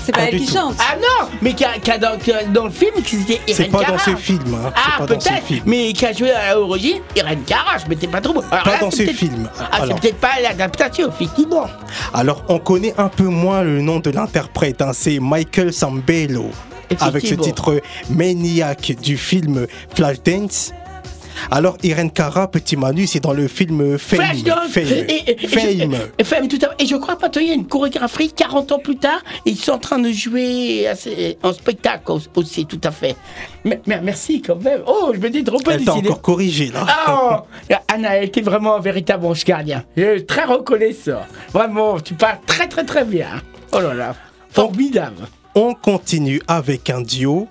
c'est 0.05 0.13
pas 0.13 0.19
pas 0.21 0.25
elle 0.29 0.39
qui 0.39 0.47
chante. 0.47 0.75
Ah 0.81 0.97
non, 0.97 1.29
mais 1.43 1.53
qui 1.53 1.65
a, 1.65 1.79
qui 1.79 1.91
a 1.91 1.99
dans, 1.99 2.17
qui 2.19 2.33
a 2.33 2.45
dans 2.45 2.65
le 2.65 2.71
film, 2.71 2.93
c'était 3.05 3.41
c'est 3.47 3.53
Irene 3.65 3.71
pas 3.71 3.81
Cara. 3.81 3.93
dans 3.93 3.99
ce 3.99 4.17
film. 4.17 4.55
hein. 4.55 4.73
C'est 4.75 4.83
Ah, 4.95 4.99
pas 4.99 5.07
dans 5.07 5.21
ce 5.21 5.29
peut-être, 5.29 5.45
film. 5.47 5.63
mais 5.67 5.93
qui 5.93 6.07
a 6.07 6.13
joué 6.13 6.31
à 6.33 6.55
l'origine 6.55 7.01
Irene 7.15 7.43
Cara, 7.47 7.77
je 7.83 7.89
m'étais 7.89 8.09
pas 8.09 8.21
trop. 8.21 8.43
Alors 8.51 8.65
Pas 8.65 8.73
là, 8.73 8.79
dans 8.81 8.91
c'est 8.91 8.97
ce 8.99 9.03
peut-être- 9.05 9.17
film. 9.17 9.51
Ah, 9.61 9.81
c'est 9.87 10.01
peut-être 10.01 10.19
pas 10.21 10.41
l'adaptation, 10.43 11.09
effectivement. 11.09 11.67
Alors, 12.15 12.43
on 12.49 12.59
connaît 12.59 12.95
un 12.99 13.09
peu 13.09 13.25
moins 13.25 13.63
le 13.63 13.81
nom 13.83 13.99
de 14.01 14.11
l'interprète, 14.11 14.81
hein, 14.83 14.93
c'est 14.95 15.19
Michael 15.21 15.73
Sambello, 15.73 16.51
avec 16.99 17.27
ce 17.27 17.35
titre 17.35 17.81
Maniac 18.11 18.93
du 19.01 19.17
film 19.17 19.67
Flashdance. 19.95 20.73
Alors, 21.51 21.79
Irene 21.83 22.11
Cara, 22.11 22.51
Petit 22.51 22.77
Manu, 22.77 23.07
c'est 23.07 23.21
dans 23.21 23.33
le 23.33 23.49
film 23.49 23.97
Fame. 23.99 24.21
Fame. 24.69 24.85
et, 24.85 25.37
Fame. 26.23 26.49
tout 26.49 26.59
à 26.63 26.69
fait. 26.69 26.83
Et 26.83 26.87
je 26.87 26.97
crois 26.97 27.17
pas, 27.17 27.31
il 27.37 27.47
y 27.47 27.51
a 27.51 27.55
une 27.55 27.67
chorégraphie 27.67 28.31
40 28.31 28.73
ans 28.73 28.79
plus 28.79 28.97
tard, 28.97 29.21
ils 29.47 29.57
sont 29.57 29.73
en 29.73 29.79
train 29.79 29.99
de 29.99 30.11
jouer 30.11 30.87
en 31.43 31.53
spectacle 31.53 32.13
au- 32.13 32.21
aussi, 32.35 32.67
tout 32.67 32.81
à 32.85 32.91
fait. 32.91 33.17
Mais, 33.65 33.81
mais 33.87 34.01
merci 34.03 34.43
quand 34.43 34.63
même. 34.63 34.83
Oh, 34.87 35.13
je 35.15 35.19
me 35.19 35.31
dis 35.31 35.43
trop 35.43 35.59
Elle 35.71 35.85
t'a 35.85 35.95
encore 35.95 36.21
corrigé, 36.21 36.67
là. 36.67 36.85
Ah, 36.87 37.45
oh, 37.71 37.75
Anna, 37.89 38.17
elle 38.17 38.25
était 38.25 38.43
vraiment 38.43 38.77
un 38.77 38.81
véritable 38.81 39.25
ange 39.27 39.45
gardien. 39.45 39.85
Je 39.97 40.17
suis 40.19 40.27
très 40.27 40.45
reconnaissant. 40.45 41.23
Vraiment, 41.55 41.99
tu 42.01 42.15
parles 42.15 42.39
très 42.47 42.69
très 42.69 42.85
très 42.85 43.05
bien. 43.05 43.29
Oh 43.73 43.81
là 43.81 43.95
là, 43.95 44.15
formidable. 44.51 45.27
On 45.63 45.75
continue 45.75 46.41
avec 46.49 46.89
un 46.89 47.03
duo. 47.03 47.47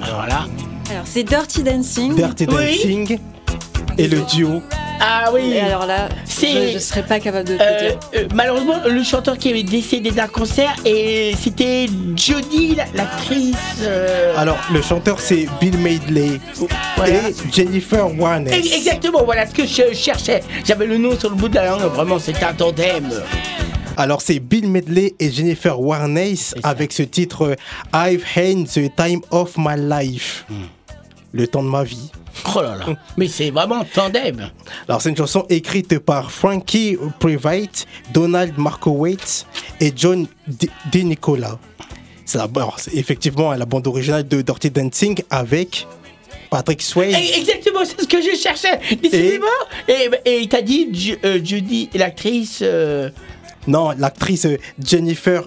Alors 0.00 0.26
là. 0.28 0.44
Alors 0.88 1.02
c'est 1.04 1.24
Dirty 1.24 1.64
Dancing. 1.64 2.14
Dirty 2.14 2.46
Oui. 2.48 2.54
Dancing. 2.54 3.18
Et 3.98 4.06
le 4.06 4.20
duo. 4.32 4.62
Ah 5.00 5.30
oui. 5.34 5.54
Et 5.54 5.60
alors 5.60 5.86
là, 5.86 6.08
C'est- 6.24 6.68
je, 6.68 6.74
je 6.74 6.78
serais 6.78 7.02
pas 7.02 7.18
capable 7.18 7.48
de 7.48 7.56
te 7.56 7.62
Euh, 7.64 7.88
dire. 7.88 7.98
euh, 8.14 8.28
malheureusement, 8.32 8.74
le 8.88 9.02
chanteur 9.02 9.36
qui 9.38 9.50
est 9.50 9.62
décédé 9.64 10.12
d'un 10.12 10.28
concert, 10.28 10.76
et 10.84 11.34
c'était 11.42 11.86
Jodie, 12.14 12.76
la- 12.76 12.84
l'actrice. 12.94 13.56
euh, 13.82 14.34
Alors, 14.36 14.56
le 14.72 14.82
chanteur, 14.82 15.18
c'est 15.18 15.48
Bill 15.60 15.76
Medley 15.78 16.38
Voilà. 16.96 17.12
et 17.28 17.34
Jennifer 17.52 18.06
Warnes. 18.16 18.46
Ex- 18.46 18.72
Exactement, 18.72 19.24
voilà 19.24 19.46
ce 19.48 19.52
que 19.52 19.66
je 19.66 19.92
cherchais. 19.94 20.44
J'avais 20.64 20.86
le 20.86 20.96
nom 20.96 21.18
sur 21.18 21.28
le 21.30 21.34
bout 21.34 21.48
de 21.48 21.56
la 21.56 21.70
langue, 21.70 21.82
vraiment, 21.92 22.20
c'était 22.20 22.44
un 22.44 22.54
tandem. 22.54 23.10
Alors 23.96 24.20
c'est 24.20 24.38
Bill 24.38 24.68
Medley 24.68 25.14
et 25.18 25.30
Jennifer 25.30 25.80
Warnes 25.80 26.18
avec 26.62 26.92
ce 26.92 27.02
titre 27.02 27.42
euh, 27.42 27.54
I've 27.94 28.24
had 28.36 28.66
the 28.66 28.94
time 28.94 29.20
of 29.30 29.54
my 29.56 29.74
life. 29.76 30.44
Le 31.32 31.46
temps 31.46 31.62
de 31.62 31.68
ma 31.68 31.82
vie. 31.84 32.10
Oh 32.54 32.60
là 32.60 32.76
là, 32.76 32.86
mais 33.16 33.28
c'est 33.28 33.50
vraiment 33.50 33.84
tandem. 33.84 34.50
Alors 34.88 35.00
c'est 35.00 35.08
une 35.10 35.16
chanson 35.16 35.44
écrite 35.48 35.98
par 35.98 36.30
Frankie 36.30 36.96
Private, 37.18 37.86
Donald 38.12 38.54
Markowitz 38.58 39.46
et 39.80 39.92
John 39.96 40.26
D. 40.46 40.68
D. 40.92 41.04
Nicola. 41.04 41.58
C'est 42.26 42.40
effectivement 42.94 43.52
la 43.54 43.64
bande 43.66 43.86
originale 43.86 44.26
de 44.26 44.42
Dirty 44.42 44.70
Dancing 44.70 45.22
avec 45.30 45.86
Patrick 46.50 46.82
Swayze. 46.82 47.16
Eh, 47.18 47.38
Exactement, 47.38 47.80
c'est 47.84 48.02
ce 48.02 48.08
que 48.08 48.20
je 48.20 48.36
cherchais. 48.36 48.78
Décidément. 49.00 49.46
Et, 49.88 50.10
et 50.24 50.40
il 50.40 50.48
t'a 50.48 50.60
dit 50.60 51.16
euh, 51.24 51.38
Judy, 51.42 51.88
l'actrice. 51.94 52.60
euh, 52.62 53.10
Non, 53.66 53.90
l'actrice 53.96 54.46
Jennifer. 54.82 55.42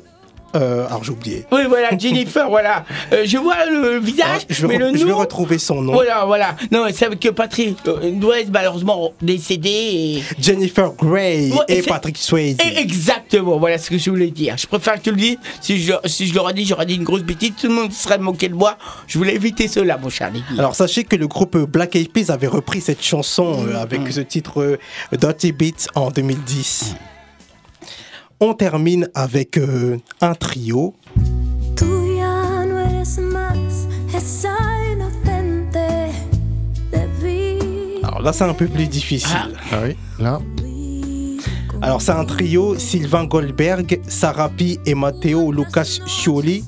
Euh, 0.55 0.87
alors 0.87 1.03
j'ai 1.03 1.11
oublié. 1.11 1.45
Oui, 1.51 1.61
voilà, 1.69 1.95
Jennifer, 1.99 2.49
voilà. 2.49 2.83
Euh, 3.13 3.21
je 3.23 3.37
vois 3.37 3.67
le 3.67 3.99
visage, 3.99 4.47
Je 4.49 4.65
vais, 4.65 4.79
mais 4.79 4.91
le 4.91 4.97
je 4.97 5.03
vais 5.05 5.11
nom. 5.11 5.17
retrouver 5.19 5.59
son 5.59 5.79
nom. 5.83 5.93
Voilà, 5.93 6.25
voilà. 6.25 6.55
Non, 6.71 6.87
c'est 6.91 7.05
avec 7.05 7.19
que 7.19 7.29
Patrick 7.29 7.77
euh, 7.85 8.09
doit 8.13 8.39
être 8.39 8.49
malheureusement 8.51 9.13
décédé. 9.21 9.69
Et... 9.69 10.23
Jennifer 10.41 10.91
Grey 10.93 11.51
Ouais, 11.51 11.65
et 11.67 11.83
Patrick 11.83 12.17
Swayze. 12.17 12.57
Exactement, 12.77 13.59
voilà 13.59 13.77
ce 13.77 13.91
que 13.91 13.99
je 13.99 14.09
voulais 14.09 14.31
dire. 14.31 14.55
Je 14.57 14.65
préfère 14.65 14.95
que 14.95 15.01
tu 15.01 15.11
le 15.11 15.17
dises. 15.17 15.37
Si 15.61 15.83
je, 15.83 15.93
si 16.05 16.25
je 16.25 16.33
l'aurais 16.33 16.55
dit, 16.55 16.65
j'aurais 16.65 16.87
dit 16.87 16.95
une 16.95 17.03
grosse 17.03 17.21
bêtise. 17.21 17.51
Tout 17.55 17.67
le 17.67 17.73
monde 17.75 17.93
serait 17.93 18.17
moqué 18.17 18.49
de 18.49 18.55
moi. 18.55 18.75
Je 19.05 19.19
voulais 19.19 19.35
éviter 19.35 19.67
cela, 19.67 19.99
mon 19.99 20.09
cher 20.09 20.31
Lady. 20.33 20.43
Alors 20.57 20.73
sachez 20.73 21.03
que 21.03 21.15
le 21.15 21.27
groupe 21.27 21.57
Black 21.57 21.95
Eyed 21.95 22.11
Peas 22.11 22.33
avait 22.33 22.47
repris 22.47 22.81
cette 22.81 23.03
chanson 23.03 23.65
Mm. 23.65 23.69
euh, 23.69 23.79
avec 23.83 24.01
ce 24.11 24.21
titre 24.21 24.61
euh, 24.63 24.77
Dirty 25.15 25.51
Beats 25.51 25.85
en 25.93 26.09
2010. 26.09 26.95
On 28.41 28.53
termine 28.53 29.09
avec 29.15 29.57
euh, 29.57 29.97
un 30.21 30.33
trio. 30.33 30.95
Alors 38.01 38.21
là 38.21 38.31
c'est 38.31 38.45
un 38.45 38.53
peu 38.53 38.67
plus 38.67 38.87
difficile. 38.87 39.35
Ah 39.71 39.79
oui, 39.83 39.95
là. 40.19 40.39
Alors 41.81 42.01
c'est 42.01 42.11
un 42.11 42.23
trio 42.23 42.77
Sylvain 42.77 43.25
Goldberg, 43.25 43.99
Sarapi 44.07 44.79
et 44.85 44.95
Matteo 44.95 45.51
Lucas 45.51 45.99
Scioli 46.05 46.63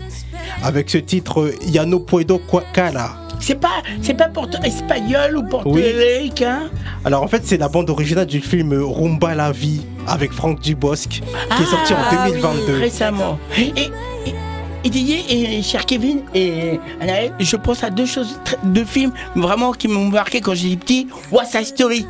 avec 0.63 0.89
ce 0.89 0.97
titre 0.97 1.41
euh, 1.41 1.55
Ya 1.67 1.85
no 1.85 2.01
puedo 2.01 2.41
cala. 2.73 3.20
C'est 3.41 3.55
pas, 3.59 3.81
c'est 4.01 4.13
pas 4.13 4.29
espagnol 4.63 5.37
ou 5.37 5.43
portoricain 5.43 6.59
hein? 6.65 6.69
Alors 7.03 7.23
en 7.23 7.27
fait 7.27 7.41
c'est 7.45 7.57
la 7.57 7.67
bande 7.67 7.89
originale 7.89 8.27
du 8.27 8.39
film 8.39 8.71
Rumba 8.73 9.33
la 9.35 9.51
vie 9.51 9.81
avec 10.07 10.31
Franck 10.31 10.59
Dubosc 10.61 11.09
qui 11.09 11.63
est 11.63 11.65
sorti 11.65 11.93
en 11.93 11.97
Ah 11.99 12.25
oui, 12.27 12.31
2022. 12.33 12.79
récemment. 12.79 13.39
Et, 13.57 13.73
et, 13.75 13.89
et 14.83 14.89
Didier 14.89 15.57
et 15.57 15.61
cher 15.63 15.85
Kevin 15.85 16.21
et 16.33 16.79
Anaël, 17.01 17.33
je 17.39 17.55
pense 17.55 17.83
à 17.83 17.89
deux 17.89 18.05
choses, 18.05 18.39
deux 18.63 18.85
films 18.85 19.11
vraiment 19.35 19.73
qui 19.73 19.87
m'ont 19.87 20.05
marqué 20.09 20.39
quand 20.41 20.53
j'étais 20.55 20.75
petit. 20.75 21.07
What's 21.31 21.51
Side 21.51 21.65
Story? 21.65 22.05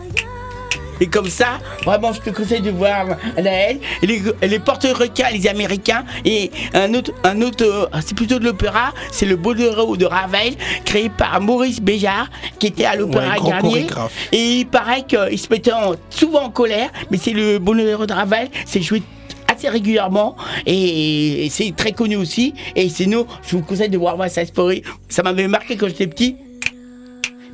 Et 1.02 1.08
comme 1.08 1.28
ça, 1.28 1.60
vraiment, 1.84 2.14
je 2.14 2.22
te 2.22 2.30
conseille 2.30 2.62
de 2.62 2.72
voir 2.72 3.18
Anaël. 3.36 3.80
Et 4.02 4.08
les, 4.08 4.22
les 4.47 4.60
portoricains, 4.60 5.30
les 5.34 5.47
Américains. 5.47 6.06
Et 6.24 6.52
un 6.74 6.93
autre, 6.93 7.12
un 7.24 7.41
autre 7.41 7.66
euh, 7.66 7.88
c'est 8.06 8.16
plutôt 8.16 8.39
de 8.39 8.45
l'opéra, 8.45 8.93
c'est 9.12 9.26
le 9.26 9.36
Boléro 9.36 9.97
de 9.97 10.06
Ravel, 10.06 10.54
créé 10.86 11.10
par 11.10 11.41
Maurice 11.41 11.82
Béjart, 11.82 12.30
qui 12.60 12.68
était 12.68 12.86
à 12.86 12.95
l'Opéra 12.95 13.34
Ouais, 13.41 13.49
Garnier. 13.49 13.88
Et 14.32 14.60
il 14.60 14.66
paraît 14.68 15.04
qu'il 15.04 15.38
se 15.39 15.47
mettait 15.49 15.74
en- 15.74 15.95
souvent 16.10 16.43
en 16.43 16.49
colère, 16.52 16.89
mais 17.10 17.18
c'est 17.18 17.34
le 17.34 17.58
Boléro 17.60 18.06
de 18.06 18.14
Ravel, 18.14 18.47
c'est 18.66 18.82
joué 18.82 19.02
assez 19.52 19.68
régulièrement 19.70 20.38
et 20.66 21.47
c'est 21.52 21.76
très 21.76 21.91
connu 21.91 22.16
aussi. 22.16 22.54
Et 22.76 22.88
sinon, 22.89 23.26
je 23.45 23.58
vous 23.58 23.64
conseille 23.64 23.89
de 23.89 23.97
voir 23.97 24.18
West 24.18 24.36
Side 24.36 24.47
Story. 24.47 24.84
Ça 25.10 25.24
m'avait 25.24 25.47
marqué 25.47 25.76
quand 25.76 25.88
j'étais 25.88 26.08
petit. 26.08 26.36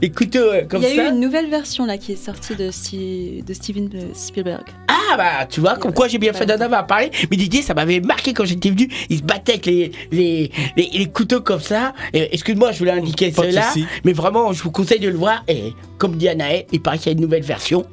Les 0.01 0.11
couteaux 0.11 0.39
euh, 0.39 0.61
comme 0.69 0.81
Il 0.83 0.89
y 0.89 0.91
a 0.99 1.03
ça. 1.03 1.09
eu 1.09 1.13
une 1.13 1.19
nouvelle 1.19 1.49
version 1.49 1.85
là 1.85 1.97
qui 1.97 2.11
est 2.13 2.23
sortie 2.23 2.55
de, 2.55 2.69
Sti- 2.69 3.43
de 3.43 3.53
Steven 3.53 3.89
euh, 3.95 4.01
Spielberg. 4.13 4.63
Ah 4.89 5.15
bah 5.17 5.45
tu 5.49 5.59
vois, 5.61 5.75
comme 5.77 5.93
quoi 5.93 6.07
j'ai 6.07 6.17
bien 6.17 6.33
fait 6.33 6.45
d'en 6.45 6.59
avoir 6.59 6.85
parlé. 6.85 7.09
Mais 7.31 7.37
Didier, 7.37 7.61
ça 7.61 7.73
m'avait 7.73 7.99
marqué 8.01 8.33
quand 8.33 8.45
j'étais 8.45 8.69
venu. 8.69 8.89
Il 9.09 9.17
se 9.17 9.23
battait 9.23 9.53
avec 9.53 9.65
les, 9.65 9.91
les, 10.11 10.51
les, 10.75 10.89
les 10.93 11.05
couteaux 11.07 11.41
comme 11.41 11.61
ça. 11.61 11.93
Excuse-moi, 12.13 12.71
je 12.73 12.79
voulais 12.79 12.91
indiquer 12.91 13.31
Pas 13.31 13.43
cela. 13.43 13.73
Mais 14.03 14.13
vraiment, 14.13 14.51
je 14.53 14.61
vous 14.61 14.71
conseille 14.71 14.99
de 14.99 15.07
le 15.09 15.17
voir. 15.17 15.43
Et 15.47 15.73
comme 15.97 16.15
dit 16.17 16.27
Anaël, 16.27 16.65
il 16.71 16.81
paraît 16.81 16.97
qu'il 16.97 17.07
y 17.07 17.09
a 17.09 17.13
une 17.13 17.21
nouvelle 17.21 17.43
version. 17.43 17.85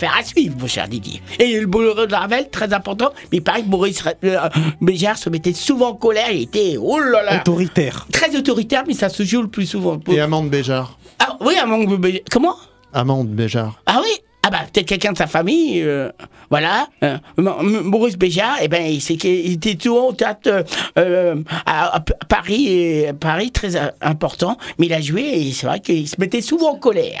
Affaire 0.00 0.16
à 0.18 0.22
suivre, 0.24 0.56
mon 0.58 0.66
cher 0.66 0.88
Didier. 0.88 1.20
Et 1.38 1.60
le 1.60 1.66
Boléro 1.66 2.06
de 2.06 2.14
Ravel, 2.14 2.48
très 2.48 2.72
important. 2.72 3.10
Mais 3.30 3.38
il 3.38 3.42
paraît 3.42 3.60
que 3.60 3.66
Maurice 3.68 4.02
euh, 4.24 4.48
Béjart 4.80 5.18
se 5.18 5.28
mettait 5.28 5.52
souvent 5.52 5.88
en 5.90 5.94
colère. 5.94 6.30
Il 6.32 6.40
était, 6.42 6.76
oh 6.80 6.98
là 6.98 7.22
là, 7.22 7.40
Autoritaire. 7.40 8.06
très 8.10 8.34
autoritaire, 8.34 8.84
mais 8.86 8.94
ça 8.94 9.10
se 9.10 9.22
joue 9.24 9.42
le 9.42 9.48
plus 9.48 9.66
souvent. 9.66 10.00
Et 10.10 10.18
Amande 10.20 10.48
Béjart. 10.48 10.98
Ah 11.18 11.36
oui, 11.42 11.54
Amande 11.58 11.98
Béjart. 12.00 12.22
Comment? 12.30 12.56
Amande 12.94 13.28
Béjart. 13.28 13.78
ah 13.84 14.00
oui? 14.02 14.10
Ah 14.42 14.48
bah 14.48 14.60
peut-être 14.72 14.86
quelqu'un 14.88 15.12
de 15.12 15.18
sa 15.18 15.26
famille, 15.26 15.82
euh, 15.82 16.08
voilà. 16.48 16.88
Euh, 17.04 17.18
Maurice 17.36 18.16
Béjart, 18.16 18.56
eh 18.62 18.68
ben 18.68 18.82
il, 18.86 19.02
c'est 19.02 19.16
qu'il 19.16 19.52
était 19.52 19.76
souvent 19.78 20.06
au 20.08 20.12
théâtre 20.12 20.48
euh, 20.48 20.62
euh, 20.98 21.36
à, 21.66 21.96
à 21.96 22.00
Paris, 22.00 22.68
et 22.68 23.12
Paris 23.12 23.50
très 23.50 23.76
important, 24.00 24.56
mais 24.78 24.86
il 24.86 24.94
a 24.94 25.00
joué 25.02 25.24
et 25.24 25.52
c'est 25.52 25.66
vrai 25.66 25.80
qu'il 25.80 26.08
se 26.08 26.16
mettait 26.18 26.40
souvent 26.40 26.70
en 26.72 26.76
colère. 26.78 27.20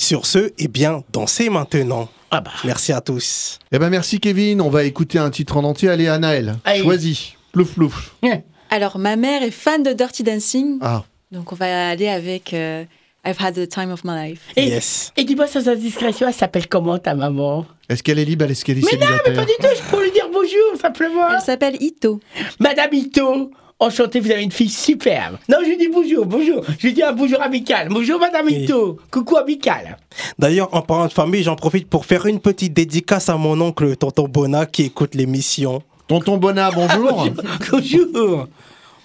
Sur 0.00 0.24
ce, 0.24 0.50
eh 0.56 0.66
bien, 0.66 1.04
dansez 1.12 1.50
maintenant. 1.50 2.08
Ah 2.30 2.40
bah. 2.40 2.52
Merci 2.64 2.90
à 2.90 3.02
tous. 3.02 3.58
Eh 3.70 3.78
ben 3.78 3.90
merci 3.90 4.18
Kevin, 4.18 4.62
on 4.62 4.70
va 4.70 4.84
écouter 4.84 5.18
un 5.18 5.28
titre 5.28 5.58
en 5.58 5.64
entier. 5.64 5.90
Allez 5.90 6.08
Anaël, 6.08 6.56
Allez. 6.64 6.82
choisis. 6.82 7.32
Plouf 7.52 7.74
plouf. 7.74 8.14
Alors, 8.70 8.98
ma 8.98 9.16
mère 9.16 9.42
est 9.42 9.50
fan 9.50 9.82
de 9.82 9.92
Dirty 9.92 10.22
Dancing. 10.22 10.78
Ah. 10.80 11.04
Donc, 11.30 11.52
on 11.52 11.54
va 11.54 11.90
aller 11.90 12.08
avec 12.08 12.54
euh, 12.54 12.84
I've 13.26 13.36
had 13.38 13.54
the 13.54 13.68
time 13.68 13.90
of 13.90 14.02
my 14.02 14.30
life. 14.30 14.40
Et, 14.56 14.78
et 15.18 15.24
dis-moi 15.24 15.46
sans 15.46 15.68
indiscrétion, 15.68 16.26
elle 16.28 16.34
s'appelle 16.34 16.66
comment 16.66 16.98
ta 16.98 17.14
maman? 17.14 17.66
Est-ce 17.90 18.02
qu'elle 18.02 18.18
est 18.18 18.24
libre? 18.24 18.46
Est-ce 18.50 18.64
qu'elle 18.64 18.78
est 18.78 18.90
Mais 18.90 18.98
non, 19.04 19.12
mais 19.26 19.34
pas 19.34 19.44
du 19.44 19.52
tout, 19.60 19.66
je 19.76 19.90
peux 19.90 20.02
lui 20.02 20.12
dire 20.12 20.28
bonjour 20.32 20.80
simplement. 20.80 21.28
Elle 21.34 21.42
s'appelle 21.42 21.76
Ito. 21.78 22.20
Madame 22.58 22.94
Ito, 22.94 23.50
enchantée, 23.80 24.20
vous 24.20 24.30
avez 24.30 24.42
une 24.42 24.52
fille 24.52 24.68
superbe. 24.68 25.38
Non, 25.48 25.58
je 25.62 25.70
lui 25.70 25.76
dis 25.78 25.88
bonjour, 25.88 26.26
bonjour. 26.26 26.62
Je 26.78 26.86
lui 26.86 26.92
dis 26.92 27.02
un 27.02 27.12
bonjour 27.12 27.42
amical. 27.42 27.88
Bonjour 27.88 28.20
Madame 28.20 28.48
Ito, 28.48 28.98
coucou 29.10 29.38
amical. 29.38 29.96
D'ailleurs, 30.38 30.68
en 30.72 30.82
parlant 30.82 31.06
de 31.06 31.12
famille, 31.12 31.42
j'en 31.42 31.56
profite 31.56 31.88
pour 31.88 32.04
faire 32.04 32.26
une 32.26 32.40
petite 32.40 32.74
dédicace 32.74 33.28
à 33.28 33.36
mon 33.36 33.60
oncle, 33.60 33.96
tonton 33.96 34.28
Bona, 34.28 34.66
qui 34.66 34.84
écoute 34.84 35.14
l'émission. 35.14 35.82
Tonton 36.06 36.36
Bona, 36.36 36.70
bonjour. 36.70 37.28
bonjour. 37.70 38.46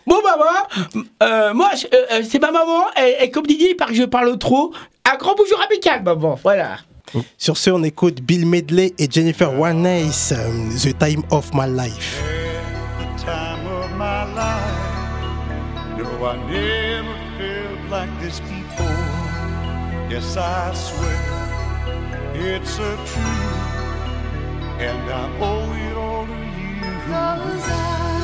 Bon 0.08 0.22
maman, 0.22 1.02
euh, 1.24 1.54
moi 1.56 1.72
euh, 1.92 1.98
euh, 2.12 2.22
c'est 2.30 2.40
ma 2.40 2.52
maman 2.52 2.84
et, 2.96 3.24
et 3.24 3.32
comme 3.32 3.48
Didier 3.48 3.72
il 3.72 3.76
paraît 3.76 3.92
que 3.94 3.98
je 3.98 4.04
parle 4.04 4.38
trop, 4.38 4.72
un 5.04 5.18
grand 5.18 5.34
bonjour 5.36 5.60
amical 5.68 6.04
maman, 6.04 6.38
voilà. 6.44 6.78
Sur 7.40 7.58
ce, 7.58 7.72
on 7.72 7.84
écoute 7.84 8.22
Bill 8.22 8.46
Medley 8.46 8.94
et 9.00 9.08
Jennifer 9.10 9.58
Warnes, 9.58 10.12
The 10.14 10.98
Time 11.00 11.24
of 11.32 11.52
My 11.56 11.68
Life. 11.68 12.45
No, 16.18 16.28
I 16.28 16.38
never 16.50 17.14
felt 17.38 17.90
like 17.90 18.20
this 18.22 18.40
before. 18.40 18.88
Yes, 20.10 20.38
I 20.38 20.74
swear 20.74 22.32
it's 22.34 22.78
a 22.78 22.96
truth, 22.96 23.76
and 24.80 25.12
I 25.12 25.26
owe 25.42 25.74
it 25.74 25.98
all 25.98 26.26
to 26.26 26.34
you. 26.34 26.92
Cause 27.08 28.15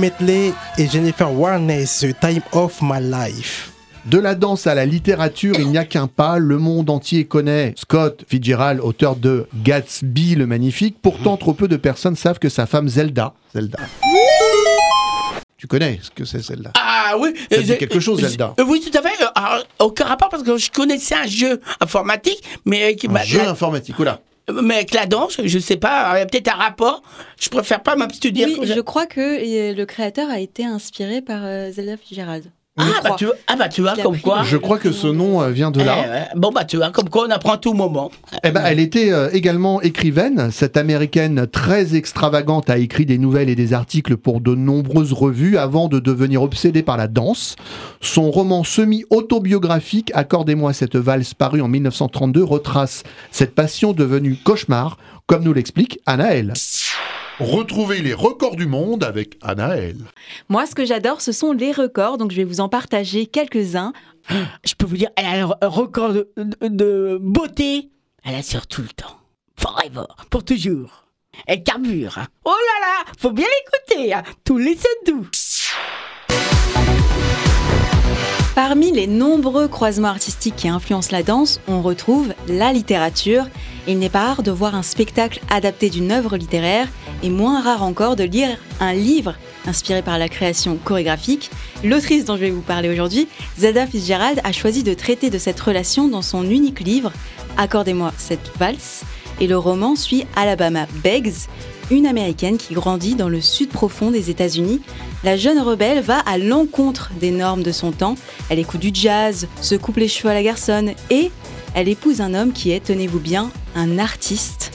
Medley 0.00 0.52
et 0.78 0.88
Jennifer 0.88 1.30
Warnes, 1.30 1.84
The 1.84 2.18
Time 2.18 2.40
of 2.52 2.78
My 2.80 3.00
Life. 3.00 3.72
De 4.06 4.18
la 4.18 4.34
danse 4.34 4.66
à 4.66 4.74
la 4.74 4.86
littérature, 4.86 5.54
il 5.58 5.68
n'y 5.68 5.76
a 5.76 5.84
qu'un 5.84 6.06
pas. 6.06 6.38
Le 6.38 6.56
monde 6.56 6.88
entier 6.88 7.26
connaît 7.26 7.74
Scott 7.76 8.24
Fitzgerald, 8.26 8.80
auteur 8.80 9.14
de 9.14 9.46
Gatsby 9.62 10.36
le 10.36 10.46
Magnifique. 10.46 10.96
Pourtant, 11.02 11.36
trop 11.36 11.52
peu 11.52 11.68
de 11.68 11.76
personnes 11.76 12.16
savent 12.16 12.38
que 12.38 12.48
sa 12.48 12.64
femme 12.64 12.88
Zelda. 12.88 13.34
Zelda. 13.54 13.78
Tu 15.58 15.66
connais 15.66 15.98
ce 16.02 16.10
que 16.10 16.24
c'est 16.24 16.42
Zelda? 16.42 16.72
Ah 16.78 17.16
oui. 17.20 17.34
Ça 17.50 17.58
euh, 17.58 17.60
dit 17.60 17.66
je- 17.68 17.72
quelque 17.74 18.00
chose, 18.00 18.24
euh, 18.24 18.28
Zelda. 18.28 18.54
euh, 18.58 18.64
Oui, 18.66 18.80
tout 18.80 18.96
à 18.98 19.02
fait. 19.02 19.22
Euh, 19.22 19.26
alors, 19.34 19.64
aucun 19.80 20.06
rapport 20.06 20.30
parce 20.30 20.42
que 20.42 20.56
je 20.56 20.70
connaissais 20.70 21.14
un 21.14 21.26
jeu 21.26 21.60
informatique, 21.80 22.42
mais 22.64 22.96
qui 22.96 23.06
Un 23.08 23.22
jeu 23.24 23.46
informatique, 23.46 23.98
oula. 23.98 24.20
Mais 24.62 24.76
avec 24.76 24.94
la 24.94 25.06
danse, 25.06 25.40
je 25.42 25.58
sais 25.58 25.76
pas, 25.76 26.12
il 26.16 26.20
y 26.20 26.22
a 26.22 26.26
peut-être 26.26 26.48
un 26.48 26.58
rapport. 26.58 27.02
Je 27.38 27.48
préfère 27.48 27.82
pas 27.82 27.96
m'abstenir. 27.96 28.48
Oui, 28.48 28.66
je 28.66 28.80
crois 28.80 29.06
que 29.06 29.20
euh, 29.20 29.74
le 29.74 29.86
créateur 29.86 30.28
a 30.30 30.40
été 30.40 30.64
inspiré 30.64 31.22
par 31.22 31.44
euh, 31.44 31.70
Zelda 31.70 31.96
Fitzgerald. 31.96 32.50
Ah 32.80 33.00
bah, 33.02 33.14
tu, 33.18 33.26
ah 33.46 33.56
bah 33.56 33.68
tu 33.68 33.82
vois, 33.82 33.92
Il 33.96 34.00
a 34.00 34.02
comme 34.02 34.18
quoi. 34.18 34.42
Je 34.44 34.56
crois 34.56 34.78
que 34.78 34.92
ce 34.92 35.06
nom 35.06 35.42
euh, 35.42 35.50
vient 35.50 35.70
de 35.70 35.80
Eh 35.80 35.84
là. 35.84 35.96
ouais. 35.98 36.28
Bon 36.36 36.50
bah 36.50 36.64
tu 36.64 36.76
vois, 36.76 36.90
comme 36.90 37.08
quoi 37.08 37.26
on 37.26 37.30
apprend 37.30 37.52
à 37.52 37.58
tout 37.58 37.72
moment. 37.74 38.10
Eh 38.44 38.50
ben, 38.50 38.62
elle 38.64 38.80
était 38.80 39.12
euh, 39.12 39.28
également 39.32 39.80
écrivaine. 39.82 40.50
Cette 40.50 40.76
américaine 40.76 41.46
très 41.50 41.94
extravagante 41.94 42.70
a 42.70 42.78
écrit 42.78 43.06
des 43.06 43.18
nouvelles 43.18 43.48
et 43.50 43.54
des 43.54 43.72
articles 43.72 44.16
pour 44.16 44.40
de 44.40 44.54
nombreuses 44.54 45.12
revues 45.12 45.58
avant 45.58 45.88
de 45.88 45.98
devenir 45.98 46.42
obsédée 46.42 46.82
par 46.82 46.96
la 46.96 47.08
danse. 47.08 47.56
Son 48.00 48.30
roman 48.30 48.64
semi-autobiographique 48.64 50.10
Accordez-moi 50.14 50.72
cette 50.72 50.96
valse 50.96 51.34
paru 51.34 51.60
en 51.60 51.68
1932 51.68 52.42
retrace 52.42 53.02
cette 53.30 53.54
passion 53.54 53.92
devenue 53.92 54.36
cauchemar, 54.42 54.96
comme 55.30 55.44
nous 55.44 55.52
l'explique 55.52 56.00
Anaël. 56.06 56.52
Retrouvez 57.38 58.02
les 58.02 58.14
records 58.14 58.56
du 58.56 58.66
monde 58.66 59.04
avec 59.04 59.36
Anaël. 59.42 59.94
Moi, 60.48 60.66
ce 60.66 60.74
que 60.74 60.84
j'adore, 60.84 61.20
ce 61.20 61.30
sont 61.30 61.52
les 61.52 61.70
records, 61.70 62.18
donc 62.18 62.32
je 62.32 62.36
vais 62.38 62.42
vous 62.44 62.58
en 62.58 62.68
partager 62.68 63.26
quelques-uns. 63.26 63.92
Je 64.64 64.74
peux 64.74 64.86
vous 64.86 64.96
dire, 64.96 65.10
elle 65.14 65.26
a 65.26 65.56
un 65.62 65.68
record 65.68 66.12
de, 66.14 66.32
de- 66.36 66.66
de 66.66 67.18
beauté. 67.22 67.90
Elle 68.24 68.34
assure 68.34 68.66
tout 68.66 68.82
le 68.82 68.88
temps. 68.88 69.18
Forever. 69.56 70.06
Pour 70.30 70.44
toujours. 70.44 71.04
Elle 71.46 71.62
carbure. 71.62 72.18
hein. 72.18 72.26
Oh 72.44 72.50
là 72.50 72.86
là, 72.88 73.12
faut 73.16 73.30
bien 73.30 73.46
l'écouter. 73.46 74.12
hein. 74.12 74.24
Tous 74.44 74.58
les 74.58 74.76
doux. 75.06 75.28
Parmi 78.54 78.92
les 78.92 79.06
nombreux 79.06 79.68
croisements 79.68 80.08
artistiques 80.08 80.56
qui 80.56 80.68
influencent 80.68 81.12
la 81.12 81.22
danse, 81.22 81.60
on 81.68 81.82
retrouve 81.82 82.34
la 82.48 82.72
littérature. 82.72 83.46
Il 83.86 83.98
n'est 83.98 84.08
pas 84.08 84.26
rare 84.26 84.42
de 84.42 84.50
voir 84.50 84.74
un 84.74 84.82
spectacle 84.82 85.40
adapté 85.50 85.88
d'une 85.88 86.10
œuvre 86.12 86.36
littéraire 86.36 86.88
et 87.22 87.30
moins 87.30 87.62
rare 87.62 87.82
encore 87.82 88.16
de 88.16 88.24
lire 88.24 88.58
un 88.80 88.92
livre 88.92 89.34
inspiré 89.66 90.02
par 90.02 90.18
la 90.18 90.28
création 90.28 90.78
chorégraphique. 90.82 91.50
L'autrice 91.84 92.24
dont 92.24 92.36
je 92.36 92.42
vais 92.42 92.50
vous 92.50 92.60
parler 92.60 92.90
aujourd'hui, 92.90 93.28
Zelda 93.56 93.86
Fitzgerald, 93.86 94.40
a 94.44 94.52
choisi 94.52 94.82
de 94.82 94.94
traiter 94.94 95.30
de 95.30 95.38
cette 95.38 95.60
relation 95.60 96.08
dans 96.08 96.22
son 96.22 96.48
unique 96.48 96.80
livre, 96.80 97.12
Accordez-moi 97.56 98.12
cette 98.16 98.52
valse. 98.58 99.02
Et 99.40 99.46
le 99.46 99.56
roman 99.56 99.96
suit 99.96 100.26
Alabama 100.36 100.86
Beggs, 101.02 101.48
une 101.90 102.06
américaine 102.06 102.58
qui 102.58 102.74
grandit 102.74 103.14
dans 103.14 103.28
le 103.28 103.40
sud 103.40 103.70
profond 103.70 104.10
des 104.10 104.30
États-Unis. 104.30 104.80
La 105.24 105.36
jeune 105.36 105.58
rebelle 105.58 106.02
va 106.02 106.18
à 106.18 106.38
l'encontre 106.38 107.10
des 107.18 107.30
normes 107.30 107.62
de 107.62 107.72
son 107.72 107.90
temps. 107.90 108.16
Elle 108.50 108.58
écoute 108.58 108.80
du 108.80 108.90
jazz, 108.92 109.48
se 109.60 109.74
coupe 109.74 109.96
les 109.96 110.08
cheveux 110.08 110.30
à 110.30 110.34
la 110.34 110.42
garçonne 110.42 110.92
et 111.10 111.30
elle 111.74 111.88
épouse 111.88 112.20
un 112.20 112.34
homme 112.34 112.52
qui 112.52 112.70
est, 112.70 112.84
tenez-vous 112.84 113.20
bien, 113.20 113.50
un 113.74 113.98
artiste. 113.98 114.72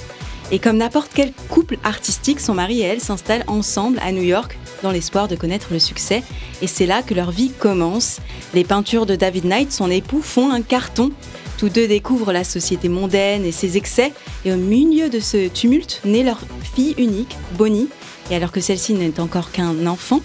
Et 0.52 0.60
comme 0.60 0.78
n'importe 0.78 1.12
quel 1.14 1.32
couple 1.50 1.78
artistique, 1.84 2.40
son 2.40 2.54
mari 2.54 2.82
et 2.82 2.86
elle 2.86 3.02
s'installent 3.02 3.46
ensemble 3.48 4.00
à 4.04 4.12
New 4.12 4.24
York 4.24 4.58
dans 4.84 4.92
l'espoir 4.92 5.28
de 5.28 5.36
connaître 5.36 5.68
le 5.72 5.80
succès. 5.80 6.24
Et 6.62 6.68
c'est 6.68 6.86
là 6.86 7.02
que 7.02 7.14
leur 7.14 7.32
vie 7.32 7.52
commence. 7.52 8.20
Les 8.54 8.64
peintures 8.64 9.06
de 9.06 9.16
David 9.16 9.46
Knight, 9.46 9.72
son 9.72 9.90
époux, 9.90 10.22
font 10.22 10.52
un 10.52 10.62
carton. 10.62 11.12
Tous 11.58 11.70
deux 11.70 11.88
découvrent 11.88 12.34
la 12.34 12.44
société 12.44 12.90
mondaine 12.90 13.46
et 13.46 13.52
ses 13.52 13.78
excès. 13.78 14.12
Et 14.44 14.52
au 14.52 14.58
milieu 14.58 15.10
de 15.10 15.20
ce 15.20 15.48
tumulte 15.48 16.02
naît 16.06 16.24
leur 16.24 16.40
fille 16.76 16.96
unique, 16.98 17.38
Bonnie. 17.58 17.90
Et 18.30 18.36
alors 18.36 18.52
que 18.52 18.60
celle-ci 18.60 18.94
n'est 18.94 19.20
encore 19.20 19.52
qu'un 19.52 19.86
enfant, 19.88 20.22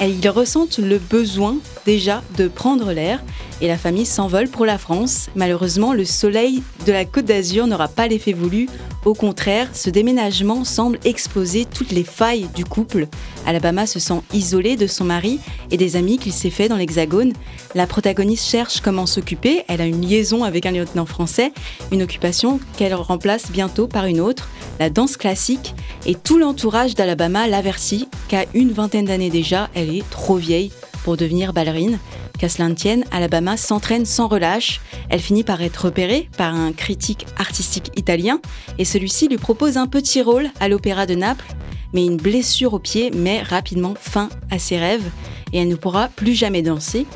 ils 0.00 0.28
ressentent 0.28 0.78
le 0.78 0.98
besoin 0.98 1.56
déjà 1.86 2.22
de 2.36 2.48
prendre 2.48 2.92
l'air 2.92 3.22
et 3.62 3.68
la 3.68 3.78
famille 3.78 4.04
s'envole 4.04 4.48
pour 4.48 4.66
la 4.66 4.76
France. 4.76 5.30
Malheureusement, 5.36 5.94
le 5.94 6.04
soleil 6.04 6.62
de 6.84 6.92
la 6.92 7.04
Côte 7.04 7.24
d'Azur 7.24 7.68
n'aura 7.68 7.86
pas 7.86 8.08
l'effet 8.08 8.32
voulu. 8.32 8.68
Au 9.04 9.14
contraire, 9.14 9.68
ce 9.72 9.88
déménagement 9.88 10.64
semble 10.64 10.98
exposer 11.04 11.64
toutes 11.64 11.92
les 11.92 12.02
failles 12.02 12.48
du 12.56 12.64
couple. 12.64 13.06
Alabama 13.46 13.86
se 13.86 14.00
sent 14.00 14.20
isolée 14.34 14.76
de 14.76 14.88
son 14.88 15.04
mari 15.04 15.38
et 15.70 15.76
des 15.76 15.94
amis 15.94 16.18
qu'il 16.18 16.32
s'est 16.32 16.50
fait 16.50 16.68
dans 16.68 16.76
l'Hexagone. 16.76 17.32
La 17.76 17.86
protagoniste 17.86 18.48
cherche 18.48 18.80
comment 18.80 19.06
s'occuper. 19.06 19.64
Elle 19.68 19.80
a 19.80 19.86
une 19.86 20.04
liaison 20.04 20.42
avec 20.42 20.66
un 20.66 20.72
lieutenant 20.72 21.06
français, 21.06 21.52
une 21.92 22.02
occupation 22.02 22.58
qu'elle 22.76 22.94
remplace 22.94 23.50
bientôt 23.52 23.86
par 23.86 24.06
une 24.06 24.20
autre, 24.20 24.50
la 24.80 24.90
danse 24.90 25.16
classique. 25.16 25.76
Et 26.04 26.16
tout 26.16 26.38
l'entourage 26.38 26.96
d'Alabama 26.96 27.46
l'avertit 27.46 28.08
qu'à 28.26 28.44
une 28.54 28.72
vingtaine 28.72 29.04
d'années 29.04 29.30
déjà, 29.30 29.70
elle 29.74 29.94
est 29.94 30.08
trop 30.10 30.36
vieille 30.36 30.72
pour 31.04 31.16
devenir 31.16 31.52
ballerine. 31.52 31.98
Qu'à 32.42 32.48
tienne, 32.74 33.04
Alabama 33.12 33.56
s'entraîne 33.56 34.04
sans 34.04 34.26
relâche. 34.26 34.80
Elle 35.10 35.20
finit 35.20 35.44
par 35.44 35.62
être 35.62 35.84
repérée 35.84 36.28
par 36.36 36.52
un 36.52 36.72
critique 36.72 37.24
artistique 37.38 37.92
italien 37.94 38.40
et 38.78 38.84
celui-ci 38.84 39.28
lui 39.28 39.36
propose 39.36 39.76
un 39.76 39.86
petit 39.86 40.22
rôle 40.22 40.48
à 40.58 40.66
l'Opéra 40.66 41.06
de 41.06 41.14
Naples. 41.14 41.46
Mais 41.92 42.04
une 42.04 42.16
blessure 42.16 42.74
au 42.74 42.80
pied 42.80 43.12
met 43.12 43.42
rapidement 43.42 43.94
fin 43.96 44.28
à 44.50 44.58
ses 44.58 44.76
rêves 44.76 45.08
et 45.52 45.58
elle 45.58 45.68
ne 45.68 45.76
pourra 45.76 46.08
plus 46.08 46.34
jamais 46.34 46.62
danser. 46.62 47.06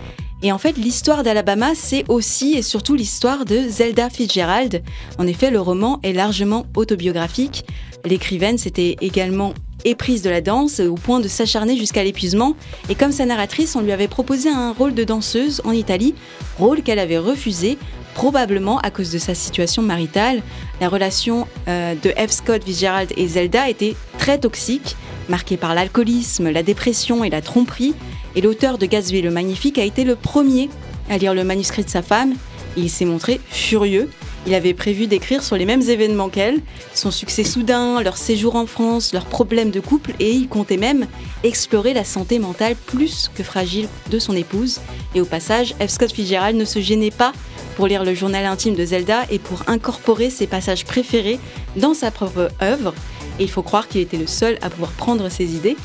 Et 0.45 0.53
en 0.53 0.59
fait, 0.59 0.77
l'histoire 0.77 1.25
d'Alabama, 1.25 1.75
c'est 1.75 2.05
aussi 2.09 2.55
et 2.55 2.63
surtout 2.63 2.95
l'histoire 2.95 3.45
de 3.45 3.69
Zelda 3.69 4.11
Fitzgerald. 4.11 4.85
En 5.19 5.27
effet, 5.27 5.51
le 5.51 5.61
roman 5.61 5.99
est 6.05 6.13
largement 6.13 6.67
autobiographique. 6.77 7.65
L'écrivaine 8.05 8.59
s'était 8.59 8.95
également 9.01 9.55
éprise 9.87 10.23
de 10.23 10.31
la 10.31 10.41
danse 10.41 10.81
au 10.81 10.95
point 10.95 11.21
de 11.21 11.29
s'acharner 11.29 11.77
jusqu'à 11.77 12.05
l'épuisement. 12.05 12.55
Et 12.89 12.95
comme 12.95 13.13
sa 13.13 13.25
narratrice, 13.25 13.77
on 13.77 13.81
lui 13.81 13.93
avait 13.93 14.09
proposé 14.09 14.51
un 14.51 14.73
rôle 14.73 14.95
de 14.95 15.05
danseuse 15.05 15.63
en 15.65 15.73
Italie, 15.73 16.15
rôle 16.59 16.83
qu'elle 16.83 16.99
avait 16.99 17.19
refusé, 17.19 17.79
probablement 18.15 18.79
à 18.81 18.91
cause 18.91 19.11
de 19.11 19.19
sa 19.19 19.35
situation 19.35 19.83
maritale. 19.83 20.43
La 20.81 20.89
relation 20.89 21.47
euh, 21.69 21.95
de 22.03 22.11
F. 22.11 22.31
Scott 22.31 22.65
Fitzgerald 22.65 23.13
et 23.17 23.29
Zelda 23.29 23.69
était 23.69 23.95
très 24.19 24.39
toxique, 24.39 24.97
marquée 25.29 25.57
par 25.57 25.75
l'alcoolisme, 25.75 26.51
la 26.51 26.63
dépression 26.63 27.25
et 27.25 27.31
la 27.31 27.41
tromperie. 27.41 27.95
Et 28.35 28.41
l'auteur 28.41 28.79
de 28.79 28.87
Gatsby 28.87 29.23
le 29.23 29.31
Magnifique 29.31 29.79
a 29.79 29.85
été 29.85 30.05
le 30.05 30.17
premier 30.17 30.69
à 31.09 31.19
lire 31.19 31.35
le 31.35 31.45
manuscrit 31.45 31.85
de 31.85 31.91
sa 31.91 32.03
femme. 32.03 32.35
Il 32.77 32.91
s'est 32.91 33.05
montré 33.05 33.41
furieux. 33.49 34.11
Il 34.47 34.55
avait 34.55 34.75
prévu 34.75 35.09
d'écrire 35.09 35.43
sur 35.43 35.57
les 35.57 35.65
mêmes 35.65 35.83
événements 35.83 36.29
qu'elle, 36.29 36.61
son 36.95 37.11
succès 37.11 37.43
soudain, 37.43 38.01
leur 38.01 38.17
séjour 38.17 38.55
en 38.55 38.67
France, 38.67 39.13
leurs 39.13 39.27
problèmes 39.27 39.73
de 39.73 39.81
couple, 39.81 40.13
et 40.21 40.31
il 40.31 40.49
comptait 40.49 40.77
même 40.77 41.09
explorer 41.43 41.95
la 41.95 42.05
santé 42.05 42.39
mentale 42.39 42.77
plus 42.87 43.29
que 43.35 43.43
fragile 43.43 43.89
de 44.11 44.21
son 44.21 44.37
épouse. 44.37 44.81
Et 45.17 45.21
au 45.21 45.25
passage, 45.25 45.75
F. 45.81 45.89
Scott 45.89 46.13
Fitzgerald 46.13 46.57
ne 46.57 46.65
se 46.65 46.79
gênait 46.79 47.11
pas 47.11 47.33
pour 47.75 47.89
lire 47.89 48.05
le 48.05 48.15
journal 48.15 48.47
intime 48.47 48.77
de 48.77 48.85
Zelda 48.85 49.25
et 49.31 49.41
pour 49.41 49.65
incorporer 49.67 50.31
ses 50.31 50.47
passages 50.47 50.85
préférés 50.85 51.41
dans 51.77 51.93
sa 51.93 52.13
propre 52.13 52.51
œuvre. 52.63 52.95
Et 53.41 53.43
il 53.43 53.51
faut 53.51 53.63
croire 53.63 53.89
qu'il 53.89 54.01
était 54.01 54.17
le 54.17 54.29
seul 54.29 54.59
à 54.63 54.71
pouvoir 54.71 54.93
prendre 54.93 55.29
ses 55.29 55.57
idées. 55.57 55.77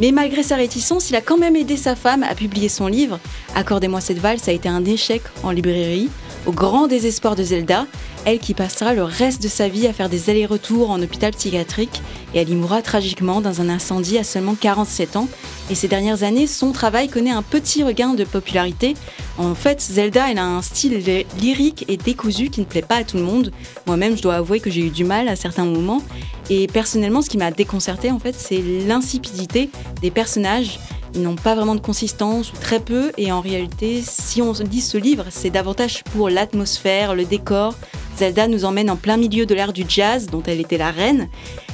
Mais 0.00 0.10
malgré 0.10 0.42
sa 0.42 0.56
réticence, 0.56 1.08
il 1.10 1.16
a 1.16 1.20
quand 1.20 1.38
même 1.38 1.56
aidé 1.56 1.76
sa 1.76 1.94
femme 1.94 2.22
à 2.22 2.34
publier 2.34 2.68
son 2.68 2.88
livre. 2.88 3.18
Accordez-moi 3.54 4.00
cette 4.00 4.18
valse 4.18 4.48
a 4.48 4.52
été 4.52 4.68
un 4.68 4.84
échec 4.84 5.22
en 5.42 5.50
librairie, 5.50 6.10
au 6.48 6.52
grand 6.52 6.86
désespoir 6.86 7.36
de 7.36 7.42
Zelda, 7.42 7.86
elle 8.28 8.38
qui 8.40 8.52
passera 8.52 8.92
le 8.92 9.02
reste 9.02 9.42
de 9.42 9.48
sa 9.48 9.68
vie 9.68 9.86
à 9.86 9.92
faire 9.94 10.10
des 10.10 10.28
allers-retours 10.28 10.90
en 10.90 11.00
hôpital 11.00 11.32
psychiatrique 11.32 12.02
et 12.34 12.40
elle 12.40 12.50
y 12.50 12.54
mourra 12.54 12.82
tragiquement 12.82 13.40
dans 13.40 13.62
un 13.62 13.70
incendie 13.70 14.18
à 14.18 14.24
seulement 14.24 14.54
47 14.54 15.16
ans. 15.16 15.28
Et 15.70 15.74
ces 15.74 15.88
dernières 15.88 16.22
années, 16.24 16.46
son 16.46 16.72
travail 16.72 17.08
connaît 17.08 17.30
un 17.30 17.42
petit 17.42 17.82
regain 17.82 18.12
de 18.12 18.24
popularité. 18.24 18.94
En 19.38 19.54
fait, 19.54 19.80
Zelda, 19.80 20.30
elle 20.30 20.38
a 20.38 20.44
un 20.44 20.60
style 20.60 20.98
ly- 20.98 21.26
lyrique 21.40 21.86
et 21.88 21.96
décousu 21.96 22.50
qui 22.50 22.60
ne 22.60 22.66
plaît 22.66 22.82
pas 22.82 22.96
à 22.96 23.04
tout 23.04 23.16
le 23.16 23.22
monde. 23.22 23.50
Moi-même, 23.86 24.14
je 24.16 24.20
dois 24.22 24.34
avouer 24.34 24.60
que 24.60 24.70
j'ai 24.70 24.82
eu 24.82 24.90
du 24.90 25.04
mal 25.04 25.28
à 25.28 25.36
certains 25.36 25.64
moments. 25.64 26.02
Et 26.50 26.66
personnellement, 26.66 27.22
ce 27.22 27.30
qui 27.30 27.38
m'a 27.38 27.50
déconcerté, 27.50 28.10
en 28.10 28.18
fait, 28.18 28.34
c'est 28.36 28.62
l'insipidité 28.86 29.70
des 30.02 30.10
personnages. 30.10 30.78
Ils 31.14 31.22
n'ont 31.22 31.36
pas 31.36 31.54
vraiment 31.54 31.74
de 31.74 31.80
consistance 31.80 32.52
ou 32.52 32.56
très 32.60 32.80
peu. 32.80 33.12
Et 33.16 33.32
en 33.32 33.40
réalité, 33.40 34.02
si 34.06 34.42
on 34.42 34.52
lit 34.52 34.82
ce 34.82 34.98
livre, 34.98 35.24
c'est 35.30 35.48
davantage 35.50 36.04
pour 36.12 36.28
l'atmosphère, 36.28 37.14
le 37.14 37.24
décor. 37.24 37.74
Zelda 38.18 38.48
nous 38.48 38.64
emmène 38.64 38.90
en 38.90 38.96
plein 38.96 39.16
milieu 39.16 39.46
de 39.46 39.54
l'ère 39.54 39.72
du 39.72 39.84
jazz, 39.88 40.26
dont 40.26 40.42
elle 40.46 40.60
était 40.60 40.76
la 40.78 40.90
reine. 40.90 41.28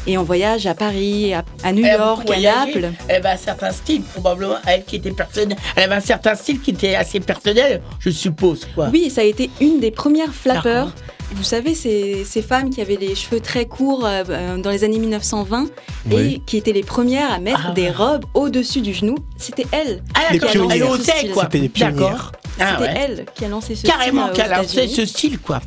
Et 0.07 0.19
on 0.19 0.23
voyage 0.23 0.67
à 0.67 0.75
Paris, 0.75 1.33
à, 1.33 1.45
à 1.63 1.73
New 1.73 1.85
Elle 1.85 1.95
York, 1.99 2.31
à. 2.31 2.39
Naples. 2.41 2.91
Elle 3.09 3.17
avait 3.17 3.29
un 3.31 3.37
certain 3.39 3.71
style, 3.71 4.03
probablement, 4.03 4.57
elle 4.67 4.85
qui 4.85 4.97
était 4.97 5.11
personnelle. 5.13 5.57
Elle 5.77 5.85
avait 5.85 5.95
un 5.95 6.01
certain 6.01 6.35
style 6.35 6.61
qui 6.61 6.71
était 6.73 6.95
assez 6.95 7.21
personnel, 7.21 7.81
je 8.01 8.11
suppose. 8.11 8.67
Quoi. 8.75 8.91
Oui, 8.93 9.09
ça 9.11 9.23
a 9.23 9.25
été 9.25 9.49
une 9.61 9.81
des 9.81 9.91
premières 9.91 10.35
flappeurs. 10.35 10.93
Vous 11.33 11.43
savez, 11.43 11.75
ces, 11.75 12.23
ces 12.25 12.43
femmes 12.43 12.69
qui 12.71 12.81
avaient 12.83 12.99
les 13.01 13.15
cheveux 13.15 13.41
très 13.41 13.65
courts 13.65 14.05
euh, 14.05 14.23
euh, 14.29 14.57
dans 14.59 14.71
les 14.71 14.85
années 14.85 14.99
1920 14.99 15.67
Oui. 16.11 16.35
et 16.35 16.39
qui 16.47 16.59
étaient 16.59 16.73
les 16.73 16.83
premières 16.83 17.33
à 17.33 17.39
mettre 17.41 17.69
Ah 17.71 17.73
des 17.73 17.85
ouais. 17.85 17.91
robes 17.91 18.25
au-dessus 18.35 18.83
du 18.83 18.93
genou, 18.93 19.17
c'était 19.39 19.67
elle. 19.73 20.03
Ah, 20.15 20.37
qui 20.37 20.59
lancé 20.59 21.13
les 21.55 21.69
pionnières. 21.71 21.95
D'accord. 22.05 22.33
Ah, 22.61 22.77
C'était 22.79 22.93
ouais. 22.93 22.99
elle 23.01 23.27
qui 23.35 23.45
a 23.47 23.49
lancé 23.49 23.75
ce 23.75 23.85
Carrément, 23.85 24.29
style. 24.29 24.43
euh, 24.43 24.45
qu'elle 24.45 24.53
aux 24.53 24.55
a 24.55 24.63
lancé 24.63 24.75
États-Unis. 24.77 24.95
ce 24.95 25.07
style, 25.07 25.39
quoi. 25.41 25.61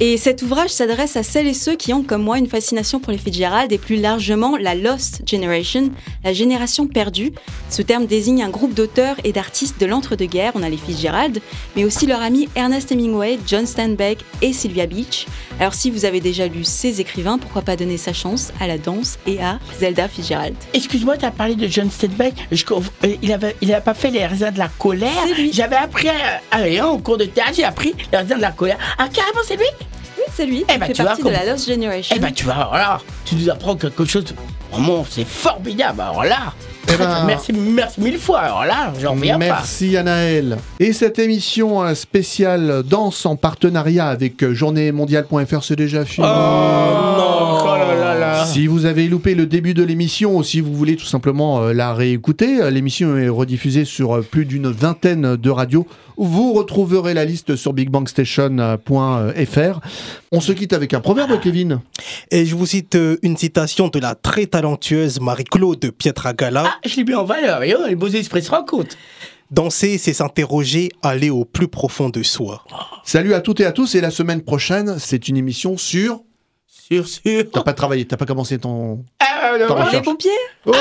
Et 0.00 0.16
cet 0.16 0.42
ouvrage 0.42 0.70
s'adresse 0.70 1.16
à 1.16 1.22
celles 1.22 1.46
et 1.46 1.54
ceux 1.54 1.76
qui 1.76 1.92
ont, 1.92 2.02
comme 2.02 2.22
moi, 2.22 2.38
une 2.38 2.48
fascination 2.48 3.00
pour 3.00 3.12
les 3.12 3.18
Fitzgerald 3.18 3.72
et 3.72 3.78
plus 3.78 3.96
largement 3.96 4.56
la 4.56 4.74
Lost 4.74 5.22
Generation, 5.26 5.90
la 6.24 6.32
génération 6.32 6.86
perdue. 6.86 7.32
Ce 7.68 7.82
terme 7.82 8.06
désigne 8.06 8.42
un 8.42 8.48
groupe 8.50 8.74
d'auteurs 8.74 9.16
et 9.24 9.32
d'artistes 9.32 9.80
de 9.80 9.86
l'entre-deux-guerres. 9.86 10.52
On 10.54 10.62
a 10.62 10.68
les 10.68 10.76
Fitzgerald, 10.76 11.40
mais 11.76 11.84
aussi 11.84 12.06
leur 12.06 12.20
ami 12.20 12.48
Ernest 12.54 12.90
Hemingway, 12.92 13.38
John 13.46 13.66
Steinbeck 13.66 14.18
et 14.40 14.52
Sylvia 14.52 14.86
Beach. 14.86 15.26
Alors 15.60 15.74
si 15.74 15.90
vous 15.90 16.04
avez 16.04 16.20
déjà 16.20 16.46
lu 16.46 16.64
ces 16.64 17.00
écrivains, 17.00 17.38
pourquoi 17.38 17.62
pas 17.62 17.76
donner 17.76 17.96
sa 17.96 18.12
chance 18.12 18.52
à 18.60 18.66
la 18.66 18.78
danse 18.78 19.18
et 19.26 19.42
à 19.42 19.58
Zelda 19.78 20.08
Fitzgerald? 20.08 20.56
Excuse-moi, 20.74 21.16
tu 21.16 21.24
as 21.24 21.30
parlé 21.30 21.54
de 21.54 21.66
John 21.68 21.90
Steinbeck. 21.90 22.34
Je 22.50 22.64
euh, 22.72 23.14
il 23.22 23.32
avait, 23.32 23.56
il 23.60 23.72
a 23.72 23.80
pas 23.80 23.94
fait 23.94 24.10
les 24.10 24.26
raisins 24.26 24.50
de 24.50 24.58
la 24.58 24.68
colère. 24.68 25.10
J'avais 25.52 25.76
appris 25.76 26.08
à, 26.08 26.88
au 26.88 26.98
cours 26.98 27.18
de 27.18 27.24
théâtre, 27.24 27.52
j'ai 27.56 27.64
appris 27.64 27.94
les 28.10 28.18
raisins 28.18 28.36
de 28.36 28.40
la 28.40 28.52
colère. 28.52 28.78
Ah, 28.98 29.08
carrément, 29.12 29.40
c'est 29.46 29.56
lui? 29.56 29.66
C'est 30.34 30.46
lui. 30.46 30.64
Eh 30.68 30.72
Il 30.74 30.78
ben, 30.80 30.86
fait 30.86 30.92
tu 30.92 31.02
vois, 31.02 31.10
partie 31.10 31.22
de 31.24 31.28
la 31.30 31.44
Lost 31.44 31.68
Generation. 31.68 32.16
Eh 32.16 32.20
ben, 32.20 32.32
tu 32.32 32.44
vois, 32.44 32.66
voilà, 32.70 33.00
tu 33.24 33.34
nous 33.34 33.48
apprends 33.50 33.76
quelque 33.76 34.04
chose. 34.04 34.24
Vraiment, 34.70 35.04
c'est 35.08 35.26
formidable. 35.26 36.00
Alors 36.00 36.24
là, 36.24 36.54
très, 36.86 36.96
ben- 36.96 37.24
merci, 37.26 37.52
merci 37.52 38.00
mille 38.00 38.18
fois. 38.18 38.40
Alors 38.40 38.64
là, 38.64 38.92
j'en 39.00 39.12
reviens 39.12 39.34
pas. 39.34 39.44
Merci 39.46 39.96
Anaël. 39.96 40.56
Et 40.80 40.92
cette 40.92 41.18
émission 41.18 41.82
euh, 41.82 41.94
spéciale 41.94 42.82
danse 42.84 43.26
en 43.26 43.36
partenariat 43.36 44.08
avec 44.08 44.42
euh, 44.42 44.54
journéemondiale.fr, 44.54 45.62
c'est 45.62 45.76
déjà 45.76 46.04
fini. 46.04 46.26
non, 46.26 46.32
oh 46.32 47.56
là 47.56 47.61
Si 48.46 48.66
vous 48.66 48.86
avez 48.86 49.08
loupé 49.08 49.34
le 49.34 49.46
début 49.46 49.74
de 49.74 49.82
l'émission 49.82 50.36
ou 50.36 50.42
si 50.42 50.60
vous 50.60 50.74
voulez 50.74 50.96
tout 50.96 51.06
simplement 51.06 51.62
euh, 51.62 51.72
la 51.72 51.94
réécouter, 51.94 52.60
euh, 52.60 52.70
l'émission 52.70 53.16
est 53.16 53.28
rediffusée 53.28 53.84
sur 53.84 54.16
euh, 54.16 54.22
plus 54.22 54.44
d'une 54.44 54.68
vingtaine 54.68 55.36
de 55.36 55.50
radios. 55.50 55.86
Vous 56.16 56.52
retrouverez 56.52 57.14
la 57.14 57.24
liste 57.24 57.56
sur 57.56 57.72
bigbangstation.fr. 57.72 59.80
On 60.32 60.40
se 60.40 60.52
quitte 60.52 60.72
avec 60.72 60.94
un 60.94 61.00
proverbe, 61.00 61.40
Kevin. 61.40 61.80
Et 62.30 62.46
je 62.46 62.54
vous 62.54 62.66
cite 62.66 62.96
une 63.22 63.36
citation 63.36 63.88
de 63.88 63.98
la 63.98 64.14
très 64.14 64.46
talentueuse 64.46 65.20
Marie-Claude 65.20 65.90
Pietragala. 65.90 66.64
Ah, 66.66 66.78
je 66.86 66.96
l'ai 66.96 67.04
mis 67.04 67.14
en 67.14 67.24
valeur. 67.24 67.62
Et 67.62 67.74
oh, 67.74 67.86
les 67.88 67.96
beaux 67.96 68.08
esprits 68.08 68.42
se 68.42 68.50
rencontrent. 68.50 68.96
Danser, 69.50 69.98
c'est 69.98 70.14
s'interroger, 70.14 70.90
aller 71.02 71.28
au 71.28 71.44
plus 71.44 71.68
profond 71.68 72.08
de 72.08 72.22
soi. 72.22 72.64
Salut 73.04 73.34
à 73.34 73.40
toutes 73.40 73.60
et 73.60 73.66
à 73.66 73.72
tous 73.72 73.94
et 73.94 74.00
la 74.00 74.10
semaine 74.10 74.42
prochaine, 74.42 74.96
c'est 74.98 75.28
une 75.28 75.36
émission 75.36 75.76
sur... 75.76 76.22
T'as 77.52 77.62
pas 77.62 77.72
travaillé, 77.72 78.04
t'as 78.04 78.16
pas 78.16 78.26
commencé 78.26 78.58
ton... 78.58 79.04
Ah, 79.20 79.56
non, 79.58 79.74
recherches. 79.74 80.04
pompiers 80.04 80.30
Oui 80.66 80.72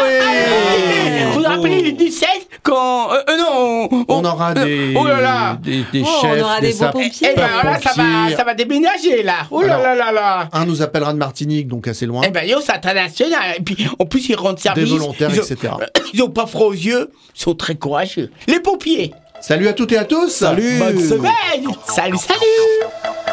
Vous 1.31 1.39
vous 1.39 1.43
rappelez 1.43 1.81
le 1.81 1.91
17 1.93 2.29
quand. 2.63 3.11
euh, 3.11 3.17
euh, 3.29 3.37
non 3.37 4.05
On 4.07 4.23
aura 4.23 4.53
des, 4.53 4.93
Oh 4.97 5.05
là 5.07 5.19
là 5.21 5.57
des, 5.61 5.83
des 5.91 6.03
Oh, 6.03 6.07
on 6.07 6.21
chefs, 6.21 6.41
aura 6.43 6.61
des, 6.61 6.73
pompiers. 6.73 7.29
Eh 7.31 7.35
ben, 7.35 7.43
alors 7.43 7.73
là, 7.73 7.79
ça 7.81 7.91
va, 7.95 8.35
ça 8.35 8.43
va 8.43 8.53
déménager 8.53 9.23
là. 9.23 9.47
Oh 9.49 9.61
là 9.61 9.75
Alors, 9.75 9.83
là 9.83 9.95
là 9.95 10.11
là. 10.11 10.49
Un 10.53 10.65
nous 10.65 10.81
appellera 10.81 11.11
de 11.13 11.17
Martinique, 11.17 11.67
donc 11.67 11.87
assez 11.87 12.05
loin. 12.05 12.21
Eh 12.25 12.29
ben 12.29 12.47
yo, 12.47 12.59
c'est 12.61 12.73
international. 12.73 13.55
Et 13.57 13.61
puis 13.61 13.87
en 13.97 14.05
plus, 14.05 14.29
ils 14.29 14.35
rendent 14.35 14.59
service. 14.59 14.83
Des 14.83 14.89
volontaires, 14.97 15.31
ils 15.33 15.39
ont, 15.39 15.43
etc. 15.43 15.73
Ils 16.13 16.21
ont 16.23 16.29
pas 16.29 16.45
froid 16.45 16.67
aux 16.67 16.73
yeux. 16.73 17.09
Ils 17.35 17.41
sont 17.41 17.55
très 17.55 17.75
courageux. 17.75 18.31
Les 18.47 18.59
pompiers. 18.59 19.13
Salut 19.41 19.67
à 19.67 19.73
toutes 19.73 19.91
et 19.93 19.97
à 19.97 20.05
tous 20.05 20.29
Salut 20.29 20.77
Bonne 20.77 20.99
semaine. 20.99 21.65
Salut, 21.87 22.17
salut. 22.17 23.30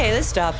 Okay, 0.00 0.12
let's 0.14 0.28
stop. 0.28 0.54